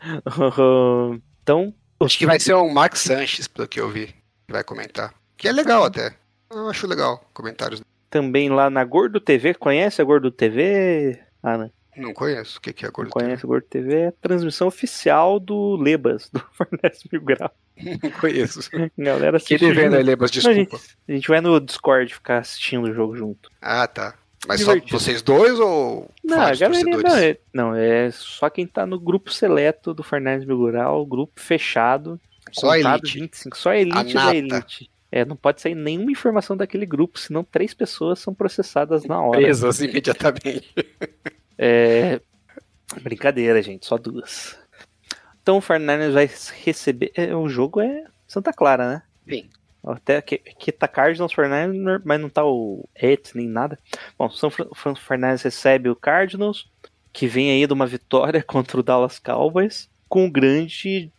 então, 1.43 1.75
Acho 2.01 2.19
que 2.19 2.27
vai 2.27 2.39
ser 2.41 2.55
o 2.55 2.69
Mark 2.69 2.97
Sanches, 2.97 3.49
pelo 3.49 3.67
que 3.69 3.81
eu 3.81 3.89
vi, 3.89 4.07
que 4.47 4.53
vai 4.53 4.63
comentar. 4.65 5.15
Que 5.37 5.49
é 5.49 5.53
legal 5.53 5.85
até. 5.85 6.15
Eu 6.51 6.69
acho 6.69 6.87
legal 6.87 7.25
comentários. 7.33 7.83
também 8.11 8.49
lá 8.51 8.69
na 8.71 8.85
Gordo 8.85 9.21
TV, 9.21 9.55
conhece 9.55 10.01
a 10.01 10.05
Gordo 10.05 10.31
TV? 10.31 11.19
Ana, 11.43 11.73
Não 11.97 12.13
conheço 12.15 12.59
o 12.59 12.61
que, 12.61 12.73
que 12.73 12.85
é 12.85 12.89
não 12.89 12.93
Gordo 12.93 13.11
conhece 13.11 13.45
a 13.45 13.49
Gordo 13.49 13.67
TV? 13.67 13.95
É 13.95 14.07
a 14.09 14.13
transmissão 14.13 14.69
oficial 14.69 15.41
do 15.41 15.77
Lebas, 15.77 16.29
do 16.31 16.41
Fornece 16.53 17.09
Mil 17.11 17.23
Grau. 17.23 17.51
Não 18.03 18.11
conheço. 18.13 18.61
Galera 18.99 19.39
Que 19.41 19.55
assiste 19.55 19.59
devendo 19.59 19.93
junto. 19.93 19.97
aí, 19.97 20.03
Lebas, 20.03 20.31
Não, 20.45 20.51
a, 20.51 20.55
gente, 20.55 20.71
desculpa. 20.71 20.85
a 21.09 21.13
gente 21.13 21.29
vai 21.29 21.41
no 21.41 21.61
Discord 21.61 22.15
ficar 22.15 22.39
assistindo 22.39 22.85
o 22.89 22.95
jogo 22.95 23.17
junto. 23.17 23.51
Ah, 23.61 23.87
tá. 23.89 24.15
Mas 24.47 24.61
Divertido. 24.61 24.91
só 24.91 24.99
vocês 24.99 25.23
dois 25.23 25.59
ou 25.59 26.11
Não, 26.23 26.41
a 26.41 26.55
galera 26.55 26.85
não 26.85 27.17
é, 27.17 27.39
não, 27.53 27.75
é 27.75 28.11
só 28.11 28.51
quem 28.51 28.67
tá 28.67 28.87
no 28.87 28.99
grupo 28.99 29.33
seleto 29.33 29.95
do 29.95 30.05
Mil 30.47 30.67
Grau, 30.67 31.05
grupo 31.07 31.41
fechado. 31.41 32.21
Só 32.53 32.77
elite. 32.77 33.21
25, 33.21 33.57
só 33.57 33.71
a 33.71 33.79
elite 33.79 34.17
A 34.19 34.27
da 34.27 34.35
elite. 34.37 34.91
É, 35.11 35.25
não 35.25 35.37
pode 35.37 35.61
sair 35.61 35.75
nenhuma 35.75 36.11
informação 36.11 36.57
daquele 36.57 36.85
grupo, 36.85 37.19
senão 37.19 37.45
três 37.45 37.73
pessoas 37.73 38.19
são 38.19 38.35
processadas 38.35 39.05
na 39.05 39.21
hora. 39.21 39.41
Presas 39.41 39.81
imediatamente. 39.81 40.73
É... 41.57 42.21
Brincadeira, 43.01 43.63
gente, 43.63 43.87
só 43.87 43.97
duas. 43.97 44.59
Então 45.41 45.59
o 45.59 45.61
Fernandes 45.61 46.13
vai 46.13 46.29
receber. 46.65 47.13
é, 47.15 47.33
o 47.33 47.49
jogo 47.49 47.81
é 47.81 48.07
Santa 48.27 48.53
Clara, 48.53 48.89
né? 48.89 49.03
Sim. 49.29 49.49
Até 49.87 50.17
aqui, 50.17 50.41
aqui 50.47 50.73
tá 50.73 50.89
Cardinals 50.89 51.33
Fernandes, 51.33 51.81
mas 52.05 52.21
não 52.21 52.29
tá 52.29 52.45
o 52.45 52.89
Et 52.95 53.31
nem 53.35 53.47
nada. 53.49 53.79
Bom, 54.19 54.31
São 54.31 54.51
Fran- 54.51 54.69
Fran- 54.75 54.95
Fernandes 54.95 55.43
recebe 55.43 55.89
o 55.89 55.97
Cardinals, 55.97 56.71
que 57.13 57.27
vem 57.27 57.51
aí 57.51 57.67
de 57.67 57.73
uma 57.73 57.87
vitória 57.87 58.43
contra 58.47 58.79
o 58.81 58.83
Dallas 58.83 59.19
Cowboys, 59.19 59.89
com 60.09 60.27
o 60.27 60.31
grande. 60.31 61.13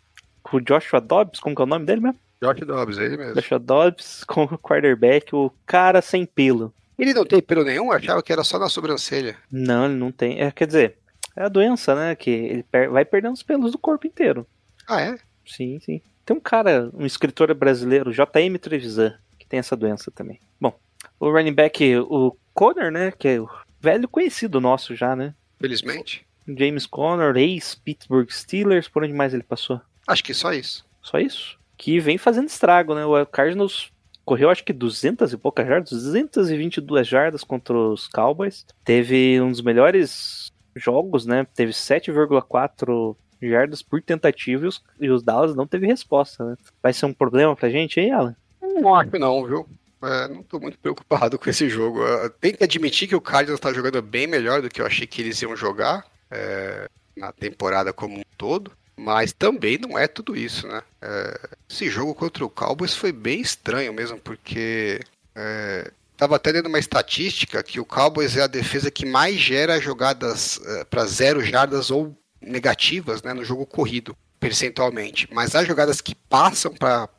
Com 0.44 0.58
o 0.58 0.62
Joshua 0.62 1.02
Dobbs, 1.02 1.40
como 1.40 1.56
que 1.56 1.62
é 1.62 1.66
o 1.66 1.68
nome 1.68 1.86
dele 1.86 2.02
mesmo? 2.02 2.20
Josh 2.42 2.60
Dobbs, 2.68 2.98
ele 3.00 3.18
mesmo. 3.18 3.34
Joshua 3.34 3.58
Dobbs 3.58 4.24
com 4.30 4.44
o 4.44 4.58
quarterback, 4.60 5.34
o 5.36 5.52
cara 5.66 6.02
sem 6.02 6.26
pelo. 6.26 6.72
Ele 7.00 7.14
não 7.14 7.26
tem 7.26 7.42
pelo 7.42 7.64
nenhum? 7.64 7.92
Achava 7.92 8.22
que 8.22 8.32
era 8.32 8.44
só 8.44 8.58
na 8.60 8.70
sobrancelha. 8.70 9.36
Não, 9.52 9.86
ele 9.86 9.96
não 9.96 10.12
tem. 10.12 10.40
É, 10.42 10.52
quer 10.52 10.68
dizer, 10.68 10.98
é 11.36 11.44
a 11.44 11.50
doença, 11.50 11.94
né? 11.96 12.16
Que 12.16 12.30
ele 12.30 12.64
per- 12.64 12.90
vai 12.92 13.04
perdendo 13.04 13.34
os 13.34 13.42
pelos 13.44 13.72
do 13.72 13.78
corpo 13.78 14.06
inteiro. 14.08 14.46
Ah, 14.88 15.02
é? 15.02 15.18
Sim, 15.46 15.80
sim. 15.82 16.00
Tem 16.26 16.36
um 16.36 16.40
cara, 16.40 16.90
um 16.94 17.06
escritor 17.06 17.54
brasileiro, 17.54 18.12
JM 18.12 18.58
Trevisan, 18.60 19.14
que 19.38 19.46
tem 19.46 19.60
essa 19.60 19.76
doença 19.76 20.10
também. 20.10 20.40
Bom, 20.60 20.74
o 21.20 21.30
running 21.30 21.54
back, 21.54 21.98
o 21.98 22.36
Conner, 22.54 22.92
né? 22.92 23.12
Que 23.12 23.28
é 23.28 23.40
o 23.40 23.48
velho 23.80 24.08
conhecido 24.08 24.60
nosso 24.60 24.96
já, 24.96 25.16
né? 25.16 25.36
Felizmente. 25.60 26.26
James 26.48 26.86
Conner, 26.88 27.36
ex-Pittsburgh 27.38 28.30
Steelers, 28.32 28.88
por 28.88 29.04
onde 29.04 29.14
mais 29.14 29.34
ele 29.34 29.44
passou? 29.44 29.80
Acho 30.08 30.24
que 30.24 30.34
só 30.34 30.52
isso. 30.52 30.86
Só 31.02 31.20
isso? 31.20 31.60
Que 31.78 32.00
vem 32.00 32.18
fazendo 32.18 32.48
estrago, 32.48 32.96
né? 32.96 33.06
O 33.06 33.26
Cardinals 33.26 33.92
correu 34.24 34.50
acho 34.50 34.64
que 34.64 34.74
200 34.74 35.34
e 35.34 35.38
poucas 35.38 35.68
jardas, 35.68 35.92
222 35.92 37.08
jardas 37.08 37.44
contra 37.44 37.78
os 37.78 38.08
Cowboys. 38.08 38.66
Teve 38.84 39.40
um 39.40 39.52
dos 39.52 39.62
melhores 39.62 40.52
jogos, 40.76 41.26
né? 41.26 41.46
Teve 41.54 41.72
7,4 41.72 43.16
jardas 43.42 43.82
por 43.82 44.02
tentativa 44.02 44.66
e 44.66 44.68
os, 44.68 44.84
e 45.00 45.10
os 45.10 45.24
Dallas 45.24 45.56
não 45.56 45.68
teve 45.68 45.88
resposta, 45.88 46.44
né? 46.44 46.58
Vai 46.82 46.94
ser 46.94 47.06
um 47.06 47.14
problema 47.14 47.56
pra 47.56 47.70
gente 47.70 48.00
aí, 48.00 48.12
Alan? 48.12 48.36
Não 48.62 48.96
acho 48.96 49.18
não, 49.18 49.46
viu? 49.46 49.68
É, 50.02 50.28
não 50.28 50.44
tô 50.44 50.60
muito 50.60 50.78
preocupado 50.78 51.38
com 51.40 51.50
esse 51.50 51.70
jogo. 51.70 52.02
Eu 52.02 52.30
tenho 52.30 52.58
que 52.58 52.64
admitir 52.64 53.08
que 53.08 53.16
o 53.16 53.22
Cardinals 53.22 53.60
tá 53.60 53.74
jogando 53.74 54.02
bem 54.02 54.28
melhor 54.28 54.62
do 54.62 54.70
que 54.70 54.82
eu 54.82 54.86
achei 54.86 55.08
que 55.08 55.22
eles 55.22 55.42
iam 55.42 55.56
jogar 55.56 56.06
é, 56.30 56.88
na 57.16 57.32
temporada 57.32 57.92
como 57.94 58.20
um 58.20 58.24
todo. 58.38 58.72
Mas 58.98 59.34
também 59.34 59.78
não 59.78 60.00
é 60.00 60.08
tudo 60.08 60.38
isso, 60.38 60.68
né? 60.68 60.82
É, 61.02 61.50
esse 61.70 61.90
jogo 61.90 62.16
contra 62.16 62.46
o 62.46 62.50
Cowboys 62.50 62.96
foi 62.96 63.12
bem 63.12 63.42
estranho 63.42 63.94
mesmo, 63.94 64.18
porque 64.18 65.02
é, 65.36 65.92
tava 66.16 66.38
até 66.38 66.54
dando 66.54 66.68
uma 66.68 66.80
estatística 66.80 67.62
que 67.62 67.78
o 67.78 67.86
Cowboys 67.86 68.38
é 68.38 68.44
a 68.44 68.48
defesa 68.48 68.90
que 68.90 69.06
mais 69.06 69.36
gera 69.36 69.82
jogadas 69.82 70.62
para 70.90 71.06
zero 71.06 71.44
jardas 71.44 71.92
ou 71.92 72.16
negativas 72.46 73.22
né, 73.24 73.34
no 73.34 73.44
jogo 73.44 73.66
corrido, 73.66 74.16
percentualmente. 74.40 75.28
Mas 75.32 75.56
as 75.56 75.68
jogadas 75.68 76.02
que 76.02 76.16
passam 76.16 76.74
para 76.74 77.10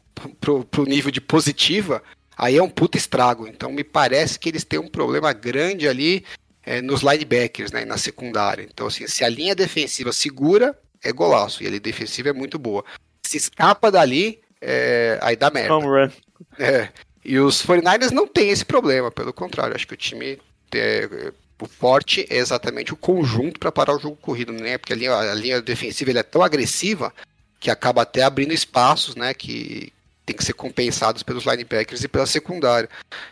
pro 0.41 0.85
nível 0.87 1.11
de 1.11 1.21
positiva, 1.21 2.03
aí 2.37 2.57
é 2.57 2.63
um 2.63 2.71
puta 2.71 2.97
estrago. 2.97 3.47
Então 3.47 3.71
me 3.71 3.85
parece 3.85 4.39
que 4.39 4.49
eles 4.49 4.65
têm 4.65 4.79
um 4.79 4.89
problema 4.89 5.33
grande 5.33 5.87
ali 5.87 6.25
é, 6.65 6.81
nos 6.81 7.03
linebackers, 7.03 7.71
né, 7.71 7.85
na 7.85 7.99
secundária. 7.99 8.63
Então, 8.63 8.87
assim, 8.87 9.07
se 9.07 9.23
a 9.25 9.29
linha 9.29 9.55
defensiva 9.55 10.13
segura, 10.13 10.77
é 11.03 11.13
golaço. 11.13 11.63
E 11.63 11.67
a 11.67 11.71
linha 11.71 11.81
defensiva 11.81 12.31
é 12.31 12.33
muito 12.33 12.59
boa. 12.59 12.85
Se 13.23 13.37
escapa 13.37 13.91
dali, 13.91 14.41
é, 14.61 15.19
aí 15.23 15.37
dá 15.37 15.51
merda. 15.51 15.75
Home 15.75 15.87
run. 15.87 16.11
É. 16.59 16.89
E 17.25 17.39
os 17.39 17.65
49ers 17.65 18.11
não 18.11 18.27
têm 18.27 18.51
esse 18.51 18.65
problema, 18.65 19.11
pelo 19.11 19.33
contrário, 19.33 19.75
acho 19.75 19.87
que 19.87 19.95
o 19.95 19.97
time 19.97 20.39
é, 20.75 21.33
o 21.61 21.67
forte 21.67 22.27
é 22.29 22.37
exatamente 22.37 22.93
o 22.93 22.97
conjunto 22.97 23.59
para 23.59 23.73
parar 23.73 23.95
o 23.95 23.99
jogo 23.99 24.17
corrido, 24.17 24.53
né? 24.53 24.77
Porque 24.79 24.93
a 24.93 24.97
linha, 24.97 25.15
a 25.15 25.35
linha 25.35 25.63
defensiva 25.63 26.11
é 26.11 26.23
tão 26.23 26.43
agressiva 26.43 27.13
que 27.59 27.71
acaba 27.71 28.03
até 28.03 28.23
abrindo 28.23 28.53
espaços, 28.53 29.17
né? 29.17 29.33
Que 29.33 29.93
tem 30.25 30.37
que 30.37 30.45
ser 30.45 30.53
compensados 30.53 31.23
pelos 31.23 31.45
linebackers 31.45 32.03
e 32.03 32.09
pela 32.09 32.27
secundária. 32.27 32.89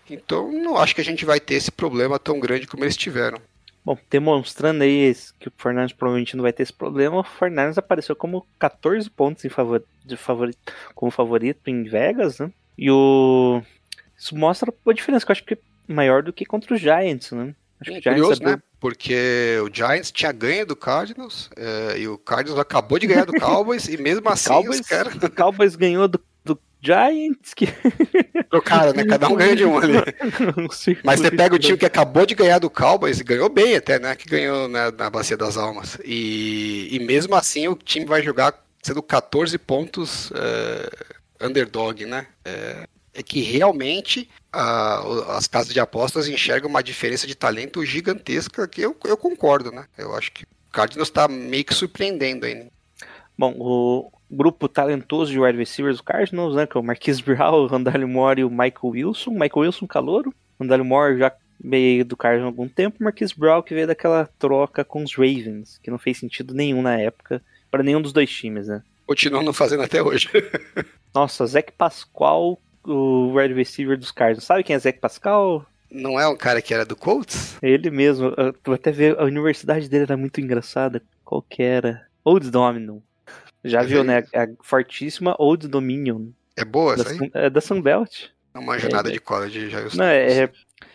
Então, 0.09 0.51
não 0.53 0.79
acho 0.79 0.95
que 0.95 1.01
a 1.01 1.05
gente 1.05 1.25
vai 1.25 1.41
ter 1.41 1.55
esse 1.55 1.71
problema 1.71 2.19
tão 2.19 2.39
grande 2.39 2.67
como 2.67 2.85
eles 2.85 2.97
tiveram. 2.97 3.39
Bom, 3.85 3.99
demonstrando 4.09 4.83
aí 4.83 5.15
que 5.39 5.49
o 5.49 5.53
Fernandes 5.59 5.95
provavelmente 5.95 6.37
não 6.37 6.43
vai 6.43 6.53
ter 6.55 6.63
esse 6.63 6.73
problema, 6.73 7.19
o 7.19 7.25
Fernandes 7.25 7.77
apareceu 7.77 8.17
como 8.17 8.47
14 8.59 9.11
pontos 9.11 9.45
em 9.45 9.51
favor, 9.51 9.85
de 10.03 10.17
favorito, 10.17 10.59
como 10.95 11.11
favorito 11.11 11.69
em 11.69 11.83
Vegas, 11.83 12.39
né? 12.39 12.51
E 12.79 12.91
o. 12.91 13.61
Isso 14.17 14.35
mostra 14.35 14.73
a 14.87 14.93
diferença, 14.93 15.27
que 15.27 15.33
eu 15.33 15.35
acho 15.35 15.45
que 15.45 15.55
é 15.55 15.59
maior 15.87 16.23
do 16.23 16.33
que 16.33 16.47
contra 16.47 16.75
os 16.75 16.81
Giants, 16.81 17.33
né? 17.33 17.55
Acho 17.81 17.91
que 17.91 18.09
É 18.09 18.13
o 18.13 18.17
Giants 18.17 18.39
curioso, 18.39 18.43
né? 18.43 18.63
Porque 18.81 19.59
o 19.63 19.75
Giants 19.75 20.11
tinha 20.11 20.33
ganho 20.33 20.67
do 20.67 20.77
Cardinals 20.77 21.51
é, 21.57 21.99
e 21.99 22.09
o 22.09 22.19
Cardinals 22.19 22.61
acabou 22.61 22.99
de 22.99 23.07
ganhar 23.07 23.25
do 23.25 23.33
Cowboys 23.33 23.89
e 23.89 23.97
mesmo 23.97 24.29
assim 24.31 24.51
Cowboys, 24.51 24.81
os 24.81 24.87
caras 24.87 25.15
o 25.15 25.31
Cowboys 25.31 25.77
ganhou 25.77 26.07
do, 26.07 26.21
do 26.45 26.59
Giants, 26.83 27.55
que. 27.55 27.67
trocaram, 28.51 28.93
né? 28.93 29.05
Cada 29.05 29.29
um 29.29 29.35
ganhou 29.35 29.57
de 29.57 29.65
um 29.65 29.79
ali. 29.79 29.95
Mas 31.03 31.21
você 31.21 31.31
pega 31.31 31.55
o 31.55 31.59
time 31.59 31.79
que 31.79 31.87
acabou 31.87 32.27
de 32.27 32.35
ganhar 32.35 32.59
do 32.59 32.69
Cowboys 32.71 33.21
e 33.21 33.25
ganhou 33.25 33.49
bem 33.49 33.75
até, 33.77 33.99
né? 33.99 34.15
Que 34.15 34.29
ganhou 34.29 34.69
né, 34.69 34.91
na 34.91 35.09
Bacia 35.09 35.37
das 35.37 35.57
Almas. 35.57 35.99
E, 36.05 36.89
e 36.93 36.99
mesmo 37.01 37.35
assim 37.35 37.67
o 37.69 37.75
time 37.75 38.05
vai 38.05 38.23
jogar 38.23 38.63
sendo 38.83 39.03
14 39.03 39.57
pontos 39.59 40.31
é, 40.35 41.47
underdog, 41.47 42.05
né? 42.05 42.27
É, 42.45 42.87
é 43.15 43.23
que 43.23 43.41
realmente 43.41 44.29
a- 44.55 45.37
as 45.37 45.47
casas 45.47 45.73
de 45.73 45.81
apostas 45.81 46.29
enxergam 46.29 46.69
uma 46.71 46.83
diferença 46.83 47.27
de 47.27 47.35
talento 47.35 47.85
gigantesca 47.85 48.67
que 48.69 48.81
eu, 48.83 48.97
eu 49.05 49.17
concordo, 49.17 49.71
né? 49.71 49.87
Eu 49.99 50.15
acho 50.15 50.33
que 50.33 50.45
o 50.45 50.73
Cardinals 50.73 51.11
tá 51.11 51.27
meio 51.29 51.65
que 51.65 51.75
surpreendendo 51.75 52.47
ainda. 52.47 52.67
Bom, 53.37 53.55
o 53.59 54.13
grupo 54.31 54.69
talentoso 54.69 55.31
de 55.33 55.39
wide 55.41 55.59
receivers 55.59 55.97
do 55.99 56.03
Cardinals, 56.05 56.55
né? 56.55 56.67
Que 56.67 56.77
é 56.77 56.81
o 56.81 56.85
Marquise 56.85 57.23
Brown, 57.25 57.55
o 57.65 57.67
Randall 57.67 58.07
Moore 58.09 58.41
e 58.41 58.45
o 58.45 58.51
Michael 58.51 58.75
Wilson. 58.85 59.31
Michael 59.33 59.53
Wilson, 59.57 59.87
calouro. 59.87 60.33
Randall 60.61 60.85
Moore 60.85 61.19
já 61.19 61.33
veio 61.63 62.05
do 62.05 62.17
Cardinals 62.17 62.47
há 62.47 62.49
algum 62.51 62.69
tempo. 62.69 63.03
Marquise 63.03 63.35
Brown 63.37 63.63
que 63.63 63.75
veio 63.75 63.87
daquela 63.87 64.29
troca 64.39 64.85
com 64.85 65.03
os 65.03 65.15
Ravens, 65.15 65.79
que 65.83 65.91
não 65.91 65.99
fez 65.99 66.19
sentido 66.19 66.55
nenhum 66.55 66.83
na 66.83 66.99
época 66.99 67.43
para 67.71 67.83
nenhum 67.83 68.01
dos 68.01 68.13
dois 68.13 68.31
times, 68.31 68.69
né? 68.69 68.83
Continuam 69.07 69.43
não 69.43 69.53
fazendo 69.53 69.83
até 69.83 70.03
hoje. 70.03 70.29
Nossa, 71.15 71.45
Zach 71.47 71.71
Pascal, 71.77 72.59
o 72.87 73.33
wide 73.35 73.55
receiver 73.55 73.97
dos 73.99 74.11
Cardinals. 74.11 74.45
Sabe 74.45 74.63
quem 74.65 74.77
é 74.77 74.79
Zach 74.79 74.99
Pascal? 74.99 75.65
Não 75.91 76.19
é 76.19 76.27
um 76.27 76.37
cara 76.37 76.61
que 76.61 76.75
era 76.75 76.85
do 76.85 76.97
Colts? 76.97 77.57
Ele 77.63 77.91
mesmo. 77.91 78.35
Eu- 78.37 78.53
Tu 78.53 78.71
vai 78.71 78.75
até 78.75 78.91
ver, 78.91 79.19
a 79.19 79.25
universidade 79.25 79.89
dele 79.89 80.05
era 80.05 80.17
muito 80.17 80.41
engraçada. 80.41 81.03
Qual 81.25 81.41
que 81.43 81.63
era? 81.63 82.07
Old 82.25 82.51
Dominion. 82.51 82.99
Já 83.63 83.83
viu, 83.83 84.03
né? 84.05 84.25
A 84.35 84.47
fortíssima 84.63 85.35
Old 85.39 85.69
Dominion. 85.69 86.29
É 86.57 86.65
boa 86.65 86.97
Da, 86.97 87.03
essa 87.03 87.13
aí? 87.23 87.31
É 87.35 87.49
da 87.51 87.61
Sunbelt. 87.61 88.27
Não 88.55 88.63
manjo 88.63 88.89
nada 88.89 89.09
é- 89.09 89.13
de 89.13 89.19
college, 89.21 89.69
já 89.71 89.81
eu 89.81 89.89
Não, 89.95 90.05
é, 90.05 90.43
é, 90.45 90.51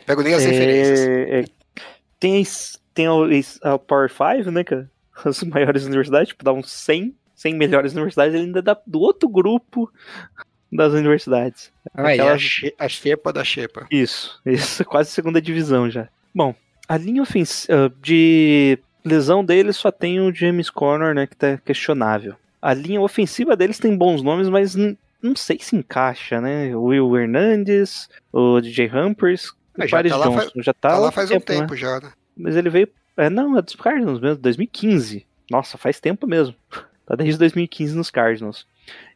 Pego 0.05 0.21
nem 0.21 0.33
as 0.33 0.43
referências. 0.45 0.99
é- 0.99 1.39
é- 1.41 1.45
tem, 2.19 2.43
tem 2.93 3.07
o, 3.09 3.29
es- 3.31 3.59
a 3.63 3.77
Power 3.77 4.09
5, 4.09 4.49
né, 4.51 4.63
cara? 4.63 4.89
As 5.25 5.43
maiores 5.43 5.83
universidades, 5.85 6.29
tipo, 6.29 6.43
dá 6.45 6.53
uns 6.53 6.71
100, 6.71 7.13
100 7.35 7.55
melhores 7.55 7.91
universidades, 7.93 8.33
ele 8.33 8.45
ainda 8.45 8.61
dá 8.61 8.79
do 8.87 8.99
outro 9.01 9.27
grupo 9.27 9.91
das 10.71 10.93
universidades. 10.93 11.71
Ah, 11.93 12.11
e 12.11 12.19
aquela- 12.19 12.33
a, 12.33 12.37
xe- 12.39 12.75
a 12.77 12.87
xepa 12.89 13.33
da 13.33 13.43
xepa. 13.43 13.87
Isso, 13.91 14.39
isso, 14.45 14.83
quase 14.85 15.09
segunda 15.11 15.41
divisão 15.41 15.89
já. 15.89 16.07
Bom, 16.33 16.53
a 16.87 16.97
linha 16.97 17.21
ofensiva 17.21 17.91
de 18.01 18.77
lesão 19.03 19.43
deles 19.43 19.77
só 19.77 19.91
tem 19.91 20.19
o 20.19 20.33
James 20.33 20.69
Conner, 20.69 21.13
né, 21.15 21.25
que 21.27 21.35
tá 21.35 21.57
questionável. 21.57 22.35
A 22.61 22.73
linha 22.73 23.01
ofensiva 23.01 23.55
deles 23.55 23.79
tem 23.79 23.95
bons 23.97 24.21
nomes, 24.21 24.49
mas 24.49 24.75
não 24.75 25.35
sei 25.35 25.57
se 25.61 25.75
encaixa, 25.75 26.41
né? 26.41 26.75
O 26.75 26.83
Will 26.85 27.17
Hernandez, 27.17 28.09
o 28.33 28.59
DJ 28.59 28.91
Humpers, 28.93 29.53
É, 29.77 29.85
o 29.85 29.87
já 29.87 29.97
Paris 29.97 30.11
tá 30.11 30.17
Johnson. 30.23 30.49
já 30.61 30.73
tá, 30.73 30.89
Tá 30.89 30.97
lá 30.97 31.11
faz 31.11 31.31
um 31.31 31.35
né? 31.35 31.39
tempo 31.39 31.75
já, 31.75 31.99
né? 32.01 32.11
Mas 32.37 32.55
ele 32.57 32.69
veio. 32.69 32.89
É, 33.17 33.29
não, 33.29 33.57
é 33.57 33.61
dos 33.61 33.75
Cardinals 33.75 34.19
mesmo, 34.19 34.41
2015. 34.41 35.25
Nossa, 35.49 35.77
faz 35.77 35.99
tempo 35.99 36.27
mesmo. 36.27 36.53
Tá 37.05 37.15
desde 37.15 37.39
2015 37.39 37.95
nos 37.97 38.11
Cardinals. 38.11 38.67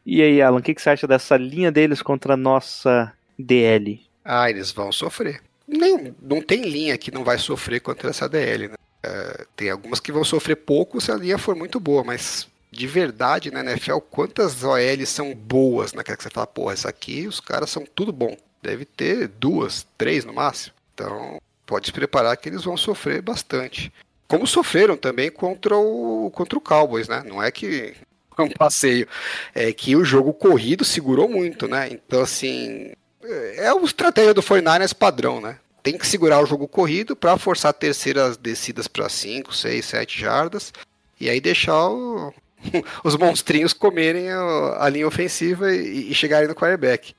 E 0.06 0.20
aí, 0.20 0.42
Alan, 0.42 0.58
o 0.58 0.62
que, 0.62 0.74
que 0.74 0.82
você 0.82 0.90
acha 0.90 1.06
dessa 1.06 1.36
linha 1.36 1.72
deles 1.72 2.02
contra 2.02 2.34
a 2.34 2.36
nossa 2.36 3.12
DL? 3.38 4.00
Ah, 4.24 4.50
eles 4.50 4.70
vão 4.70 4.92
sofrer. 4.92 5.40
Nem, 5.66 6.14
não 6.20 6.42
tem 6.42 6.62
linha 6.62 6.98
que 6.98 7.10
não 7.10 7.24
vai 7.24 7.38
sofrer 7.38 7.80
contra 7.80 8.10
essa 8.10 8.28
DL, 8.28 8.68
né? 8.68 8.74
É, 9.02 9.46
tem 9.56 9.70
algumas 9.70 10.00
que 10.00 10.12
vão 10.12 10.24
sofrer 10.24 10.56
pouco 10.56 11.00
se 11.00 11.10
a 11.10 11.16
linha 11.16 11.36
for 11.36 11.54
muito 11.54 11.78
boa, 11.78 12.02
mas 12.02 12.48
de 12.70 12.86
verdade 12.86 13.50
na 13.50 13.60
NFL, 13.60 13.98
quantas 14.10 14.64
OLs 14.64 15.08
são 15.08 15.34
boas 15.34 15.92
naquela 15.92 16.16
que 16.16 16.22
você 16.22 16.30
fala, 16.30 16.46
porra, 16.46 16.72
essa 16.72 16.88
aqui 16.88 17.26
os 17.26 17.38
caras 17.38 17.70
são 17.70 17.84
tudo 17.94 18.12
bom. 18.12 18.36
Deve 18.62 18.84
ter 18.84 19.28
duas, 19.28 19.86
três 19.98 20.24
no 20.24 20.32
máximo. 20.32 20.74
Então, 20.94 21.38
pode 21.66 21.86
se 21.86 21.92
preparar 21.92 22.36
que 22.36 22.48
eles 22.48 22.64
vão 22.64 22.76
sofrer 22.76 23.20
bastante. 23.20 23.92
Como 24.26 24.46
sofreram 24.46 24.96
também 24.96 25.30
contra 25.30 25.76
o, 25.76 26.30
contra 26.34 26.58
o 26.58 26.62
Cowboys, 26.62 27.08
né? 27.08 27.22
Não 27.26 27.42
é 27.42 27.50
que 27.50 27.94
um 28.42 28.50
passeio. 28.50 29.06
É 29.54 29.72
que 29.72 29.94
o 29.96 30.04
jogo 30.04 30.32
corrido 30.32 30.84
segurou 30.84 31.28
muito, 31.28 31.68
né? 31.68 31.88
Então, 31.90 32.20
assim, 32.22 32.92
é 33.22 33.68
a 33.68 33.76
estratégia 33.82 34.34
do 34.34 34.42
49ers 34.42 34.94
padrão, 34.94 35.40
né? 35.40 35.58
Tem 35.82 35.98
que 35.98 36.06
segurar 36.06 36.40
o 36.42 36.46
jogo 36.46 36.66
corrido 36.66 37.14
para 37.14 37.36
forçar 37.36 37.72
terceiras 37.74 38.36
descidas 38.36 38.88
para 38.88 39.08
5, 39.08 39.54
6, 39.54 39.84
7 39.84 40.18
jardas 40.20 40.72
e 41.20 41.28
aí 41.28 41.40
deixar 41.40 41.88
o- 41.90 42.32
os 43.04 43.16
monstrinhos 43.16 43.72
comerem 43.72 44.30
a, 44.30 44.84
a 44.84 44.88
linha 44.88 45.06
ofensiva 45.06 45.74
e, 45.74 46.10
e 46.10 46.14
chegarem 46.14 46.48
no 46.48 46.54
quarterback. 46.54 47.14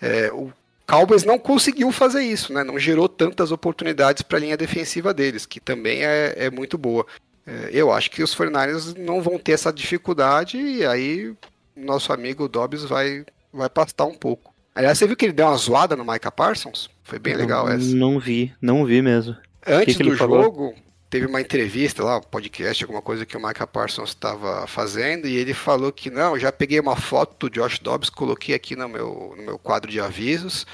É, 0.00 0.30
o 0.32 0.50
Cowboys 0.86 1.24
não 1.24 1.38
conseguiu 1.38 1.90
fazer 1.90 2.22
isso, 2.22 2.52
né? 2.52 2.62
Não 2.62 2.78
gerou 2.78 3.08
tantas 3.08 3.50
oportunidades 3.50 4.22
para 4.22 4.38
a 4.38 4.40
linha 4.40 4.56
defensiva 4.56 5.12
deles, 5.12 5.44
que 5.44 5.58
também 5.60 6.04
é, 6.04 6.34
é 6.36 6.50
muito 6.50 6.78
boa. 6.78 7.04
É, 7.46 7.70
eu 7.72 7.92
acho 7.92 8.10
que 8.10 8.22
os 8.22 8.34
49ers 8.34 8.96
não 8.98 9.22
vão 9.22 9.38
ter 9.38 9.52
essa 9.52 9.72
dificuldade 9.72 10.58
e 10.58 10.84
aí 10.84 11.32
nosso 11.76 12.12
amigo 12.12 12.48
Dobbs 12.48 12.84
vai, 12.84 13.24
vai 13.52 13.68
pastar 13.68 14.04
um 14.04 14.14
pouco. 14.14 14.52
Aliás, 14.74 14.98
você 14.98 15.06
viu 15.06 15.16
que 15.16 15.24
ele 15.24 15.32
deu 15.32 15.46
uma 15.46 15.56
zoada 15.56 15.96
no 15.96 16.04
Micah 16.04 16.30
Parsons? 16.30 16.90
Foi 17.02 17.18
bem 17.18 17.34
legal 17.34 17.68
essa. 17.68 17.94
Não 17.94 18.18
vi, 18.18 18.52
não 18.60 18.84
vi 18.84 19.00
mesmo. 19.00 19.36
Antes 19.66 19.96
que 19.96 20.02
ele 20.02 20.10
do 20.10 20.16
falou? 20.16 20.42
jogo, 20.42 20.74
teve 21.08 21.26
uma 21.26 21.40
entrevista 21.40 22.04
lá, 22.04 22.18
um 22.18 22.22
podcast, 22.22 22.84
alguma 22.84 23.00
coisa 23.00 23.24
que 23.24 23.36
o 23.36 23.40
Micah 23.40 23.66
Parsons 23.66 24.10
estava 24.10 24.66
fazendo, 24.66 25.26
e 25.26 25.36
ele 25.36 25.54
falou 25.54 25.90
que 25.90 26.10
não, 26.10 26.38
já 26.38 26.52
peguei 26.52 26.78
uma 26.78 26.96
foto 26.96 27.48
do 27.48 27.54
Josh 27.54 27.78
Dobbs, 27.78 28.10
coloquei 28.10 28.54
aqui 28.54 28.76
no 28.76 28.88
meu, 28.88 29.34
no 29.36 29.42
meu 29.42 29.58
quadro 29.58 29.90
de 29.90 30.00
avisos, 30.00 30.66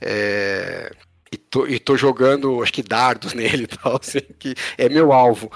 é, 0.00 0.92
e, 1.36 1.38
tô, 1.38 1.66
e 1.66 1.78
tô 1.78 1.96
jogando, 1.96 2.62
acho 2.62 2.72
que 2.72 2.82
dardos 2.82 3.32
nele 3.34 3.64
e 3.64 3.66
tal, 3.66 3.98
assim, 4.00 4.20
que 4.38 4.54
é 4.78 4.88
meu 4.88 5.12
alvo. 5.12 5.50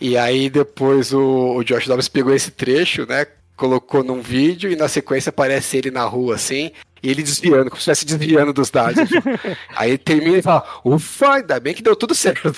E 0.00 0.16
aí 0.16 0.50
depois 0.50 1.12
o, 1.12 1.56
o 1.56 1.64
Josh 1.64 1.86
Dobbs 1.86 2.08
pegou 2.08 2.34
esse 2.34 2.50
trecho, 2.50 3.06
né, 3.06 3.26
colocou 3.56 4.02
num 4.02 4.20
vídeo, 4.20 4.70
e 4.70 4.76
na 4.76 4.88
sequência 4.88 5.30
aparece 5.30 5.76
ele 5.76 5.90
na 5.90 6.04
rua, 6.04 6.34
assim, 6.34 6.72
e 7.02 7.10
ele 7.10 7.22
desviando, 7.22 7.70
como 7.70 7.80
se 7.80 7.90
estivesse 7.90 8.18
desviando 8.18 8.52
dos 8.52 8.70
dardos. 8.70 9.08
Aí 9.76 9.96
termina 9.98 10.38
e 10.38 10.42
fala, 10.42 10.64
ufa, 10.84 11.34
ainda 11.34 11.60
bem 11.60 11.74
que 11.74 11.82
deu 11.82 11.94
tudo 11.96 12.14
certo. 12.16 12.52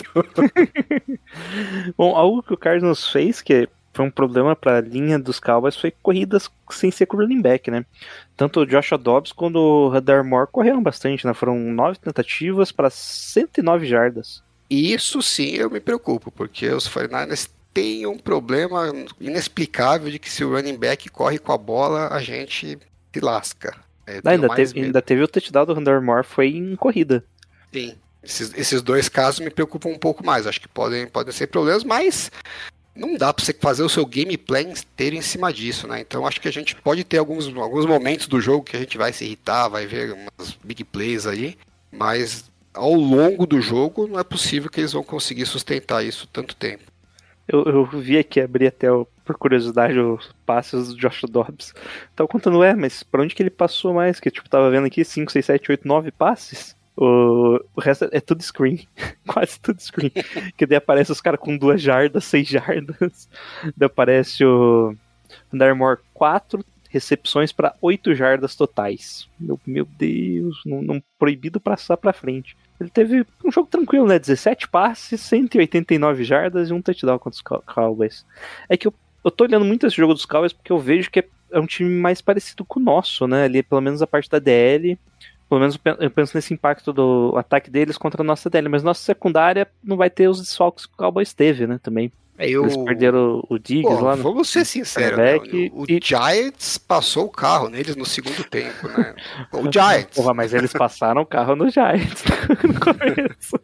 Bom, 1.97 2.15
algo 2.17 2.43
que 2.43 2.55
o 2.55 2.57
Cardinals 2.57 3.09
fez, 3.11 3.43
que 3.43 3.69
foi 3.95 4.05
um 4.05 4.11
problema 4.11 4.57
para 4.57 4.79
a 4.79 4.81
linha 4.81 5.19
dos 5.19 5.39
Cowboys, 5.39 5.77
foi 5.77 5.93
corridas 6.03 6.51
sem 6.71 6.91
ser 6.91 7.07
com 7.07 7.17
o 7.17 7.21
running 7.21 7.41
back, 7.41 7.71
né? 7.71 7.87
Tanto 8.37 8.61
o 8.61 8.67
Joshua 8.67 8.99
Dobbs 8.99 9.33
quanto 9.33 9.57
o 9.57 9.89
Radar 9.89 10.25
Moore 10.25 10.49
correram 10.51 10.83
bastante, 10.83 11.25
né? 11.25 11.33
Foram 11.33 11.57
nove 11.59 11.99
tentativas 11.99 12.73
para 12.73 12.91
109 12.91 13.87
jardas. 13.87 14.43
Isso 14.69 15.23
sim 15.23 15.55
eu 15.55 15.71
me 15.71 15.79
preocupo, 15.79 16.31
porque 16.33 16.69
os 16.69 16.89
49ers 16.89 17.49
têm 17.73 18.05
um 18.07 18.19
problema 18.19 18.93
inexplicável 19.21 20.11
de 20.11 20.19
que 20.19 20.31
se 20.31 20.45
o 20.45 20.51
running 20.53 20.77
back 20.77 21.09
corre 21.09 21.39
com 21.39 21.53
a 21.53 21.59
bola, 21.59 22.09
a 22.09 22.21
gente 22.21 22.79
se 23.13 23.21
lasca. 23.21 23.77
É, 24.07 24.21
Ah, 24.25 24.31
ainda, 24.31 24.49
teve, 24.49 24.75
medo. 24.75 24.87
ainda 24.87 25.03
teve 25.03 25.23
o 25.23 25.29
touchdown 25.29 25.67
do 25.67 25.75
Radar 25.75 26.03
Moore, 26.03 26.25
foi 26.25 26.49
em 26.49 26.75
corrida. 26.75 27.25
Sim. 27.73 27.95
Esses, 28.23 28.55
esses 28.57 28.83
dois 28.83 29.09
casos 29.09 29.41
me 29.41 29.51
preocupam 29.51 29.91
um 29.91 29.99
pouco 29.99 30.25
mais. 30.25 30.47
Acho 30.47 30.61
que 30.61 30.69
podem, 30.69 31.07
podem 31.07 31.33
ser 31.33 31.47
problemas, 31.49 31.85
mas 31.85 32.31
não 32.95 33.17
dá 33.17 33.33
para 33.33 33.45
você 33.45 33.53
fazer 33.53 33.83
o 33.83 33.89
seu 33.89 34.05
game 34.07 34.37
plan 34.37 34.61
inteiro 34.63 35.17
em 35.17 35.23
cima 35.23 35.53
disso, 35.53 35.87
né? 35.89 36.01
Então 36.01 36.27
acho 36.27 36.41
que 36.41 36.49
a 36.49 36.53
gente 36.53 36.75
pode 36.77 37.03
ter 37.05 37.19
alguns, 37.19 37.47
alguns 37.57 37.87
momentos 37.87 38.27
do 38.29 38.41
jogo 38.41 38.65
que 38.65 38.77
a 38.77 38.81
gente 38.81 38.97
vai 38.99 39.13
se 39.13 39.25
irritar, 39.25 39.69
vai 39.69 39.87
ver 39.87 40.13
umas 40.13 40.53
big 40.63 40.85
plays 40.85 41.27
ali, 41.27 41.59
mas 41.91 42.51
ao 42.73 42.93
longo 42.95 43.47
do 43.47 43.61
jogo 43.61 44.07
não 44.07 44.19
é 44.19 44.25
possível 44.25 44.71
que 44.71 44.81
eles 44.81 44.93
vão 44.93 45.03
conseguir 45.03 45.47
sustentar 45.47 46.05
isso 46.05 46.29
tanto 46.33 46.55
tempo. 46.57 46.83
Eu, 47.47 47.63
eu 47.65 47.85
vi 47.87 48.17
aqui, 48.17 48.41
abri 48.41 48.67
até, 48.67 48.91
o- 48.91 49.07
por 49.25 49.37
curiosidade, 49.37 49.99
os 49.99 50.35
passes 50.47 50.89
do 50.89 50.97
Joshua 50.97 51.29
Dobbs. 51.31 51.75
Tava 52.17 52.27
contando, 52.27 52.63
é, 52.65 52.75
mas 52.75 53.03
pra 53.03 53.23
onde 53.23 53.35
que 53.35 53.43
ele 53.43 53.51
passou 53.51 53.93
mais? 53.93 54.19
Que 54.19 54.31
tipo, 54.31 54.49
tava 54.49 54.71
vendo 54.71 54.87
aqui 54.87 55.05
5, 55.05 55.31
6, 55.31 55.45
7, 55.45 55.71
8, 55.71 55.87
9 55.87 56.11
passes. 56.11 56.75
O, 56.97 57.59
o 57.75 57.81
resto 57.81 58.09
é 58.13 58.21
tudo 58.21 58.43
screen. 58.43 58.87
Quase 59.27 59.59
tudo 59.61 59.81
screen. 59.81 60.13
que 60.57 60.67
daí 60.67 60.77
aparece 60.77 61.11
os 61.13 61.21
caras 61.21 61.41
com 61.41 61.57
duas 61.57 61.81
jardas, 61.83 62.25
seis 62.27 62.47
jardas. 62.49 63.29
Daí 63.77 63.87
aparece 63.87 64.45
o 64.45 64.95
Darmore 65.53 66.01
4 66.13 66.65
recepções 66.89 67.51
para 67.51 67.75
8 67.83 68.15
jardas 68.15 68.55
totais. 68.55 69.29
Meu, 69.41 69.59
meu 69.67 69.85
Deus, 69.85 70.61
não, 70.65 70.81
não 70.81 71.03
proibido 71.19 71.59
passar 71.59 71.97
pra 71.97 72.13
frente. 72.13 72.57
Ele 72.81 72.89
teve 72.89 73.27
um 73.45 73.51
jogo 73.51 73.69
tranquilo, 73.69 74.07
né? 74.07 74.17
17 74.17 74.69
passes, 74.69 75.21
189 75.21 76.23
jardas 76.23 76.71
e 76.71 76.73
um 76.73 76.81
touchdown 76.81 77.19
contra 77.19 77.37
os 77.37 77.43
Cow- 77.43 77.63
Cowboys. 77.67 78.25
É 78.69 78.77
que 78.77 78.87
eu, 78.87 78.95
eu 79.25 79.31
tô 79.33 79.43
olhando 79.43 79.65
muito 79.65 79.87
esse 79.87 79.97
jogo 79.97 80.15
dos 80.15 80.25
Cowboys 80.25 80.53
porque 80.53 80.71
eu 80.71 80.79
vejo 80.79 81.11
que 81.11 81.19
é, 81.19 81.27
é 81.51 81.59
um 81.59 81.67
time 81.67 81.91
mais 81.91 82.21
parecido 82.21 82.65
com 82.65 82.79
o 82.79 82.83
nosso, 82.83 83.27
né? 83.27 83.43
Ali, 83.45 83.63
pelo 83.65 83.81
menos 83.81 84.01
a 84.01 84.07
parte 84.07 84.31
da 84.31 84.39
DL. 84.39 84.97
Pelo 85.55 85.61
menos 85.61 85.75
eu 85.77 85.81
pen- 85.81 85.97
eu 86.01 86.11
penso 86.11 86.37
nesse 86.37 86.53
impacto 86.53 86.93
do 86.93 87.33
ataque 87.37 87.71
deles 87.71 87.97
contra 87.97 88.23
a 88.23 88.25
nossa 88.25 88.51
DL. 88.51 88.69
Mas 88.69 88.83
nossa 88.83 89.01
secundária 89.03 89.67
não 89.83 89.97
vai 89.97 90.11
ter 90.11 90.29
os 90.29 90.41
desfalques 90.41 90.85
que 90.87 90.95
o 90.95 90.97
Cowboys 90.97 91.33
teve, 91.33 91.67
né? 91.67 91.79
Também. 91.83 92.11
É, 92.37 92.49
eu... 92.49 92.65
Eles 92.65 92.77
perderam 92.77 93.45
o 93.49 93.59
Diggs 93.59 93.89
Pô, 93.97 94.01
lá. 94.05 94.17
no- 94.17 94.23
vamos 94.25 94.49
ser 94.49 94.65
sinceros, 94.65 95.17
né? 95.17 95.37
O, 95.73 95.85
e- 95.89 96.01
Giants 96.03 96.79
passou 96.79 97.27
o 97.27 97.31
carro 97.31 97.69
neles 97.69 97.95
no 97.95 98.05
segundo 98.05 98.43
tempo, 98.43 98.89
né? 98.89 99.15
O 99.53 99.71
Giants. 99.71 100.17
Porra, 100.17 100.35
mas 100.35 100.53
eles 100.53 100.73
passaram 100.73 101.23
o 101.23 101.27
carro 101.27 101.55
no 101.55 101.71
Giants 101.71 102.25
no 102.65 102.81
começo. 102.81 103.61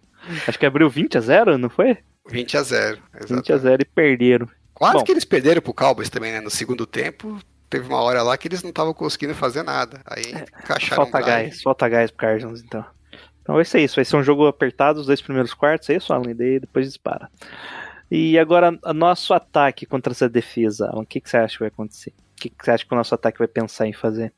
Acho 0.47 0.59
que 0.59 0.66
abriu 0.66 0.88
20 0.88 1.18
a 1.18 1.20
0, 1.20 1.59
não 1.59 1.68
foi? 1.68 1.99
20 2.28 2.57
a 2.57 2.62
0. 2.62 2.97
20 2.97 3.03
a 3.03 3.24
exatamente. 3.24 3.59
0 3.59 3.82
e 3.82 3.84
perderam. 3.84 4.49
Quase 4.72 4.95
Bom. 4.99 5.05
que 5.05 5.11
eles 5.12 5.24
perderam 5.24 5.61
pro 5.61 5.74
Cowboys 5.74 6.09
também, 6.09 6.30
né? 6.32 6.41
No 6.41 6.49
segundo 6.51 6.86
tempo, 6.86 7.38
teve 7.71 7.87
uma 7.89 8.03
hora 8.03 8.23
lá 8.23 8.37
que 8.37 8.49
eles 8.49 8.62
não 8.62 8.71
estavam 8.71 8.93
conseguindo 8.93 9.35
fazer 9.35 9.62
nada. 9.62 10.01
Aí 10.05 10.23
encaixaram 10.62 10.97
Falta 11.05 11.18
um 11.18 11.23
drive. 11.23 11.45
gás, 11.45 11.62
falta 11.62 11.89
gás 11.89 12.11
pro 12.11 12.27
Cardinals, 12.27 12.61
então. 12.62 12.85
Então 13.41 13.55
vai 13.55 13.64
ser 13.64 13.81
isso, 13.81 13.97
vai 13.97 14.05
ser 14.05 14.16
um 14.16 14.23
jogo 14.23 14.47
apertado, 14.47 15.01
os 15.01 15.07
dois 15.07 15.23
primeiros 15.23 15.55
quartos, 15.55 15.89
é 15.89 15.97
isso, 15.97 16.12
Alan? 16.12 16.31
E 16.31 16.35
daí 16.35 16.61
depois 16.61 16.87
dispara. 16.87 17.31
E 18.11 18.39
agora, 18.39 18.77
nosso 18.95 19.33
ataque 19.33 19.87
contra 19.87 20.12
essa 20.12 20.29
defesa, 20.29 20.89
Alan, 20.89 21.03
o 21.03 21.07
que, 21.07 21.21
que 21.21 21.31
você 21.31 21.37
acha 21.37 21.55
que 21.55 21.61
vai 21.61 21.68
acontecer? 21.68 22.11
O 22.11 22.41
que, 22.43 22.49
que 22.51 22.64
você 22.64 22.71
acha 22.73 22.85
que 22.85 22.93
o 22.93 22.97
nosso 22.97 23.14
ataque 23.14 23.39
vai 23.39 23.49
pensar 23.49 23.87
em 23.87 23.93
fazer? 23.93 24.33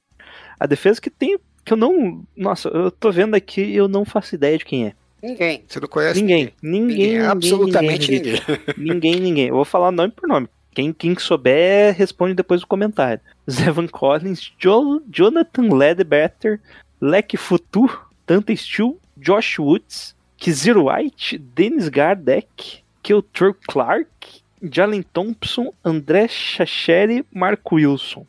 A 0.61 0.67
defesa 0.67 1.01
que 1.01 1.11
tem. 1.11 1.39
que 1.65 1.73
eu 1.73 1.77
não. 1.77 2.25
Nossa, 2.37 2.69
eu 2.69 2.91
tô 2.91 3.11
vendo 3.11 3.35
aqui 3.35 3.63
e 3.63 3.77
eu 3.77 3.89
não 3.89 4.05
faço 4.05 4.35
ideia 4.35 4.59
de 4.59 4.65
quem 4.65 4.87
é. 4.87 4.93
Ninguém. 5.23 5.65
Você 5.69 5.79
não 5.81 5.89
conhece 5.89 6.21
Ninguém. 6.21 6.53
Ninguém. 6.63 6.87
ninguém, 6.87 7.27
absolutamente 7.27 8.11
ninguém. 8.11 8.33
ninguém. 8.33 8.59
Ninguém, 8.77 9.21
ninguém. 9.21 9.49
Eu 9.49 9.55
vou 9.55 9.65
falar 9.65 9.91
nome 9.93 10.13
por 10.13 10.29
nome. 10.29 10.49
Quem, 10.75 10.93
quem 10.93 11.19
souber, 11.19 11.95
responde 11.95 12.35
depois 12.35 12.61
no 12.61 12.67
comentário. 12.67 13.21
Zevan 13.51 13.87
Collins, 13.87 14.53
jo 14.59 15.03
Jonathan 15.11 15.75
Ledbetter, 15.75 16.61
Leck 17.01 17.37
Futu, 17.37 17.89
Tanta 18.27 18.55
Steel, 18.57 18.99
Josh 19.17 19.59
Woods, 19.59 20.15
Kizir 20.37 20.77
White, 20.77 21.39
Dennis 21.39 21.89
Gardek, 21.89 22.83
Keltro 23.03 23.55
Clark, 23.69 24.43
Jalen 24.63 25.03
Thompson, 25.03 25.73
André 25.85 26.29
Chacheri, 26.29 27.25
Marco 27.33 27.77
Wilson. 27.77 28.27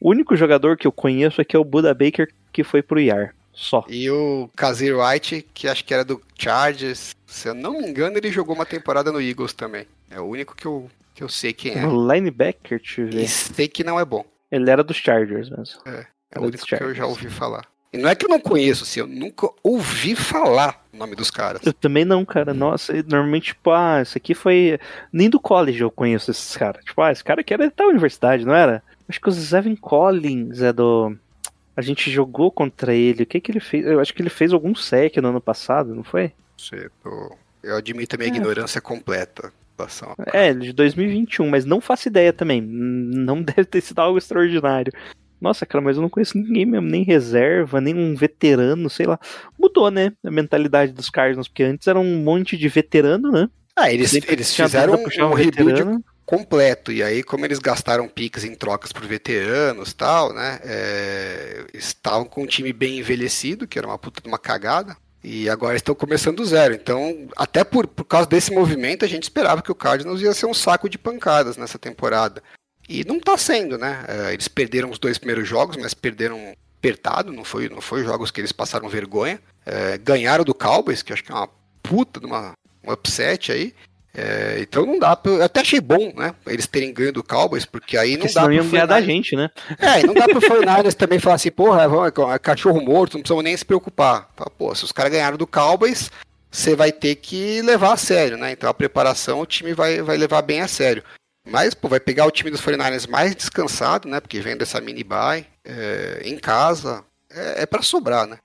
O 0.00 0.10
único 0.10 0.36
jogador 0.36 0.76
que 0.76 0.86
eu 0.86 0.92
conheço 0.92 1.40
aqui 1.40 1.54
é 1.54 1.58
o 1.58 1.64
Buda 1.64 1.92
Baker, 1.94 2.28
que 2.52 2.64
foi 2.64 2.82
pro 2.82 3.00
IAR. 3.00 3.34
Só. 3.52 3.84
E 3.88 4.10
o 4.10 4.48
Kazir 4.56 4.96
White, 4.98 5.46
que 5.52 5.68
acho 5.68 5.84
que 5.84 5.92
era 5.92 6.04
do 6.04 6.20
Chargers. 6.38 7.14
Se 7.26 7.48
eu 7.48 7.54
não 7.54 7.78
me 7.78 7.86
engano, 7.86 8.16
ele 8.16 8.32
jogou 8.32 8.54
uma 8.54 8.66
temporada 8.66 9.12
no 9.12 9.20
Eagles 9.20 9.52
também. 9.52 9.86
É 10.10 10.18
o 10.20 10.24
único 10.24 10.56
que 10.56 10.66
eu, 10.66 10.90
que 11.22 11.24
eu 11.24 11.28
sei 11.28 11.52
quem 11.52 11.78
é. 11.78 11.86
O 11.86 12.12
linebacker, 12.12 12.78
deixa 12.78 13.00
eu 13.00 13.06
ver. 13.06 13.22
E 13.22 13.28
sei 13.28 13.68
que 13.68 13.84
não 13.84 13.98
é 13.98 14.04
bom. 14.04 14.24
Ele 14.50 14.68
era 14.68 14.82
dos 14.82 14.96
Chargers 14.96 15.48
mesmo. 15.48 15.80
É, 15.86 16.06
é 16.32 16.38
o 16.38 16.42
único 16.42 16.66
que 16.66 16.74
eu 16.74 16.94
já 16.94 17.06
ouvi 17.06 17.30
falar. 17.30 17.66
E 17.92 17.98
não 17.98 18.08
é 18.08 18.14
que 18.14 18.24
eu 18.24 18.28
não 18.28 18.40
conheço, 18.40 18.84
assim, 18.84 19.00
eu 19.00 19.06
nunca 19.06 19.48
ouvi 19.62 20.16
falar 20.16 20.82
o 20.92 20.96
nome 20.96 21.14
dos 21.14 21.30
caras. 21.30 21.64
Eu 21.64 21.74
também 21.74 22.04
não, 22.04 22.24
cara. 22.24 22.54
Nossa, 22.54 22.92
normalmente, 23.06 23.48
tipo, 23.48 23.70
ah, 23.70 24.00
isso 24.02 24.16
aqui 24.16 24.34
foi. 24.34 24.80
Nem 25.12 25.28
do 25.28 25.38
college 25.38 25.80
eu 25.80 25.90
conheço 25.90 26.30
esses 26.30 26.56
caras. 26.56 26.82
Tipo, 26.84 27.02
ah, 27.02 27.12
esse 27.12 27.22
cara 27.22 27.42
aqui 27.42 27.52
era 27.52 27.70
da 27.70 27.86
universidade, 27.86 28.46
não 28.46 28.54
era? 28.54 28.82
Acho 29.08 29.20
que 29.20 29.28
o 29.28 29.32
Zevin 29.32 29.76
Collins 29.76 30.60
é 30.62 30.72
do. 30.72 31.14
A 31.76 31.82
gente 31.82 32.10
jogou 32.10 32.50
contra 32.50 32.94
ele. 32.94 33.24
O 33.24 33.26
que 33.26 33.40
que 33.40 33.52
ele 33.52 33.60
fez? 33.60 33.84
Eu 33.84 34.00
acho 34.00 34.12
que 34.12 34.22
ele 34.22 34.30
fez 34.30 34.52
algum 34.52 34.74
sec 34.74 35.18
no 35.18 35.28
ano 35.28 35.40
passado, 35.40 35.94
não 35.94 36.02
foi? 36.02 36.32
Você, 36.56 36.90
eu, 37.04 37.36
eu 37.62 37.76
admito 37.76 38.16
a 38.16 38.18
minha 38.18 38.28
ignorância 38.28 38.80
completa. 38.80 39.52
É, 40.32 40.52
de 40.52 40.72
2021, 40.72 41.48
mas 41.48 41.64
não 41.64 41.80
faço 41.80 42.08
ideia 42.08 42.32
também. 42.32 42.60
Não 42.60 43.40
deve 43.42 43.64
ter 43.64 43.80
sido 43.80 43.98
algo 43.98 44.18
extraordinário. 44.18 44.92
Nossa, 45.40 45.66
cara, 45.66 45.82
mas 45.82 45.96
eu 45.96 46.02
não 46.02 46.08
conheço 46.08 46.38
ninguém 46.38 46.64
mesmo, 46.64 46.88
nem 46.88 47.02
reserva, 47.02 47.80
nem 47.80 47.94
um 47.94 48.14
veterano, 48.14 48.88
sei 48.88 49.06
lá. 49.06 49.18
Mudou, 49.58 49.90
né? 49.90 50.12
A 50.24 50.30
mentalidade 50.30 50.92
dos 50.92 51.10
Cardinals, 51.10 51.48
porque 51.48 51.64
antes 51.64 51.88
era 51.88 51.98
um 51.98 52.22
monte 52.22 52.56
de 52.56 52.68
veterano, 52.68 53.32
né? 53.32 53.48
Ah, 53.74 53.92
eles, 53.92 54.12
eles 54.14 54.54
fizeram 54.54 55.02
puxar 55.02 55.26
um, 55.26 55.34
rebuild 55.34 56.04
completo. 56.24 56.92
E 56.92 57.02
aí, 57.02 57.22
como 57.22 57.44
eles 57.44 57.58
gastaram 57.58 58.08
piques 58.08 58.44
em 58.44 58.54
trocas 58.54 58.92
por 58.92 59.04
veteranos 59.04 59.90
e 59.90 59.94
tal, 59.96 60.32
né? 60.32 60.60
é, 60.62 61.66
estavam 61.74 62.24
com 62.24 62.42
um 62.42 62.46
time 62.46 62.72
bem 62.72 62.98
envelhecido, 62.98 63.66
que 63.66 63.78
era 63.78 63.86
uma 63.86 63.98
puta 63.98 64.20
de 64.20 64.28
uma 64.28 64.38
cagada. 64.38 64.96
E 65.22 65.48
agora 65.48 65.76
estão 65.76 65.94
começando 65.94 66.38
do 66.38 66.44
zero. 66.44 66.74
Então, 66.74 67.28
até 67.36 67.62
por, 67.62 67.86
por 67.86 68.04
causa 68.04 68.26
desse 68.26 68.52
movimento, 68.52 69.04
a 69.04 69.08
gente 69.08 69.22
esperava 69.22 69.62
que 69.62 69.70
o 69.70 69.74
Cardinals 69.74 70.20
ia 70.20 70.34
ser 70.34 70.46
um 70.46 70.54
saco 70.54 70.88
de 70.88 70.98
pancadas 70.98 71.56
nessa 71.56 71.78
temporada. 71.78 72.42
E 72.88 73.04
não 73.04 73.20
tá 73.20 73.38
sendo, 73.38 73.78
né? 73.78 74.04
É, 74.08 74.32
eles 74.32 74.48
perderam 74.48 74.90
os 74.90 74.98
dois 74.98 75.18
primeiros 75.18 75.48
jogos, 75.48 75.76
mas 75.76 75.94
perderam 75.94 76.54
apertado, 76.76 77.32
não 77.32 77.44
foi, 77.44 77.68
não 77.68 77.80
foi 77.80 78.02
jogos 78.02 78.32
que 78.32 78.40
eles 78.40 78.50
passaram 78.50 78.88
vergonha. 78.88 79.40
É, 79.64 79.96
ganharam 79.98 80.42
do 80.42 80.54
Cowboys, 80.54 81.02
que 81.02 81.12
acho 81.12 81.22
que 81.22 81.30
é 81.30 81.34
uma 81.34 81.48
puta 81.80 82.18
de 82.18 82.26
uma, 82.26 82.52
um 82.84 82.92
upset 82.92 83.52
aí. 83.52 83.72
É, 84.14 84.58
então 84.60 84.84
não 84.84 84.98
dá 84.98 85.16
pra, 85.16 85.32
Eu 85.32 85.42
até 85.44 85.60
achei 85.60 85.80
bom, 85.80 86.12
né? 86.14 86.34
Eles 86.46 86.66
terem 86.66 86.92
ganho 86.92 87.12
do 87.12 87.24
Cowboys, 87.24 87.64
porque 87.64 87.96
aí 87.96 88.12
não 88.12 88.26
Porque 88.26 88.34
dá 88.34 88.40
senão 88.42 88.46
pro 88.46 88.54
iam 88.56 88.70
ganhar 88.70 88.86
da 88.86 89.00
49ers 89.00 89.04
gente, 89.04 89.36
né? 89.36 89.50
é, 89.78 90.00
e 90.00 90.06
não 90.06 90.12
dá 90.14 90.24
pro 90.26 90.40
49ers 90.40 90.92
também 90.94 91.18
falar 91.18 91.36
assim, 91.36 91.50
porra, 91.50 91.88
vamos- 91.88 92.12
é 92.34 92.38
cachorro 92.38 92.80
morto, 92.80 93.14
não 93.14 93.20
precisamos 93.22 93.42
nem 93.44 93.56
se 93.56 93.64
preocupar. 93.64 94.28
Fala, 94.36 94.50
Pô, 94.50 94.74
se 94.74 94.84
os 94.84 94.92
caras 94.92 95.12
ganharam 95.12 95.38
do 95.38 95.46
Cowboys, 95.46 96.10
você 96.50 96.76
vai 96.76 96.92
ter 96.92 97.14
que 97.16 97.62
levar 97.62 97.94
a 97.94 97.96
sério, 97.96 98.36
né? 98.36 98.52
Então 98.52 98.68
a 98.68 98.74
preparação 98.74 99.40
o 99.40 99.46
time 99.46 99.72
vai, 99.72 100.02
vai 100.02 100.18
levar 100.18 100.42
bem 100.42 100.60
a 100.60 100.68
sério. 100.68 101.02
Mas, 101.48 101.72
pô, 101.74 101.88
vai 101.88 101.98
pegar 101.98 102.26
o 102.26 102.30
time 102.30 102.50
dos 102.50 102.60
49ers 102.60 103.08
mais 103.08 103.34
descansado, 103.34 104.06
né? 104.08 104.20
Porque 104.20 104.40
vem 104.40 104.56
dessa 104.56 104.80
mini 104.80 105.02
bye, 105.02 105.46
é, 105.64 106.20
em 106.24 106.38
casa, 106.38 107.02
é, 107.30 107.62
é 107.62 107.66
para 107.66 107.82
sobrar, 107.82 108.26
né? 108.26 108.36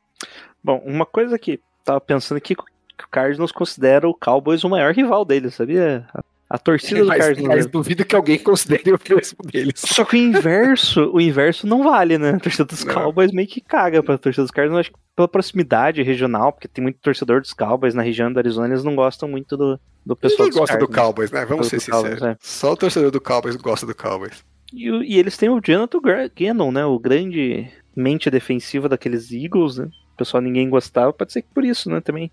Bom, 0.64 0.82
uma 0.86 1.06
coisa 1.06 1.38
que 1.38 1.60
tava 1.84 2.00
pensando 2.02 2.38
aqui 2.38 2.56
que 2.98 3.06
o 3.06 3.10
Cardinals 3.10 3.52
considera 3.52 4.08
o 4.08 4.14
Cowboys 4.14 4.64
o 4.64 4.70
maior 4.70 4.94
rival 4.94 5.24
deles, 5.24 5.54
sabia? 5.56 6.08
A, 6.50 6.58
torcida 6.58 7.02
do 7.02 7.08
mas, 7.08 7.20
Cardinals. 7.20 7.56
mas 7.56 7.66
duvido 7.68 8.06
que 8.06 8.16
alguém 8.16 8.40
considere 8.40 8.94
o 8.94 9.00
mesmo 9.10 9.38
deles. 9.52 9.74
Só 9.76 10.06
que 10.06 10.16
o 10.16 10.20
inverso, 10.20 11.12
o 11.14 11.20
inverso 11.20 11.68
não 11.68 11.84
vale, 11.84 12.18
né? 12.18 12.32
A 12.32 12.40
torcida 12.40 12.64
dos 12.66 12.84
Não. 12.86 12.94
Cowboys 12.94 13.32
meio 13.34 13.48
que 13.48 13.60
caga 13.62 14.02
pra 14.02 14.18
torcida 14.18 14.44
dos 14.44 14.52
Cardinals, 14.52 14.80
acho 14.80 14.92
que 14.92 14.98
pela 15.16 15.28
proximidade 15.28 16.02
regional, 16.04 16.54
porque 16.54 16.68
tem 16.68 16.82
muito 16.82 17.00
torcedor 17.02 17.42
dos 17.42 17.54
Cowboys 17.54 17.94
na 17.94 18.02
região 18.02 18.32
do 18.32 18.40
Arizona, 18.40 18.68
eles 18.70 18.84
não 18.84 18.96
gostam 18.96 19.28
muito 19.28 19.58
do, 19.58 19.80
do 20.06 20.16
pessoal 20.16 20.48
Ninguém 20.48 20.50
dos 20.52 20.60
gosta 20.60 20.78
do. 20.78 20.88
Cowboys, 20.88 21.32
né? 21.32 21.46
Vamos 21.46 21.68
ser 21.68 21.82
Cowboys, 21.86 22.12
sinceros. 22.14 22.22
é. 22.24 22.38
Só 22.40 22.72
o 22.72 22.78
torcedor 22.78 23.12
do 23.12 23.20
Cowboys 23.20 23.56
gosta 23.58 23.86
do 23.86 23.94
Cowboys. 23.94 24.44
E, 24.74 24.88
e 24.88 25.20
eles 25.20 25.36
têm 25.38 25.50
o 25.50 25.60
Jonathan 25.62 26.00
Gannon, 26.36 26.72
né? 26.72 26.86
O 26.86 26.98
grande 26.98 27.68
mente 27.96 28.30
defensiva 28.30 28.88
daqueles 28.88 29.32
Eagles, 29.32 29.78
né? 29.78 29.90
Pessoal 30.18 30.42
ninguém 30.42 30.70
gostava, 30.70 31.14
pode 31.14 31.32
ser 31.32 31.44
que 31.44 31.50
por 31.54 31.64
isso, 31.64 31.90
né? 31.90 32.02
Também 32.02 32.32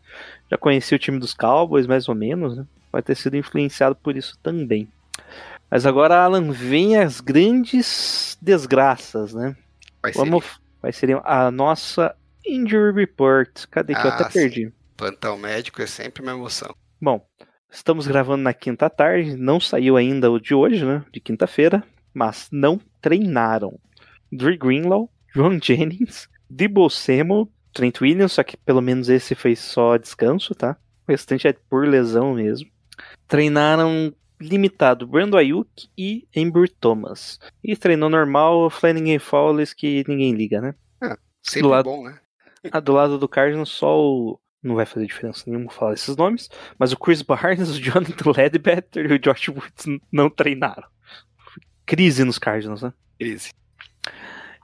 já 0.50 0.56
conhecia 0.56 0.96
o 0.96 0.98
time 0.98 1.18
dos 1.18 1.34
Cowboys, 1.34 1.86
mais 1.86 2.08
ou 2.08 2.14
menos, 2.14 2.56
né? 2.56 2.64
Pode 2.90 3.06
ter 3.06 3.14
sido 3.16 3.36
influenciado 3.36 3.94
por 3.94 4.16
isso 4.16 4.38
também. 4.42 4.88
Mas 5.70 5.84
agora, 5.86 6.22
Alan, 6.22 6.50
vem 6.52 6.96
as 6.96 7.20
grandes 7.20 8.38
desgraças, 8.40 9.34
né? 9.34 9.56
Vai 10.02 10.12
ser 10.12 10.18
Vamos, 10.18 10.60
vai 10.80 10.92
ser 10.92 11.20
a 11.24 11.50
nossa 11.50 12.14
Injury 12.46 12.92
Report. 12.94 13.66
Cadê 13.70 13.94
que 13.94 14.06
eu 14.06 14.10
Ah, 14.10 14.14
até 14.14 14.30
sim. 14.30 14.38
perdi? 14.38 14.72
plantão 14.96 15.36
médico 15.36 15.82
é 15.82 15.86
sempre 15.86 16.22
uma 16.22 16.32
emoção. 16.32 16.72
Bom, 17.02 17.26
estamos 17.70 18.06
gravando 18.06 18.44
na 18.44 18.54
quinta 18.54 18.88
tarde, 18.88 19.36
não 19.36 19.58
saiu 19.58 19.96
ainda 19.96 20.30
o 20.30 20.38
de 20.38 20.54
hoje, 20.54 20.84
né? 20.84 21.04
De 21.12 21.18
quinta-feira, 21.20 21.82
mas 22.14 22.48
não 22.52 22.80
treinaram. 23.00 23.78
Dre 24.30 24.56
Greenlaw, 24.56 25.10
John 25.34 25.58
Jennings, 25.60 26.28
Debo 26.48 26.88
Samuel, 26.88 27.48
Trent 27.74 28.00
Williams, 28.00 28.32
só 28.32 28.42
que 28.42 28.56
pelo 28.56 28.80
menos 28.80 29.08
esse 29.10 29.34
foi 29.34 29.54
só 29.56 29.96
descanso, 29.98 30.54
tá? 30.54 30.76
O 31.06 31.10
restante 31.12 31.46
é 31.48 31.52
por 31.52 31.86
lesão 31.86 32.34
mesmo. 32.34 32.68
Treinaram 33.28 34.14
limitado 34.40 35.06
Brando 35.06 35.36
Ayuk 35.36 35.88
e 35.96 36.26
Ember 36.34 36.68
Thomas. 36.80 37.38
E 37.62 37.76
treinou 37.76 38.08
normal 38.08 38.70
Flanagan 38.70 39.18
Fowles, 39.18 39.72
que 39.74 40.04
ninguém 40.08 40.32
liga, 40.32 40.60
né? 40.60 40.74
Sempre 41.42 41.62
Do 41.62 41.68
lado- 41.68 41.84
bom, 41.90 42.04
né? 42.04 42.18
Ah, 42.72 42.80
do 42.80 42.92
lado 42.92 43.18
do 43.18 43.28
Cardinals, 43.28 43.68
só 43.68 44.00
o. 44.00 44.40
Não 44.62 44.74
vai 44.76 44.86
fazer 44.86 45.06
diferença 45.06 45.44
nenhuma 45.46 45.70
falar 45.70 45.92
esses 45.92 46.16
nomes, 46.16 46.48
mas 46.78 46.90
o 46.90 46.96
Chris 46.96 47.20
Barnes, 47.20 47.68
o 47.76 47.78
Jonathan 47.80 48.32
Ledbetter 48.34 49.10
e 49.10 49.14
o 49.14 49.18
Josh 49.18 49.48
Woods 49.48 49.84
não 50.10 50.30
treinaram. 50.30 50.88
Crise 51.84 52.24
nos 52.24 52.38
Cardinals, 52.38 52.80
né? 52.80 52.94
Crise. 53.18 53.50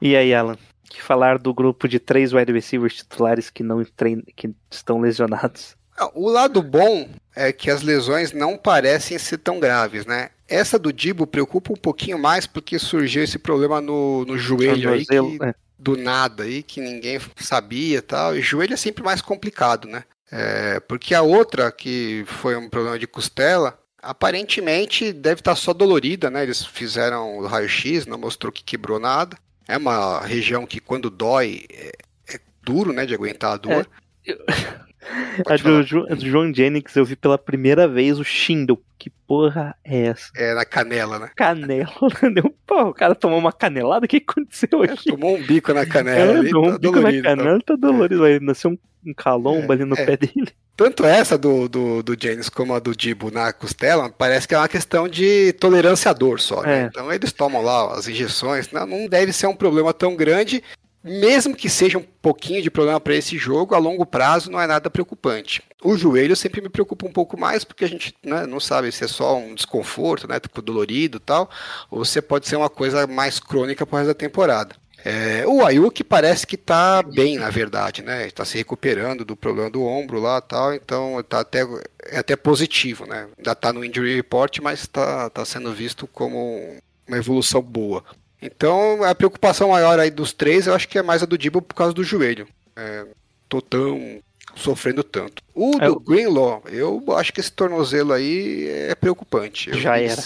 E 0.01 0.17
aí, 0.17 0.33
Alan? 0.33 0.57
Que 0.91 1.01
falar 1.01 1.39
do 1.39 1.55
grupo 1.55 1.89
de 1.89 1.99
três 1.99 2.33
wide 2.33 2.53
receivers 2.53 2.97
titulares 2.97 3.49
que 3.49 3.63
não 3.63 3.83
trein... 3.97 4.23
que 4.37 4.51
estão 4.71 5.01
lesionados? 5.01 5.77
O 6.15 6.29
lado 6.29 6.63
bom 6.63 7.09
é 7.35 7.53
que 7.53 7.71
as 7.71 7.83
lesões 7.83 8.33
não 8.33 8.57
parecem 8.57 9.19
ser 9.19 9.39
tão 9.39 9.61
graves, 9.61 10.05
né? 10.05 10.31
Essa 10.49 10.79
do 10.79 10.93
Dibo 10.93 11.27
preocupa 11.27 11.73
um 11.73 11.77
pouquinho 11.77 12.19
mais 12.19 12.47
porque 12.47 12.79
surgiu 12.79 13.23
esse 13.23 13.39
problema 13.39 13.81
no, 13.81 14.25
no 14.25 14.37
joelho 14.37 14.93
aí, 14.93 15.07
que, 15.07 15.17
é. 15.17 15.55
do 15.79 15.97
nada 15.97 16.43
aí, 16.43 16.63
que 16.63 16.81
ninguém 16.81 17.21
sabia 17.37 17.99
e 17.99 18.03
tal. 18.03 18.37
E 18.37 18.43
joelho 18.43 18.75
é 18.75 18.77
sempre 18.77 19.05
mais 19.05 19.23
complicado, 19.23 19.87
né? 19.87 20.03
É, 20.33 20.81
porque 20.81 21.15
a 21.15 21.23
outra, 21.23 21.71
que 21.71 22.25
foi 22.27 22.57
um 22.57 22.69
problema 22.69 22.99
de 22.99 23.07
costela, 23.07 23.79
aparentemente 24.03 25.13
deve 25.13 25.41
estar 25.41 25.55
só 25.55 25.73
dolorida, 25.73 26.31
né? 26.31 26.43
Eles 26.43 26.65
fizeram 26.65 27.39
o 27.39 27.47
raio-x, 27.47 28.07
não 28.07 28.19
mostrou 28.19 28.53
que 28.53 28.65
quebrou 28.65 28.99
nada. 28.99 29.37
É 29.69 29.77
uma 29.77 30.21
região 30.21 30.67
que 30.67 30.81
quando 30.81 31.11
dói 31.11 31.65
é, 31.71 31.93
é 32.35 32.41
duro, 32.63 32.93
né? 32.93 33.07
De 33.07 33.15
aguentar 33.15 33.53
a 33.53 33.57
dor. 33.57 33.89
A 34.27 34.90
Pode 35.45 35.63
do, 35.63 35.69
falar. 35.71 35.83
Jo- 35.85 36.07
a 36.11 36.15
do 36.15 36.25
John 36.31 36.53
Jennings 36.53 36.95
eu 36.97 37.05
vi 37.05 37.17
pela 37.17 37.39
primeira 37.39 37.89
vez 37.89 38.19
o 38.19 38.25
Shindo. 38.25 38.79
Que 38.99 39.09
porra 39.27 39.75
é 39.83 40.07
essa? 40.09 40.31
É 40.37 40.53
na 40.55 40.65
canela, 40.65 41.19
né? 41.19 41.31
Canela. 41.37 41.89
Deu- 42.35 42.55
Pô, 42.67 42.83
o 42.91 42.95
cara 42.95 43.15
tomou 43.15 43.39
uma 43.39 43.53
canelada? 43.53 44.05
O 44.05 44.09
que 44.09 44.19
aconteceu 44.19 44.85
É, 44.85 44.93
aqui? 44.93 45.11
tomou 45.11 45.37
um 45.37 45.43
bico 45.43 45.73
na 45.73 45.85
canela 45.87 46.33
É, 46.35 46.39
ali, 46.39 46.51
deu 46.51 46.61
um 46.61 46.73
tá 46.73 46.79
bico 46.79 46.93
dolorido, 46.95 47.23
na 47.23 47.33
então. 47.33 47.45
canela, 47.45 47.61
tá 47.65 47.77
dolorido. 47.77 48.25
Aí 48.25 48.41
nasceu 48.41 48.71
um, 48.73 48.79
um 49.07 49.15
calombo 49.15 49.73
É, 49.73 49.77
ali 49.77 49.85
no 49.87 49.97
é. 49.97 50.05
pé 50.05 50.17
dele. 50.19 50.49
Tanto 50.77 51.05
essa 51.05 51.37
do, 51.37 51.69
do, 51.69 52.03
do 52.03 52.17
James 52.19 52.49
como 52.49 52.75
a 52.75 52.79
do 52.79 52.95
Dibo 52.97 53.31
na 53.31 53.53
costela, 53.53 54.09
parece 54.11 54.49
que 54.49 54.55
é 54.55 54.59
uma 54.59 54.69
questão 54.69 55.07
de 55.09 55.53
tolerância 55.55 56.11
à 56.11 56.15
dor 56.15 56.41
só, 56.41 56.63
né? 56.63 56.83
É. 56.83 56.87
Então 56.87 57.13
eles 57.13 57.33
tomam 57.33 57.61
lá 57.61 57.93
as 57.95 58.09
injeções, 58.09 58.71
não, 58.73 58.87
não 58.87 59.07
deve 59.07 59.31
ser 59.33 59.47
um 59.47 59.55
problema 59.55 59.93
tão 59.93 60.17
grande. 60.17 60.63
Mesmo 61.03 61.57
que 61.57 61.69
seja 61.69 61.99
um 61.99 62.05
pouquinho 62.23 62.63
de 62.63 62.71
problema 62.71 63.01
para 63.01 63.15
esse 63.15 63.39
jogo, 63.39 63.75
a 63.75 63.79
longo 63.79 64.05
prazo 64.05 64.51
não 64.51 64.61
é 64.61 64.67
nada 64.67 64.91
preocupante. 64.91 65.63
O 65.83 65.97
joelho 65.97 66.37
sempre 66.37 66.61
me 66.61 66.69
preocupa 66.69 67.07
um 67.07 67.13
pouco 67.13 67.39
mais, 67.39 67.65
porque 67.65 67.85
a 67.85 67.89
gente 67.89 68.15
né, 68.23 68.47
não 68.47 68.61
sabe 68.61 68.93
se 68.93 69.05
é 69.05 69.09
só 69.09 69.37
um 69.39 69.55
desconforto, 69.55 70.29
né, 70.29 70.39
tipo 70.39 70.61
dolorido 70.61 71.17
e 71.17 71.21
tal, 71.21 71.51
ou 71.91 72.05
se 72.05 72.21
pode 72.21 72.47
ser 72.47 72.57
uma 72.57 72.69
coisa 72.69 73.07
mais 73.07 73.41
crônica 73.41 73.87
para 73.87 73.99
resto 73.99 74.09
da 74.09 74.15
temporada. 74.15 74.77
É, 75.05 75.47
o 75.47 75.65
Ayuk 75.65 76.05
parece 76.05 76.47
que 76.47 76.57
está 76.57 77.03
bem, 77.03 77.39
na 77.39 77.49
verdade, 77.49 78.03
né? 78.03 78.27
Está 78.27 78.45
se 78.45 78.59
recuperando 78.59 79.25
do 79.25 79.35
problema 79.35 79.71
do 79.71 79.83
ombro 79.83 80.21
lá 80.21 80.41
tal, 80.43 80.75
então 80.75 81.23
tá 81.27 81.41
até, 81.41 81.61
é 82.07 82.19
até 82.19 82.37
positivo, 82.37 83.07
né? 83.07 83.27
Ainda 83.39 83.53
está 83.53 83.73
no 83.73 83.85
injury 83.85 84.15
report, 84.15 84.59
mas 84.61 84.81
está 84.81 85.31
tá 85.31 85.45
sendo 85.45 85.73
visto 85.73 86.07
como 86.07 86.77
uma 87.09 87.17
evolução 87.17 87.63
boa. 87.63 88.05
Então 88.43 89.03
a 89.05 89.15
preocupação 89.15 89.69
maior 89.71 89.99
aí 89.99 90.11
dos 90.11 90.33
três, 90.33 90.67
eu 90.67 90.75
acho 90.75 90.89
que 90.89 90.99
é 90.99 91.03
mais 91.03 91.23
a 91.23 91.27
do 91.27 91.37
Dibble 91.39 91.61
por 91.63 91.75
causa 91.75 91.93
do 91.93 92.03
joelho. 92.05 92.47
É, 92.77 93.05
tô 93.49 93.61
tão 93.61 94.21
sofrendo 94.57 95.03
tanto. 95.05 95.43
O 95.55 95.73
É, 95.81 95.87
do 95.87 95.93
o- 95.97 96.01
Greenlaw, 96.01 96.63
eu 96.71 97.03
acho 97.17 97.33
que 97.33 97.41
esse 97.41 97.53
tornozelo 97.53 98.13
aí 98.13 98.67
é 98.69 98.95
preocupante. 98.95 99.71
Eu 99.71 99.79
Já 99.79 99.99
era. 99.99 100.21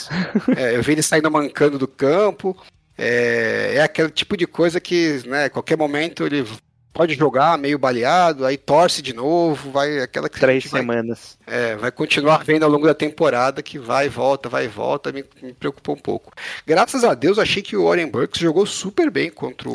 ele- 0.48 0.60
é, 0.60 0.76
eu 0.76 0.82
vi 0.82 0.92
ele 0.92 1.02
saindo 1.02 1.30
mancando 1.30 1.78
do 1.78 1.88
campo. 1.88 2.56
É, 2.96 3.72
é 3.76 3.82
aquele 3.82 4.08
tipo 4.10 4.36
de 4.36 4.46
coisa 4.46 4.80
que, 4.80 5.20
né, 5.26 5.48
qualquer 5.48 5.76
momento 5.76 6.24
ele 6.24 6.46
pode 6.94 7.14
jogar 7.14 7.58
meio 7.58 7.76
baleado, 7.78 8.46
aí 8.46 8.56
torce 8.56 9.02
de 9.02 9.12
novo, 9.12 9.70
vai 9.72 9.98
aquela 9.98 10.28
que 10.28 10.38
Três 10.38 10.64
vai, 10.66 10.80
semanas. 10.80 11.36
é, 11.46 11.74
vai 11.74 11.90
continuar 11.90 12.44
vendo 12.44 12.62
ao 12.62 12.70
longo 12.70 12.86
da 12.86 12.94
temporada 12.94 13.62
que 13.62 13.78
vai 13.78 14.06
e 14.06 14.08
volta, 14.08 14.48
vai 14.48 14.66
e 14.66 14.68
volta, 14.68 15.12
me, 15.12 15.24
me 15.42 15.52
preocupou 15.52 15.96
um 15.96 15.98
pouco. 15.98 16.32
Graças 16.64 17.02
a 17.04 17.12
Deus, 17.14 17.38
achei 17.38 17.62
que 17.62 17.76
o 17.76 17.84
Warren 17.84 18.08
Burks 18.08 18.40
jogou 18.40 18.64
super 18.64 19.10
bem 19.10 19.28
contra 19.30 19.68
o. 19.68 19.74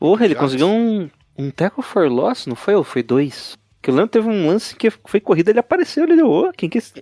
Porra, 0.00 0.24
ele 0.24 0.34
conseguiu 0.34 0.68
um, 0.68 1.08
um 1.38 1.50
tackle 1.50 1.82
for 1.82 2.08
loss, 2.10 2.46
não 2.46 2.56
foi? 2.56 2.74
Ou 2.74 2.82
foi 2.84 3.02
dois? 3.02 3.56
Que 3.80 3.90
eu 3.90 3.94
lembro 3.94 4.10
teve 4.10 4.28
um 4.28 4.48
lance 4.48 4.74
que 4.74 4.90
foi 4.90 5.20
corrida, 5.20 5.50
ele 5.50 5.60
apareceu, 5.60 6.04
ele 6.04 6.16
deu, 6.16 6.28
ô, 6.28 6.52
quem 6.52 6.68
que 6.68 6.78
é 6.78 6.80
esse? 6.80 6.92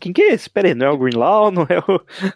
Quem 0.00 0.12
que 0.12 0.22
é 0.22 0.32
esse? 0.32 0.48
Pera 0.48 0.68
aí, 0.68 0.74
não 0.74 0.86
é 0.86 0.90
o 0.90 0.98
Greenlaw, 0.98 1.50
não 1.50 1.62
é 1.68 1.78
o... 1.78 2.00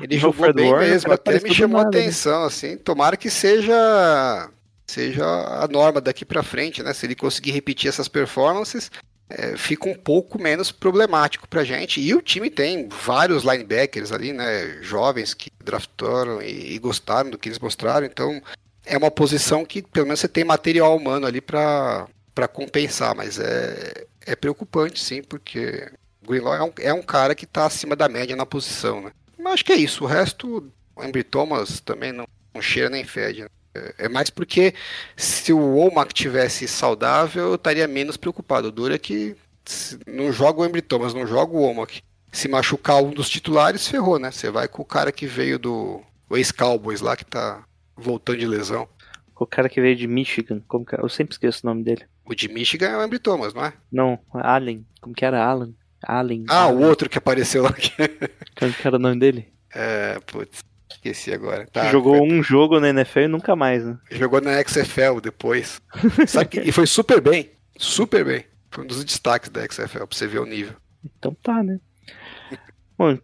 Ele 0.00 0.14
Não, 0.14 0.20
jogou 0.20 0.44
Fred 0.44 0.54
bem 0.54 0.72
mesmo, 0.76 1.12
até 1.12 1.32
apareceu 1.32 1.48
me 1.48 1.54
chamou 1.54 1.80
a 1.80 1.82
né? 1.82 1.88
atenção, 1.88 2.44
assim. 2.44 2.76
Tomara 2.76 3.16
que 3.16 3.28
seja 3.28 4.48
seja 4.88 5.24
a 5.24 5.68
norma 5.68 6.00
daqui 6.00 6.24
pra 6.24 6.42
frente, 6.42 6.82
né? 6.82 6.92
Se 6.92 7.06
ele 7.06 7.14
conseguir 7.14 7.52
repetir 7.52 7.88
essas 7.88 8.08
performances, 8.08 8.90
é, 9.28 9.56
fica 9.56 9.88
um 9.88 9.94
pouco 9.94 10.40
menos 10.40 10.72
problemático 10.72 11.46
pra 11.46 11.64
gente. 11.64 12.00
E 12.00 12.14
o 12.14 12.22
time 12.22 12.50
tem 12.50 12.88
vários 12.88 13.44
linebackers 13.44 14.10
ali, 14.10 14.32
né? 14.32 14.82
Jovens 14.82 15.34
que 15.34 15.50
draftaram 15.62 16.40
e, 16.40 16.74
e 16.74 16.78
gostaram 16.78 17.30
do 17.30 17.38
que 17.38 17.48
eles 17.48 17.58
mostraram, 17.58 18.06
então 18.06 18.42
é 18.86 18.96
uma 18.96 19.10
posição 19.10 19.64
que 19.64 19.82
pelo 19.82 20.06
menos 20.06 20.20
você 20.20 20.28
tem 20.28 20.44
material 20.44 20.96
humano 20.96 21.26
ali 21.26 21.42
para 21.42 22.08
compensar, 22.52 23.14
mas 23.14 23.38
é, 23.38 24.06
é 24.26 24.34
preocupante 24.34 24.98
sim, 24.98 25.22
porque 25.22 25.90
Greenlaw 26.26 26.54
é 26.54 26.62
um, 26.62 26.72
é 26.80 26.94
um 26.94 27.02
cara 27.02 27.34
que 27.34 27.46
tá 27.46 27.66
acima 27.66 27.94
da 27.94 28.08
média 28.08 28.34
na 28.34 28.46
posição, 28.46 29.02
né? 29.02 29.12
Mas 29.38 29.54
acho 29.54 29.64
que 29.64 29.72
é 29.72 29.76
isso. 29.76 30.04
O 30.04 30.06
resto, 30.06 30.72
o 30.96 31.04
Embry 31.04 31.22
Thomas 31.22 31.80
também 31.80 32.12
não, 32.12 32.26
não 32.54 32.62
cheira 32.62 32.88
nem 32.88 33.04
fede. 33.04 33.42
né? 33.42 33.48
É, 33.98 34.06
é 34.06 34.08
mais 34.08 34.30
porque 34.30 34.74
se 35.16 35.52
o 35.52 35.58
Womack 35.58 36.12
tivesse 36.14 36.66
saudável, 36.68 37.48
eu 37.48 37.54
estaria 37.54 37.86
menos 37.88 38.16
preocupado. 38.16 38.68
O 38.68 38.72
duro 38.72 38.94
é 38.94 38.98
que 38.98 39.36
não 40.06 40.32
joga 40.32 40.60
o 40.60 40.64
Embry 40.66 40.82
Thomas, 40.82 41.14
não 41.14 41.26
joga 41.26 41.52
o 41.52 41.60
Womack. 41.60 42.00
Se 42.32 42.48
machucar 42.48 43.02
um 43.02 43.10
dos 43.10 43.28
titulares, 43.28 43.88
ferrou, 43.88 44.18
né? 44.18 44.30
Você 44.30 44.50
vai 44.50 44.68
com 44.68 44.82
o 44.82 44.84
cara 44.84 45.10
que 45.12 45.26
veio 45.26 45.58
do 45.58 46.02
o 46.28 46.36
ex-Cowboys 46.36 47.00
lá, 47.00 47.16
que 47.16 47.24
tá 47.24 47.64
voltando 47.96 48.38
de 48.38 48.46
lesão. 48.46 48.86
o 49.34 49.46
cara 49.46 49.68
que 49.68 49.80
veio 49.80 49.96
de 49.96 50.06
Michigan, 50.06 50.60
como 50.68 50.84
que 50.84 50.94
é? 50.94 51.00
Eu 51.00 51.08
sempre 51.08 51.32
esqueço 51.32 51.60
o 51.64 51.70
nome 51.70 51.82
dele. 51.82 52.04
O 52.24 52.34
de 52.34 52.48
Michigan 52.48 52.88
é 52.88 52.96
o 52.98 53.02
Embry 53.04 53.18
Thomas, 53.18 53.54
não 53.54 53.64
é? 53.64 53.72
Não, 53.90 54.18
Allen, 54.34 54.84
como 55.00 55.14
que 55.14 55.24
era? 55.24 55.42
Alan? 55.42 55.72
Allen. 56.02 56.44
Ah, 56.48 56.64
Allen. 56.64 56.76
o 56.84 56.86
outro 56.86 57.08
que 57.08 57.16
apareceu 57.18 57.62
lá. 57.62 57.74
Como 58.58 58.72
que 58.72 58.86
era 58.86 58.96
o 58.96 58.98
nome 59.00 59.18
dele? 59.18 59.48
É, 59.74 60.18
putz, 60.20 60.60
esqueci 61.10 61.32
agora. 61.32 61.66
Tá, 61.72 61.90
jogou 61.90 62.16
foi- 62.18 62.28
um 62.32 62.42
jogo 62.42 62.78
na 62.80 62.88
NFL 62.90 63.20
e 63.20 63.28
nunca 63.28 63.54
mais, 63.56 63.84
né? 63.84 63.98
Jogou 64.10 64.40
na 64.40 64.62
XFL 64.62 65.20
depois. 65.22 65.80
Sabe 66.26 66.46
que- 66.50 66.60
e 66.60 66.72
foi 66.72 66.86
super 66.86 67.20
bem. 67.20 67.50
Super 67.76 68.24
bem. 68.24 68.44
Foi 68.70 68.84
um 68.84 68.86
dos 68.86 69.04
destaques 69.04 69.48
da 69.50 69.62
XFL, 69.66 70.06
pra 70.06 70.16
você 70.16 70.26
ver 70.26 70.38
o 70.40 70.44
nível. 70.46 70.74
Então 71.04 71.34
tá, 71.42 71.62
né? 71.62 71.78
Bom, 72.98 73.16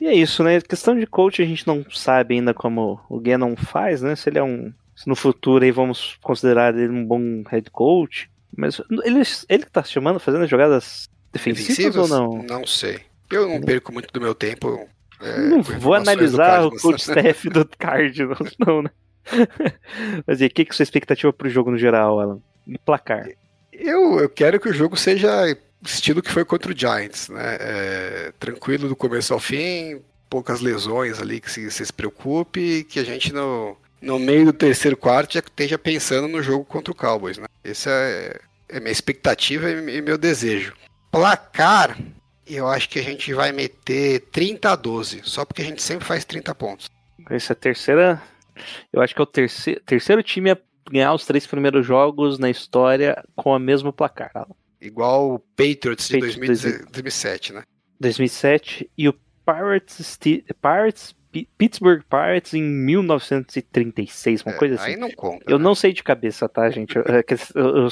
e 0.00 0.06
é 0.06 0.14
isso, 0.14 0.42
né? 0.42 0.60
Questão 0.60 0.98
de 0.98 1.06
coach 1.06 1.42
a 1.42 1.44
gente 1.44 1.66
não 1.66 1.84
sabe 1.90 2.34
ainda 2.34 2.54
como 2.54 3.00
o 3.08 3.20
Gannon 3.20 3.54
faz, 3.56 4.02
né? 4.02 4.16
Se 4.16 4.28
ele 4.30 4.38
é 4.38 4.42
um. 4.42 4.72
Se 4.96 5.06
no 5.08 5.14
futuro 5.16 5.64
aí 5.64 5.70
vamos 5.70 6.16
considerar 6.22 6.74
ele 6.76 6.88
um 6.92 7.04
bom 7.06 7.42
head 7.50 7.70
coach. 7.70 8.30
Mas 8.56 8.80
ele, 9.02 9.22
ele 9.48 9.64
que 9.64 9.70
tá 9.70 9.82
chamando, 9.82 10.18
fazendo 10.20 10.44
as 10.44 10.50
jogadas 10.50 11.08
defensivas, 11.32 11.96
ou 11.96 12.08
não? 12.08 12.42
Não 12.42 12.66
sei. 12.66 13.00
Eu 13.30 13.48
não 13.48 13.60
perco 13.60 13.92
muito 13.92 14.12
do 14.12 14.20
meu 14.20 14.34
tempo. 14.34 14.88
É, 15.20 15.38
não 15.38 15.62
vou 15.62 15.94
analisar 15.94 16.64
o 16.64 16.70
coach 16.70 17.00
staff 17.08 17.48
do 17.48 17.68
Cardinals, 17.78 18.56
não, 18.58 18.82
né? 18.82 18.90
Mas 20.26 20.40
e 20.40 20.46
o 20.46 20.50
que, 20.50 20.64
que 20.64 20.74
sua 20.74 20.82
expectativa 20.82 21.32
pro 21.32 21.48
jogo 21.48 21.70
no 21.70 21.78
geral, 21.78 22.18
Alan? 22.18 22.40
E 22.66 22.78
placar? 22.78 23.28
Eu, 23.72 24.18
eu 24.18 24.28
quero 24.28 24.58
que 24.58 24.68
o 24.68 24.72
jogo 24.72 24.96
seja 24.96 25.56
estilo 25.84 26.22
que 26.22 26.30
foi 26.30 26.44
contra 26.44 26.72
o 26.72 26.76
Giants, 26.76 27.28
né? 27.28 27.56
É, 27.60 28.32
tranquilo 28.38 28.88
do 28.88 28.96
começo 28.96 29.32
ao 29.32 29.40
fim, 29.40 30.00
poucas 30.28 30.60
lesões 30.60 31.20
ali 31.20 31.40
que 31.40 31.50
se, 31.50 31.70
se, 31.70 31.86
se 31.86 31.92
preocupe 31.92 32.60
e 32.60 32.84
que 32.84 32.98
a 32.98 33.04
gente 33.04 33.32
no, 33.32 33.76
no 34.00 34.18
meio 34.18 34.46
do 34.46 34.52
terceiro 34.52 34.96
quarto 34.96 35.34
já 35.34 35.40
esteja 35.40 35.78
pensando 35.78 36.28
no 36.28 36.42
jogo 36.42 36.64
contra 36.64 36.92
o 36.92 36.96
Cowboys, 36.96 37.38
né? 37.38 37.46
Essa 37.64 37.90
é, 37.90 38.40
é 38.68 38.80
minha 38.80 38.92
expectativa 38.92 39.70
e 39.70 40.00
meu 40.00 40.16
desejo. 40.16 40.74
Placar, 41.10 41.98
eu 42.46 42.66
acho 42.68 42.88
que 42.88 42.98
a 42.98 43.02
gente 43.02 43.32
vai 43.34 43.52
meter 43.52 44.20
30 44.32 44.72
a 44.72 44.76
12, 44.76 45.20
só 45.24 45.44
porque 45.44 45.62
a 45.62 45.64
gente 45.64 45.82
sempre 45.82 46.06
faz 46.06 46.24
30 46.24 46.54
pontos. 46.54 46.88
Essa 47.28 47.52
é 47.52 47.54
a 47.54 47.56
terceira. 47.56 48.22
Eu 48.92 49.00
acho 49.00 49.14
que 49.14 49.20
é 49.20 49.24
o 49.24 49.26
terceiro, 49.26 49.80
terceiro 49.86 50.22
time 50.22 50.50
a 50.50 50.58
ganhar 50.90 51.14
os 51.14 51.24
três 51.24 51.46
primeiros 51.46 51.86
jogos 51.86 52.38
na 52.38 52.50
história 52.50 53.22
com 53.36 53.50
o 53.50 53.58
mesmo 53.58 53.92
placar. 53.92 54.32
Igual 54.80 55.34
o 55.34 55.38
Patriots 55.38 56.08
de 56.08 56.14
Patriots 56.18 56.36
2017, 56.62 57.52
né? 57.52 57.62
2007 58.00 58.90
e 58.96 59.08
o 59.08 59.14
Pirates, 59.44 60.18
Pirates 60.60 61.14
Pi- 61.30 61.48
Pittsburgh 61.56 62.02
Pirates 62.08 62.54
em 62.54 62.62
1936, 62.62 64.42
uma 64.42 64.52
É, 64.54 64.56
coisa 64.58 64.74
assim. 64.76 64.90
Aí 64.92 64.96
não 64.96 65.10
conta. 65.10 65.44
Eu 65.48 65.58
né? 65.58 65.64
não 65.64 65.74
sei 65.74 65.92
de 65.92 66.02
cabeça, 66.02 66.48
tá, 66.48 66.68
gente? 66.70 66.96
Eu, 66.96 67.02
é 67.02 67.22
eu- 67.54 67.76
eu- 67.84 67.88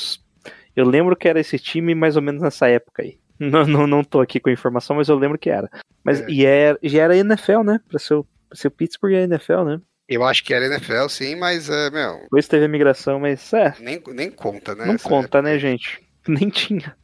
eu 0.76 0.84
lembro 0.88 1.14
que 1.16 1.28
era 1.28 1.38
esse 1.40 1.58
time 1.58 1.94
mais 1.94 2.16
ou 2.16 2.22
menos 2.22 2.42
nessa 2.42 2.68
época 2.68 3.02
aí. 3.02 3.18
Não, 3.50 3.66
não, 3.66 3.86
não 3.86 4.02
tô 4.04 4.20
aqui 4.20 4.40
com 4.40 4.48
a 4.50 4.52
informação, 4.52 4.96
mas 4.96 5.08
eu 5.08 5.16
lembro 5.16 5.38
que 5.38 5.48
era. 5.50 5.70
Mas 6.02 6.20
É. 6.20 6.26
e 6.28 6.44
era, 6.44 6.78
já 6.82 7.02
era 7.02 7.16
NFL, 7.16 7.62
né? 7.62 7.80
Pra 7.88 7.98
ser, 7.98 8.14
o- 8.14 8.24
pra 8.48 8.58
ser 8.58 8.68
o 8.68 8.70
Pittsburgh 8.70 9.12
e 9.12 9.16
a 9.16 9.22
NFL, 9.22 9.62
né? 9.64 9.80
Eu 10.08 10.24
acho 10.24 10.42
que 10.42 10.52
era 10.54 10.66
NFL, 10.66 11.06
sim, 11.08 11.36
mas, 11.36 11.68
é, 11.68 11.90
meu, 11.90 12.20
Depois 12.22 12.48
teve 12.48 12.64
a 12.64 12.68
migração, 12.68 13.20
mas 13.20 13.52
é, 13.52 13.74
nem, 13.78 14.02
nem 14.08 14.30
conta, 14.30 14.74
né? 14.74 14.86
não 14.86 14.96
conta, 14.96 15.38
época. 15.38 15.42
né, 15.42 15.58
gente? 15.58 16.00
Nem 16.26 16.48
tinha. 16.50 16.94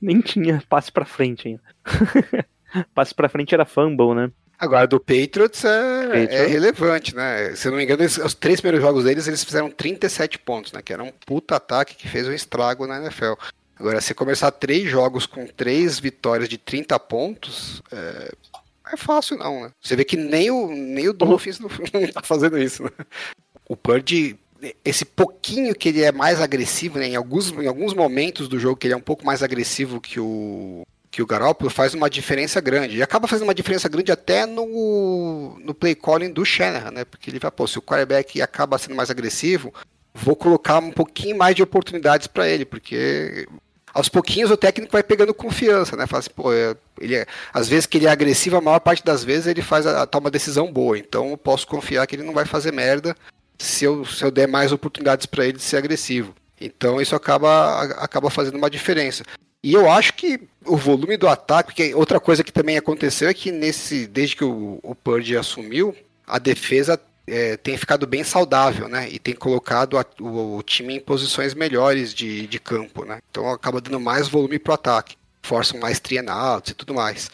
Nem 0.00 0.20
tinha 0.20 0.62
passe 0.68 0.92
pra 0.92 1.04
frente 1.04 1.48
ainda. 1.48 1.62
passe 2.94 3.14
pra 3.14 3.28
frente 3.28 3.54
era 3.54 3.64
fumble, 3.64 4.14
né? 4.14 4.30
Agora, 4.58 4.86
do 4.86 5.00
Patriots 5.00 5.64
é, 5.64 6.06
Patriots. 6.06 6.34
é 6.36 6.46
relevante, 6.46 7.16
né? 7.16 7.54
Se 7.56 7.66
eu 7.66 7.70
não 7.72 7.78
me 7.78 7.84
engano, 7.84 8.02
eles- 8.02 8.18
os 8.18 8.34
três 8.34 8.60
primeiros 8.60 8.84
jogos 8.86 9.04
deles, 9.04 9.26
eles 9.26 9.42
fizeram 9.42 9.70
37 9.70 10.38
pontos, 10.38 10.72
né? 10.72 10.82
Que 10.82 10.92
era 10.92 11.02
um 11.02 11.10
puta 11.26 11.56
ataque 11.56 11.96
que 11.96 12.06
fez 12.06 12.28
um 12.28 12.32
estrago 12.32 12.86
na 12.86 12.98
NFL. 12.98 13.32
Agora, 13.80 13.98
se 14.02 14.12
começar 14.12 14.50
três 14.50 14.90
jogos 14.90 15.24
com 15.24 15.46
três 15.46 15.98
vitórias 15.98 16.50
de 16.50 16.58
30 16.58 16.98
pontos, 17.00 17.82
é, 17.90 18.30
é 18.92 18.96
fácil 18.98 19.38
não, 19.38 19.62
né? 19.62 19.70
Você 19.80 19.96
vê 19.96 20.04
que 20.04 20.18
nem 20.18 20.50
o, 20.50 20.68
nem 20.70 21.08
o 21.08 21.14
Dolphins 21.14 21.58
não, 21.58 21.70
tá 22.12 22.20
fazendo 22.22 22.58
isso, 22.58 22.82
né? 22.82 22.90
O 23.66 23.74
Purdy, 23.74 24.38
esse 24.84 25.06
pouquinho 25.06 25.74
que 25.74 25.88
ele 25.88 26.02
é 26.02 26.12
mais 26.12 26.42
agressivo, 26.42 26.98
né? 26.98 27.08
Em 27.08 27.16
alguns, 27.16 27.52
em 27.52 27.66
alguns 27.66 27.94
momentos 27.94 28.48
do 28.48 28.58
jogo 28.58 28.76
que 28.76 28.86
ele 28.86 28.92
é 28.92 28.96
um 28.98 29.00
pouco 29.00 29.24
mais 29.24 29.42
agressivo 29.42 29.98
que 29.98 30.20
o, 30.20 30.82
que 31.10 31.22
o 31.22 31.26
Garoppolo 31.26 31.70
faz 31.70 31.94
uma 31.94 32.10
diferença 32.10 32.60
grande. 32.60 32.98
E 32.98 33.02
acaba 33.02 33.26
fazendo 33.26 33.48
uma 33.48 33.54
diferença 33.54 33.88
grande 33.88 34.12
até 34.12 34.44
no, 34.44 35.58
no 35.58 35.72
play 35.72 35.94
calling 35.94 36.30
do 36.34 36.44
Shanahan, 36.44 36.90
né? 36.90 37.04
Porque 37.06 37.30
ele 37.30 37.38
vai, 37.38 37.50
pô, 37.50 37.66
se 37.66 37.78
o 37.78 37.82
quarterback 37.82 38.42
acaba 38.42 38.76
sendo 38.76 38.94
mais 38.94 39.08
agressivo, 39.08 39.72
vou 40.12 40.36
colocar 40.36 40.80
um 40.80 40.92
pouquinho 40.92 41.38
mais 41.38 41.56
de 41.56 41.62
oportunidades 41.62 42.26
para 42.26 42.46
ele, 42.46 42.66
porque 42.66 43.48
aos 43.92 44.08
pouquinhos 44.08 44.50
o 44.50 44.56
técnico 44.56 44.92
vai 44.92 45.02
pegando 45.02 45.34
confiança, 45.34 45.96
né? 45.96 46.06
Fala 46.06 46.20
assim, 46.20 46.30
pô, 46.30 46.52
é- 46.52 46.76
ele 47.00 47.16
é, 47.16 47.26
às 47.52 47.68
vezes 47.68 47.86
que 47.86 47.98
ele 47.98 48.06
é 48.06 48.10
agressivo, 48.10 48.56
a 48.56 48.60
maior 48.60 48.80
parte 48.80 49.04
das 49.04 49.24
vezes 49.24 49.46
ele 49.46 49.62
faz 49.62 49.86
a, 49.86 50.06
toma 50.06 50.30
decisão 50.30 50.72
boa. 50.72 50.98
Então 50.98 51.30
eu 51.30 51.36
posso 51.36 51.66
confiar 51.66 52.06
que 52.06 52.16
ele 52.16 52.22
não 52.22 52.34
vai 52.34 52.44
fazer 52.44 52.72
merda 52.72 53.16
se 53.58 53.84
eu, 53.84 54.04
se 54.04 54.24
eu 54.24 54.30
der 54.30 54.48
mais 54.48 54.72
oportunidades 54.72 55.26
para 55.26 55.44
ele 55.44 55.58
de 55.58 55.62
ser 55.62 55.76
agressivo. 55.76 56.34
Então 56.60 57.00
isso 57.00 57.16
acaba, 57.16 57.82
acaba 57.98 58.30
fazendo 58.30 58.56
uma 58.56 58.70
diferença. 58.70 59.24
E 59.62 59.74
eu 59.74 59.90
acho 59.90 60.14
que 60.14 60.40
o 60.64 60.76
volume 60.76 61.16
do 61.16 61.28
ataque, 61.28 61.94
outra 61.94 62.18
coisa 62.18 62.42
que 62.42 62.52
também 62.52 62.78
aconteceu 62.78 63.28
é 63.28 63.34
que 63.34 63.50
nesse, 63.50 64.06
desde 64.06 64.36
que 64.36 64.44
o, 64.44 64.78
o 64.82 64.94
Purdy 64.94 65.36
assumiu, 65.36 65.94
a 66.26 66.38
defesa 66.38 67.00
é, 67.30 67.56
tem 67.56 67.76
ficado 67.76 68.06
bem 68.06 68.24
saudável, 68.24 68.88
né? 68.88 69.08
E 69.10 69.18
tem 69.18 69.34
colocado 69.34 69.96
a- 69.98 70.04
o, 70.20 70.56
o 70.56 70.62
time 70.62 70.96
em 70.96 71.00
posições 71.00 71.54
melhores 71.54 72.12
de, 72.12 72.46
de 72.46 72.58
campo, 72.58 73.04
né? 73.04 73.20
Então 73.30 73.48
acaba 73.50 73.80
dando 73.80 74.00
mais 74.00 74.28
volume 74.28 74.58
pro 74.58 74.74
ataque. 74.74 75.16
Forçam 75.42 75.80
mais 75.80 76.00
outs 76.28 76.70
e 76.70 76.74
tudo 76.74 76.92
mais. 76.94 77.30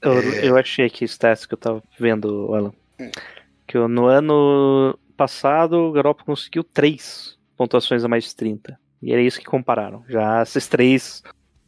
Eu, 0.00 0.12
É. 0.12 0.48
eu 0.48 0.56
achei 0.56 0.86
aqui 0.86 1.04
stats 1.04 1.44
que 1.44 1.54
eu 1.54 1.58
tava 1.58 1.82
vendo, 1.98 2.54
Alan. 2.54 2.72
Hum. 3.00 3.10
Que 3.66 3.78
no 3.78 4.06
ano 4.06 4.98
passado 5.16 5.74
o 5.74 5.92
Garoppolo 5.92 6.26
conseguiu 6.26 6.62
três 6.64 7.36
pontuações 7.56 8.04
a 8.04 8.08
mais 8.08 8.24
de 8.24 8.34
30. 8.36 8.78
E 9.02 9.12
era 9.12 9.20
isso 9.20 9.38
que 9.38 9.44
compararam. 9.44 10.04
Já 10.08 10.42
esses 10.42 10.66
três 10.68 11.22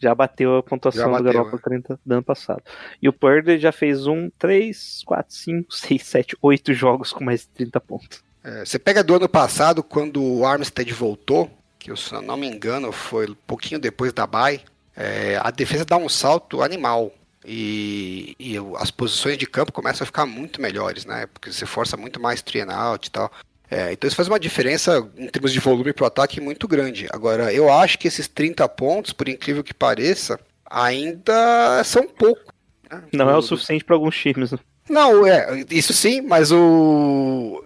já 0.05 0.15
bateu 0.15 0.59
a 0.59 0.63
pontuação 0.63 1.11
Já 1.11 1.19
do 1.19 1.25
bateu, 1.25 1.33
Garoppolo 1.33 1.63
30 1.63 2.01
do 2.05 2.13
ano 2.13 2.23
passado. 2.23 2.63
E 3.01 3.09
o 3.09 3.13
Purdy 3.13 3.59
já 3.59 3.73
fez 3.73 4.07
um, 4.07 4.31
três, 4.39 5.03
quatro, 5.05 5.35
cinco, 5.35 5.73
seis, 5.75 6.07
sete, 6.07 6.37
oito 6.41 6.73
jogos 6.73 7.13
com 7.13 7.25
mais 7.25 7.41
de 7.41 7.49
30 7.49 7.81
pontos. 7.81 8.23
É, 8.43 8.65
você 8.65 8.79
pega 8.79 9.03
do 9.03 9.15
ano 9.15 9.29
passado, 9.29 9.83
quando 9.83 10.23
o 10.23 10.45
Armstead 10.45 10.93
voltou, 10.93 11.51
que 11.79 11.91
eu, 11.91 11.97
se 11.97 12.13
não 12.13 12.37
me 12.37 12.47
engano 12.47 12.93
foi 12.93 13.31
um 13.31 13.37
pouquinho 13.47 13.81
depois 13.81 14.13
da 14.13 14.27
bye, 14.27 14.61
é, 14.95 15.41
a 15.43 15.51
defesa 15.51 15.85
dá 15.85 15.97
um 15.97 16.09
salto 16.09 16.63
animal. 16.63 17.11
E, 17.47 18.35
e 18.39 18.55
as 18.79 18.91
posições 18.91 19.37
de 19.37 19.47
campo 19.47 19.71
começam 19.71 20.03
a 20.03 20.07
ficar 20.07 20.25
muito 20.25 20.63
melhores, 20.63 21.05
né? 21.05 21.27
Porque 21.27 21.53
você 21.53 21.67
força 21.67 21.95
muito 21.95 22.19
mais 22.19 22.41
three 22.41 22.63
and 22.63 22.73
out 22.73 23.07
e 23.07 23.11
tal. 23.11 23.31
É, 23.71 23.93
então 23.93 24.07
isso 24.07 24.17
faz 24.17 24.29
uma 24.29 24.39
diferença 24.39 25.09
em 25.17 25.29
termos 25.29 25.53
de 25.53 25.59
volume 25.59 25.93
pro 25.93 26.07
ataque 26.07 26.41
muito 26.41 26.69
grande. 26.69 27.07
Agora, 27.11 27.53
eu 27.53 27.73
acho 27.73 27.99
que 27.99 28.07
esses 28.07 28.29
30 28.29 28.69
pontos, 28.69 29.13
por 29.13 29.29
incrível 29.29 29.65
que 29.65 29.75
pareça, 29.75 30.39
ainda 30.69 31.83
são 31.85 32.07
pouco. 32.07 32.53
né? 32.91 33.03
Não 33.13 33.31
é 33.31 33.37
o 33.37 33.43
suficiente 33.43 33.85
para 33.85 33.97
alguns 33.97 34.17
times. 34.17 34.53
né? 34.53 34.59
não, 34.89 35.27
é, 35.27 35.65
isso 35.71 35.93
sim, 35.93 36.21
mas 36.21 36.53
o 36.53 37.65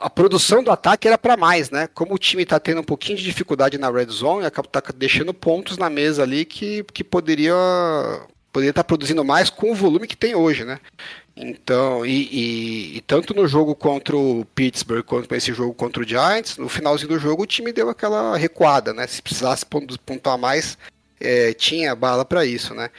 a 0.00 0.08
produção 0.08 0.62
do 0.62 0.70
ataque 0.70 1.08
era 1.08 1.18
para 1.18 1.36
mais, 1.36 1.70
né? 1.70 1.88
Como 1.92 2.14
o 2.14 2.18
time 2.18 2.44
tá 2.44 2.58
tendo 2.60 2.80
um 2.80 2.84
pouquinho 2.84 3.18
de 3.18 3.24
dificuldade 3.24 3.78
na 3.78 3.90
red 3.90 4.06
zone, 4.06 4.46
acaba 4.46 4.68
tá 4.68 4.82
deixando 4.96 5.34
pontos 5.34 5.76
na 5.76 5.90
mesa 5.90 6.22
ali 6.22 6.44
que, 6.44 6.84
que 6.92 7.02
poderia 7.02 7.54
poderia 8.52 8.70
estar 8.70 8.84
produzindo 8.84 9.24
mais 9.24 9.50
com 9.50 9.70
o 9.70 9.74
volume 9.74 10.06
que 10.06 10.16
tem 10.16 10.34
hoje, 10.34 10.64
né? 10.64 10.78
Então, 11.40 12.04
e, 12.04 12.24
e- 12.32 12.96
e 12.96 13.00
tanto 13.02 13.32
no 13.32 13.46
jogo 13.46 13.74
contra 13.74 14.16
o 14.16 14.44
Pittsburgh 14.56 15.04
quanto 15.04 15.32
nesse 15.32 15.52
jogo 15.54 15.72
contra 15.72 16.02
o 16.02 16.06
Giants, 16.06 16.56
no 16.58 16.68
finalzinho 16.68 17.10
do 17.10 17.18
jogo 17.18 17.44
o 17.44 17.46
time 17.46 17.72
deu 17.72 17.88
aquela 17.88 18.36
recuada, 18.36 18.92
né? 18.92 19.06
Se 19.06 19.22
precisasse 19.22 19.64
pon- 19.64 19.86
pontuar 20.04 20.36
mais, 20.36 20.76
é, 21.20 21.52
tinha 21.52 21.94
bala 21.94 22.24
para 22.24 22.44
isso, 22.44 22.74
né? 22.74 22.90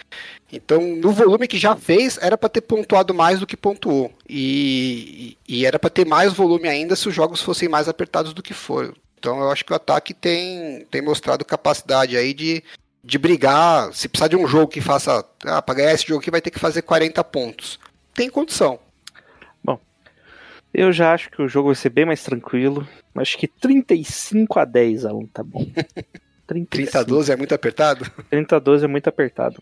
Então, 0.52 0.80
no 0.82 1.12
volume 1.12 1.48
que 1.50 1.58
já 1.60 1.76
fez, 1.76 2.18
era 2.22 2.38
para 2.38 2.48
ter 2.50 2.62
pontuado 2.62 3.14
mais 3.14 3.40
do 3.42 3.46
que 3.46 3.58
pontuou. 3.58 4.12
E, 4.28 5.36
e- 5.48 5.58
e 5.60 5.66
era 5.66 5.78
para 5.78 5.90
ter 5.90 6.06
mais 6.06 6.32
volume 6.34 6.70
ainda 6.70 6.96
se 6.96 7.10
os 7.10 7.14
jogos 7.14 7.42
fossem 7.42 7.68
mais 7.68 7.90
apertados 7.90 8.34
do 8.34 8.42
que 8.42 8.54
foram. 8.54 8.94
Então, 9.20 9.38
eu 9.42 9.52
acho 9.52 9.66
que 9.66 9.74
o 9.74 9.76
ataque 9.76 10.14
tem, 10.14 10.86
tem 10.90 11.02
mostrado 11.02 11.44
capacidade 11.44 12.16
aí 12.16 12.34
de, 12.34 12.64
de 13.04 13.18
brigar. 13.18 13.94
Se 13.94 14.08
precisar 14.08 14.30
de 14.30 14.38
um 14.38 14.48
jogo 14.48 14.70
que 14.72 14.80
faça. 14.82 15.24
Ah, 15.46 15.62
para 15.62 15.76
ganhar 15.76 15.94
esse 15.94 16.08
jogo 16.08 16.22
aqui 16.22 16.32
vai 16.32 16.42
ter 16.42 16.52
que 16.52 16.60
fazer 16.60 16.82
40 16.84 17.22
pontos. 17.26 17.78
Tem 18.20 18.30
condição. 18.30 18.80
Eu 20.74 20.92
já 20.92 21.14
acho 21.14 21.32
que 21.32 21.42
o 21.42 21.48
jogo 21.48 21.70
vai 21.70 21.76
ser 21.76 21.90
bem 21.90 22.06
mais 22.06 22.24
tranquilo. 22.24 22.88
Acho 23.16 23.38
que 23.38 23.48
35 23.48 24.60
a 24.60 24.66
10, 24.66 25.06
Alan, 25.06 25.26
tá 25.34 25.44
bom. 25.44 25.66
35. 26.46 26.70
30 26.70 27.00
a 27.00 27.04
12 27.04 27.32
é 27.32 27.36
muito 27.36 27.54
apertado? 27.54 28.12
30 28.30 28.56
a 28.56 28.60
12 28.60 28.86
é 28.86 28.88
muito 28.88 29.08
apertado. 29.08 29.62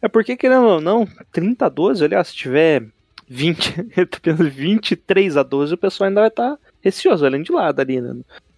É 0.00 0.08
porque, 0.08 0.36
querendo 0.36 0.64
ou 0.64 0.80
não, 0.80 1.08
30 1.32 1.66
a 1.66 1.68
12, 1.68 2.04
olha, 2.04 2.22
se 2.22 2.34
tiver 2.34 2.86
20, 3.28 3.90
eu 3.96 4.06
tô 4.06 4.20
pensando 4.20 4.48
23 4.48 5.36
a 5.36 5.42
12, 5.42 5.74
o 5.74 5.78
pessoal 5.78 6.08
ainda 6.08 6.20
vai 6.20 6.28
estar 6.28 6.56
receoso, 6.80 7.24
olhando 7.24 7.44
de 7.44 7.52
lado 7.52 7.80
ali, 7.80 8.00
né? 8.00 8.14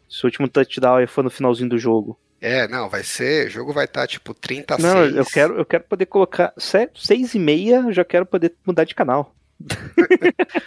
Se 0.09 0.25
o 0.25 0.27
último 0.27 0.49
touchdown 0.49 1.07
for 1.07 1.25
no 1.25 1.31
finalzinho 1.31 1.71
do 1.71 1.79
jogo. 1.79 2.19
É, 2.43 2.67
não, 2.67 2.89
vai 2.89 3.05
ser. 3.05 3.47
O 3.47 3.51
jogo 3.51 3.73
vai 3.73 3.85
estar 3.85 4.07
tipo 4.07 4.35
30 4.35 4.75
a 4.75 4.79
Não, 4.79 5.05
6. 5.05 5.17
eu 5.17 5.25
quero, 5.25 5.55
eu 5.59 5.65
quero 5.65 5.85
poder 5.85 6.07
colocar 6.07 6.53
6 6.59 7.35
e 7.35 7.39
meia, 7.39 7.77
eu 7.87 7.93
já 7.93 8.05
quero 8.05 8.27
poder 8.27 8.53
mudar 8.67 8.83
de 8.85 8.95
canal. 8.95 9.33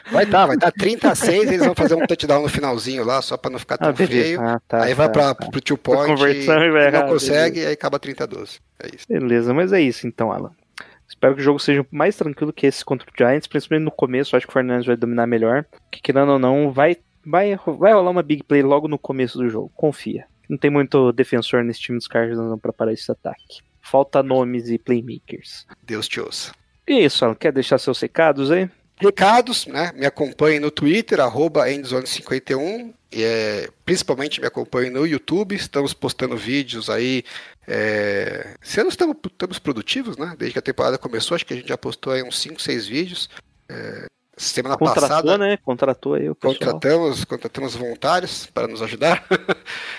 Vai 0.10 0.24
estar, 0.24 0.46
vai 0.46 0.56
estar 0.56 0.72
30 0.72 1.10
a 1.12 1.16
6. 1.16 1.52
Eles 1.52 1.66
vão 1.66 1.76
fazer 1.76 1.96
um 1.96 2.06
touchdown 2.08 2.44
no 2.44 2.48
finalzinho 2.48 3.04
lá, 3.04 3.22
só 3.22 3.36
para 3.36 3.52
não 3.52 3.60
ficar 3.60 3.78
tão 3.78 3.90
Ah, 3.90 3.92
beleza. 3.92 4.24
feio. 4.24 4.42
Ah, 4.42 4.62
tá, 4.66 4.84
aí 4.86 4.94
vai 4.94 5.08
tá, 5.08 5.12
pra, 5.12 5.36
tá. 5.36 5.50
pro 5.50 5.60
two 5.60 5.78
point, 5.78 6.08
conversão 6.16 6.64
e 6.64 6.72
vai 6.72 6.92
não 6.92 7.00
errar, 7.00 7.08
consegue, 7.10 7.60
e 7.60 7.66
aí 7.66 7.74
acaba 7.74 8.00
30 8.00 8.24
a 8.24 8.28
12. 8.28 8.60
É 8.82 8.88
isso. 8.96 9.06
Beleza, 9.10 9.54
mas 9.54 9.74
é 9.74 9.82
isso 9.82 10.08
então, 10.08 10.32
Alan. 10.32 10.52
Espero 11.10 11.36
que 11.36 11.42
o 11.42 11.44
jogo 11.44 11.60
seja 11.60 11.86
mais 11.92 12.16
tranquilo 12.16 12.54
que 12.54 12.66
esse 12.68 12.86
contra 12.86 13.06
o 13.10 13.14
Giants, 13.18 13.48
principalmente 13.48 13.84
no 13.86 13.92
começo. 13.92 14.36
Acho 14.38 14.46
que 14.48 14.52
o 14.52 14.54
Fernandes 14.54 14.88
vai 14.88 14.96
dominar 14.96 15.28
melhor. 15.28 15.66
Que 15.92 16.02
querendo 16.02 16.32
ou 16.32 16.40
não, 16.40 16.72
vai, 16.72 16.96
vai, 17.26 17.58
vai 17.78 17.92
rolar 17.94 18.12
uma 18.12 18.24
big 18.24 18.44
play 18.44 18.64
logo 18.64 18.88
no 18.88 18.98
começo 18.98 19.38
do 19.38 19.50
jogo. 19.50 19.72
Confia. 19.76 20.26
Não 20.50 20.58
tem 20.58 20.70
muito 20.70 21.12
defensor 21.12 21.64
nesse 21.64 21.80
time 21.80 21.98
dos 21.98 22.08
Cardinals 22.08 22.50
não 22.50 22.58
pra 22.58 22.74
parar 22.74 22.94
esse 22.94 23.12
ataque. 23.12 23.62
Falta 23.82 24.24
nomes 24.24 24.70
e 24.70 24.78
playmakers. 24.78 25.66
Deus 25.84 26.08
te 26.08 26.20
ouça. 26.20 26.52
E 26.88 26.94
é 26.94 27.06
isso, 27.06 27.24
Alan. 27.24 27.36
Quer 27.36 27.52
deixar 27.52 27.78
seus 27.78 28.00
recados 28.00 28.52
aí? 28.52 28.70
Recados, 28.98 29.68
né? 29.68 29.92
Me 29.94 30.06
acompanhe 30.06 30.60
no 30.60 30.72
Twitter, 30.72 31.20
arroba 31.20 31.68
endzone51. 31.68 32.94
E, 33.12 33.24
é, 33.24 33.70
principalmente 33.84 34.40
me 34.40 34.48
acompanhe 34.48 34.90
no 34.90 35.06
YouTube. 35.06 35.56
Estamos 35.56 35.94
postando 35.94 36.38
vídeos 36.38 36.90
aí. 36.90 37.24
É, 37.68 38.56
esse 38.64 38.80
ano 38.80 38.90
estamos, 38.90 39.18
estamos 39.26 39.60
produtivos, 39.60 40.18
né? 40.18 40.34
Desde 40.38 40.54
que 40.54 40.60
a 40.60 40.62
temporada 40.62 40.98
começou, 40.98 41.36
acho 41.36 41.46
que 41.46 41.54
a 41.54 41.58
gente 41.58 41.68
já 41.68 41.78
postou 41.78 42.14
aí 42.14 42.24
uns 42.24 42.40
5, 42.40 42.62
6 42.62 42.88
vídeos. 42.88 43.30
É, 43.68 44.06
semana 44.38 44.78
Contratou, 44.78 45.10
passada. 45.10 45.38
né? 45.38 45.58
Contratou 45.64 46.14
aí 46.14 46.30
o 46.30 46.36
pessoal. 46.36 46.56
Contratamos, 46.56 47.26
contratamos 47.26 47.76
voluntários 47.76 48.46
para 48.48 48.68
nos 48.68 48.82
ajudar. 48.82 49.26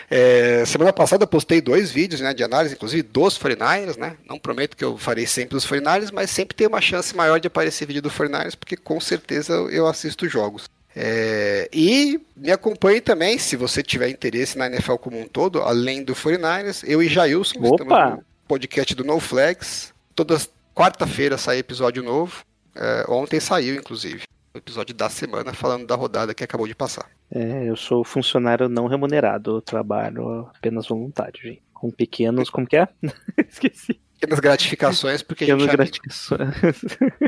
É, 0.09 0.65
semana 0.65 0.93
passada 0.93 1.25
eu 1.25 1.27
postei 1.27 1.61
dois 1.61 1.91
vídeos 1.91 2.21
né, 2.21 2.33
de 2.33 2.45
análise, 2.45 2.77
inclusive 2.77 3.03
dos 3.03 3.37
49ers, 3.37 3.97
né? 3.99 4.17
Não 4.25 4.39
prometo 4.39 4.77
que 4.77 4.85
eu 4.85 4.97
farei 4.97 5.27
sempre 5.27 5.57
os 5.57 5.67
49ers, 5.67 6.13
mas 6.13 6.31
sempre 6.31 6.57
tem 6.57 6.69
uma 6.69 6.81
chance 6.81 7.15
maior 7.17 7.41
de 7.41 7.49
aparecer 7.49 7.87
vídeo 7.87 8.01
do 8.01 8.09
49ers, 8.09 8.55
porque 8.57 8.77
com 8.77 9.01
certeza 9.01 9.53
eu 9.55 9.85
assisto 9.85 10.29
jogos. 10.29 10.71
É, 10.95 11.69
e 11.73 12.21
me 12.37 12.51
acompanhe 12.51 13.01
também, 13.01 13.37
se 13.37 13.57
você 13.57 13.83
tiver 13.83 14.09
interesse 14.09 14.57
na 14.57 14.67
NFL 14.67 14.95
como 14.95 15.21
um 15.21 15.27
todo, 15.27 15.61
além 15.61 16.03
do 16.03 16.15
49ers, 16.15 16.83
eu 16.89 17.03
e 17.03 17.09
Jailson 17.09 17.59
Opa! 17.59 17.83
estamos 17.83 18.15
no 18.15 18.25
podcast 18.49 18.95
do 18.95 19.05
No 19.05 19.19
Flags. 19.19 19.93
Toda 20.15 20.41
quarta-feira 20.75 21.37
sai 21.37 21.59
episódio 21.59 22.03
novo. 22.03 22.45
É, 22.77 23.05
ontem 23.09 23.41
saiu, 23.41 23.75
inclusive 23.75 24.23
o 24.57 24.59
episódio 24.59 24.95
da 24.95 25.09
semana 25.11 25.53
falando 25.53 25.87
da 25.87 25.95
rodada 25.95 26.35
que 26.35 26.43
acabou 26.43 26.67
de 26.67 26.75
passar. 26.75 27.11
É, 27.31 27.69
eu 27.69 27.77
sou 27.77 28.03
funcionário 28.03 28.69
não 28.69 28.87
remunerado. 28.87 29.57
Eu 29.57 29.63
trabalho 29.63 30.49
apenas 30.57 30.89
voluntário, 30.89 31.41
gente. 31.41 31.63
Com 31.75 31.91
pequenos. 31.91 32.49
Como 32.49 32.67
que 32.67 32.77
é? 32.77 32.89
Esqueci. 33.49 34.01
Pequenas 34.19 34.41
gratificações, 34.41 35.23
porque 35.23 35.45
a 35.45 35.47
gente 35.47 35.59
Pequenas 35.59 35.77
gratificações. 35.77 36.87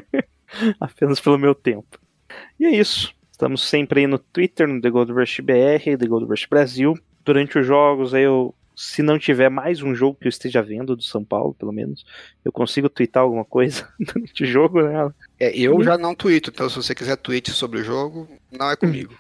Apenas 0.81 1.21
pelo 1.21 1.37
meu 1.37 1.55
tempo. 1.55 2.01
E 2.59 2.65
é 2.65 2.71
isso. 2.71 3.15
Estamos 3.31 3.63
sempre 3.63 4.01
aí 4.01 4.07
no 4.07 4.19
Twitter, 4.19 4.67
no 4.67 4.81
The 4.81 4.89
Gold 4.89 5.13
Rush 5.13 5.41
BR, 5.41 5.99
The 5.99 6.07
Gold 6.07 6.27
Rush 6.27 6.47
Brasil. 6.47 6.95
Durante 7.25 7.59
os 7.59 7.67
jogos, 7.67 8.15
aí 8.15 8.23
eu, 8.23 8.55
se 8.81 9.03
não 9.03 9.18
tiver 9.18 9.49
mais 9.49 9.83
um 9.83 9.93
jogo 9.95 10.16
que 10.20 10.26
eu 10.26 10.31
esteja 10.31 10.62
vendo 10.62 10.95
do 10.95 11.03
São 11.03 11.24
Paulo, 11.24 11.53
pelo 11.55 11.72
menos, 11.72 12.05
eu 12.45 12.53
consigo 12.53 12.89
twittar 12.89 13.24
alguma 13.24 13.45
coisa 13.45 13.89
durante 13.99 14.45
o 14.45 14.47
jogo, 14.47 14.83
né? 14.83 15.11
É, 15.41 15.51
eu 15.59 15.74
Uhum. 15.74 15.83
já 15.83 15.99
não 15.99 16.14
tweeto, 16.14 16.51
então 16.51 16.68
se 16.70 16.76
você 16.76 16.95
quiser 16.95 17.16
tweet 17.16 17.51
sobre 17.51 17.81
o 17.81 17.85
jogo, 17.85 18.29
não 18.53 18.70
é 18.70 18.76
comigo. 18.76 19.14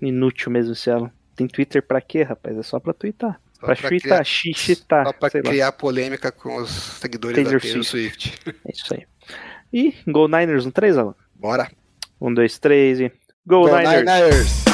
Inútil 0.00 0.50
mesmo 0.52 0.74
ela. 0.86 1.12
Tem 1.34 1.46
Twitter 1.46 1.82
pra 1.82 2.00
quê, 2.00 2.22
rapaz? 2.22 2.56
É 2.58 2.62
só 2.62 2.78
pra 2.78 2.92
twittar. 2.92 3.40
Só 3.54 3.66
pra 3.66 3.76
pra 3.76 3.88
twittar, 3.88 4.08
criar- 4.10 4.24
xixitar. 4.24 5.06
Só 5.06 5.12
pra 5.12 5.30
sei 5.30 5.40
lá. 5.42 5.50
criar 5.50 5.72
polêmica 5.72 6.30
com 6.32 6.56
os 6.56 6.70
seguidores 6.70 7.36
Taylor 7.36 7.54
da 7.54 7.60
Taylor 7.60 7.84
Swift. 7.84 8.38
É 8.66 8.72
isso 8.72 8.92
aí. 8.94 9.06
E 9.72 9.94
Go 10.06 10.26
Niners 10.28 10.66
no 10.66 10.72
3, 10.72 10.98
Alan? 10.98 11.14
Bora. 11.34 11.70
Um, 12.20 12.34
dois, 12.34 12.58
três 12.58 13.00
e. 13.00 13.10
Go, 13.46 13.62
Go 13.62 13.76
Niners! 13.76 14.04
Niners! 14.04 14.71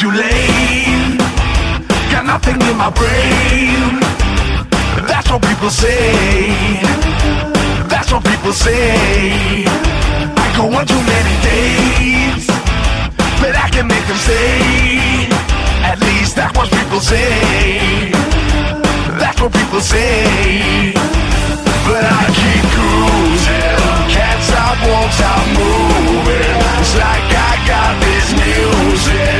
Too 0.00 0.10
late. 0.12 1.20
Got 2.10 2.24
nothing 2.24 2.56
in 2.56 2.76
my 2.84 2.88
brain. 2.88 4.00
That's 5.04 5.28
what 5.30 5.42
people 5.42 5.68
say. 5.68 6.80
That's 7.92 8.10
what 8.10 8.24
people 8.24 8.54
say. 8.54 9.66
I 10.44 10.46
go 10.56 10.64
on 10.72 10.86
too 10.86 11.02
many 11.14 11.34
days, 11.52 12.46
but 13.42 13.52
I 13.64 13.68
can 13.68 13.86
make 13.88 14.06
them 14.08 14.16
stay. 14.16 15.28
At 15.84 15.98
least 16.00 16.34
that's 16.34 16.56
what 16.56 16.70
people 16.70 17.00
say. 17.00 18.08
That's 19.20 19.38
what 19.38 19.52
people 19.52 19.82
say. 19.82 20.94
But 21.84 22.04
I 22.08 22.22
keep 22.40 22.64
cruising, 22.72 23.76
can't 24.16 24.42
stop, 24.48 24.76
won't 24.88 25.12
stop 25.12 25.44
moving. 25.60 26.56
It's 26.80 26.94
like 26.96 27.28
I 27.36 27.52
got 27.68 27.92
this 28.00 28.28
music 28.40 29.39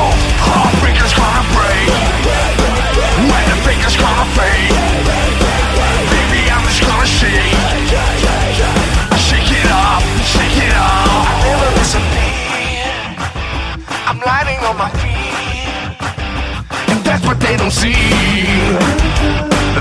don't 17.61 17.71
see. 17.71 17.93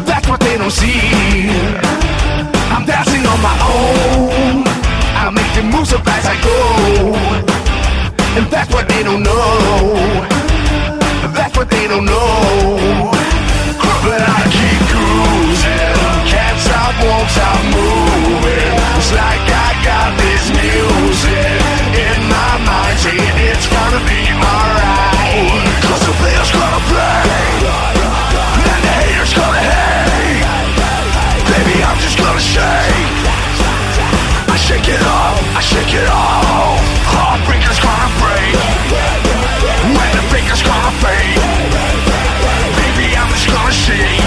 That's 0.05 0.29
what 0.29 0.41
they 0.41 0.59
don't 0.59 0.71
see. 0.71 1.01
I'm 2.75 2.85
dancing 2.85 3.25
on 3.25 3.41
my 3.41 3.57
own. 3.73 4.69
I 5.17 5.31
make 5.33 5.49
the 5.57 5.63
moves 5.65 5.93
up 5.95 6.07
as 6.07 6.27
I 6.29 6.37
go. 6.45 6.59
And 8.37 8.45
that's 8.53 8.71
what 8.75 8.87
they 8.87 9.03
don't 9.03 9.23
know. 9.23 9.41
That's 11.33 11.57
what 11.57 11.71
they 11.71 11.89
don't 11.89 12.05
know. 12.05 13.09
But 14.05 14.21
I 14.37 14.41
keep 14.57 14.81
cruising. 14.93 15.97
Can't 16.29 16.59
stop, 16.61 16.93
won't 17.01 17.31
stop 17.33 17.61
moving. 17.73 18.77
It's 19.01 19.13
like 19.17 19.45
I 19.49 19.71
got 19.89 20.11
this 20.21 20.45
music 20.53 21.61
in 21.97 22.19
my 22.29 22.53
mind 22.69 22.97
saying 23.01 23.37
it's 23.49 23.67
gonna 23.73 24.03
be 24.05 24.21
alright. 24.37 25.65
Cause 25.89 26.03
the 26.05 26.13
player's 26.21 26.53
gonna 26.53 26.83
play. 26.93 27.50
Shake 34.71 34.95
it 34.95 35.03
off, 35.03 35.35
I 35.59 35.61
shake 35.61 35.95
it 35.99 36.07
off. 36.07 36.79
Heartbreaker's 37.11 37.81
gonna 37.83 38.07
break. 38.23 38.55
When 39.99 40.11
the 40.15 40.23
breaker's 40.31 40.63
gonna 40.63 40.95
fade. 41.03 41.43
Baby, 42.79 43.07
I'm 43.19 43.27
just 43.35 43.51
gonna 43.51 43.75
shake. 43.75 44.23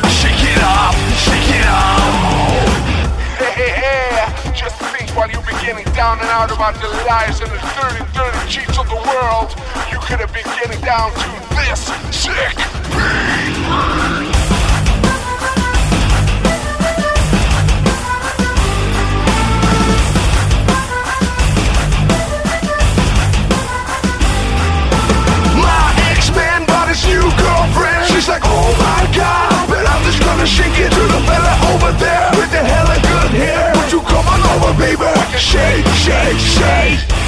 I 0.00 0.08
shake 0.08 0.44
it 0.48 0.60
off, 0.64 0.96
shake 1.12 1.50
it 1.60 1.68
off. 1.68 2.56
Hey, 3.36 3.52
hey, 3.60 3.72
hey, 3.84 4.52
just 4.56 4.80
think 4.96 5.12
while 5.12 5.28
been 5.28 5.60
getting 5.60 5.84
down 5.92 6.16
and 6.16 6.32
out 6.32 6.48
about 6.48 6.80
the 6.80 6.88
lies 7.04 7.44
and 7.44 7.52
the 7.52 7.60
dirty, 7.76 8.00
dirty 8.16 8.42
cheats 8.48 8.78
of 8.80 8.88
the 8.88 8.96
world, 9.12 9.52
you 9.92 10.00
could 10.08 10.24
have 10.24 10.32
been 10.32 10.48
getting 10.56 10.80
down 10.80 11.12
to 11.12 11.28
this 11.52 11.92
sick 12.16 12.56
My 13.68 14.45
just 30.36 30.60
gonna 30.60 30.70
shake 30.70 30.86
it 30.86 30.90
to 30.92 31.00
the 31.00 31.20
fella 31.26 31.74
over 31.74 31.92
there 31.98 32.30
with 32.32 32.50
the 32.50 32.58
hella 32.58 32.94
good 32.94 33.32
hair. 33.40 33.72
Would 33.76 33.92
you 33.92 34.00
come 34.00 34.26
on 34.26 34.40
over, 34.56 34.78
baby? 34.78 35.04
Shake, 35.38 35.86
shake, 35.94 36.38
shake. 36.38 37.25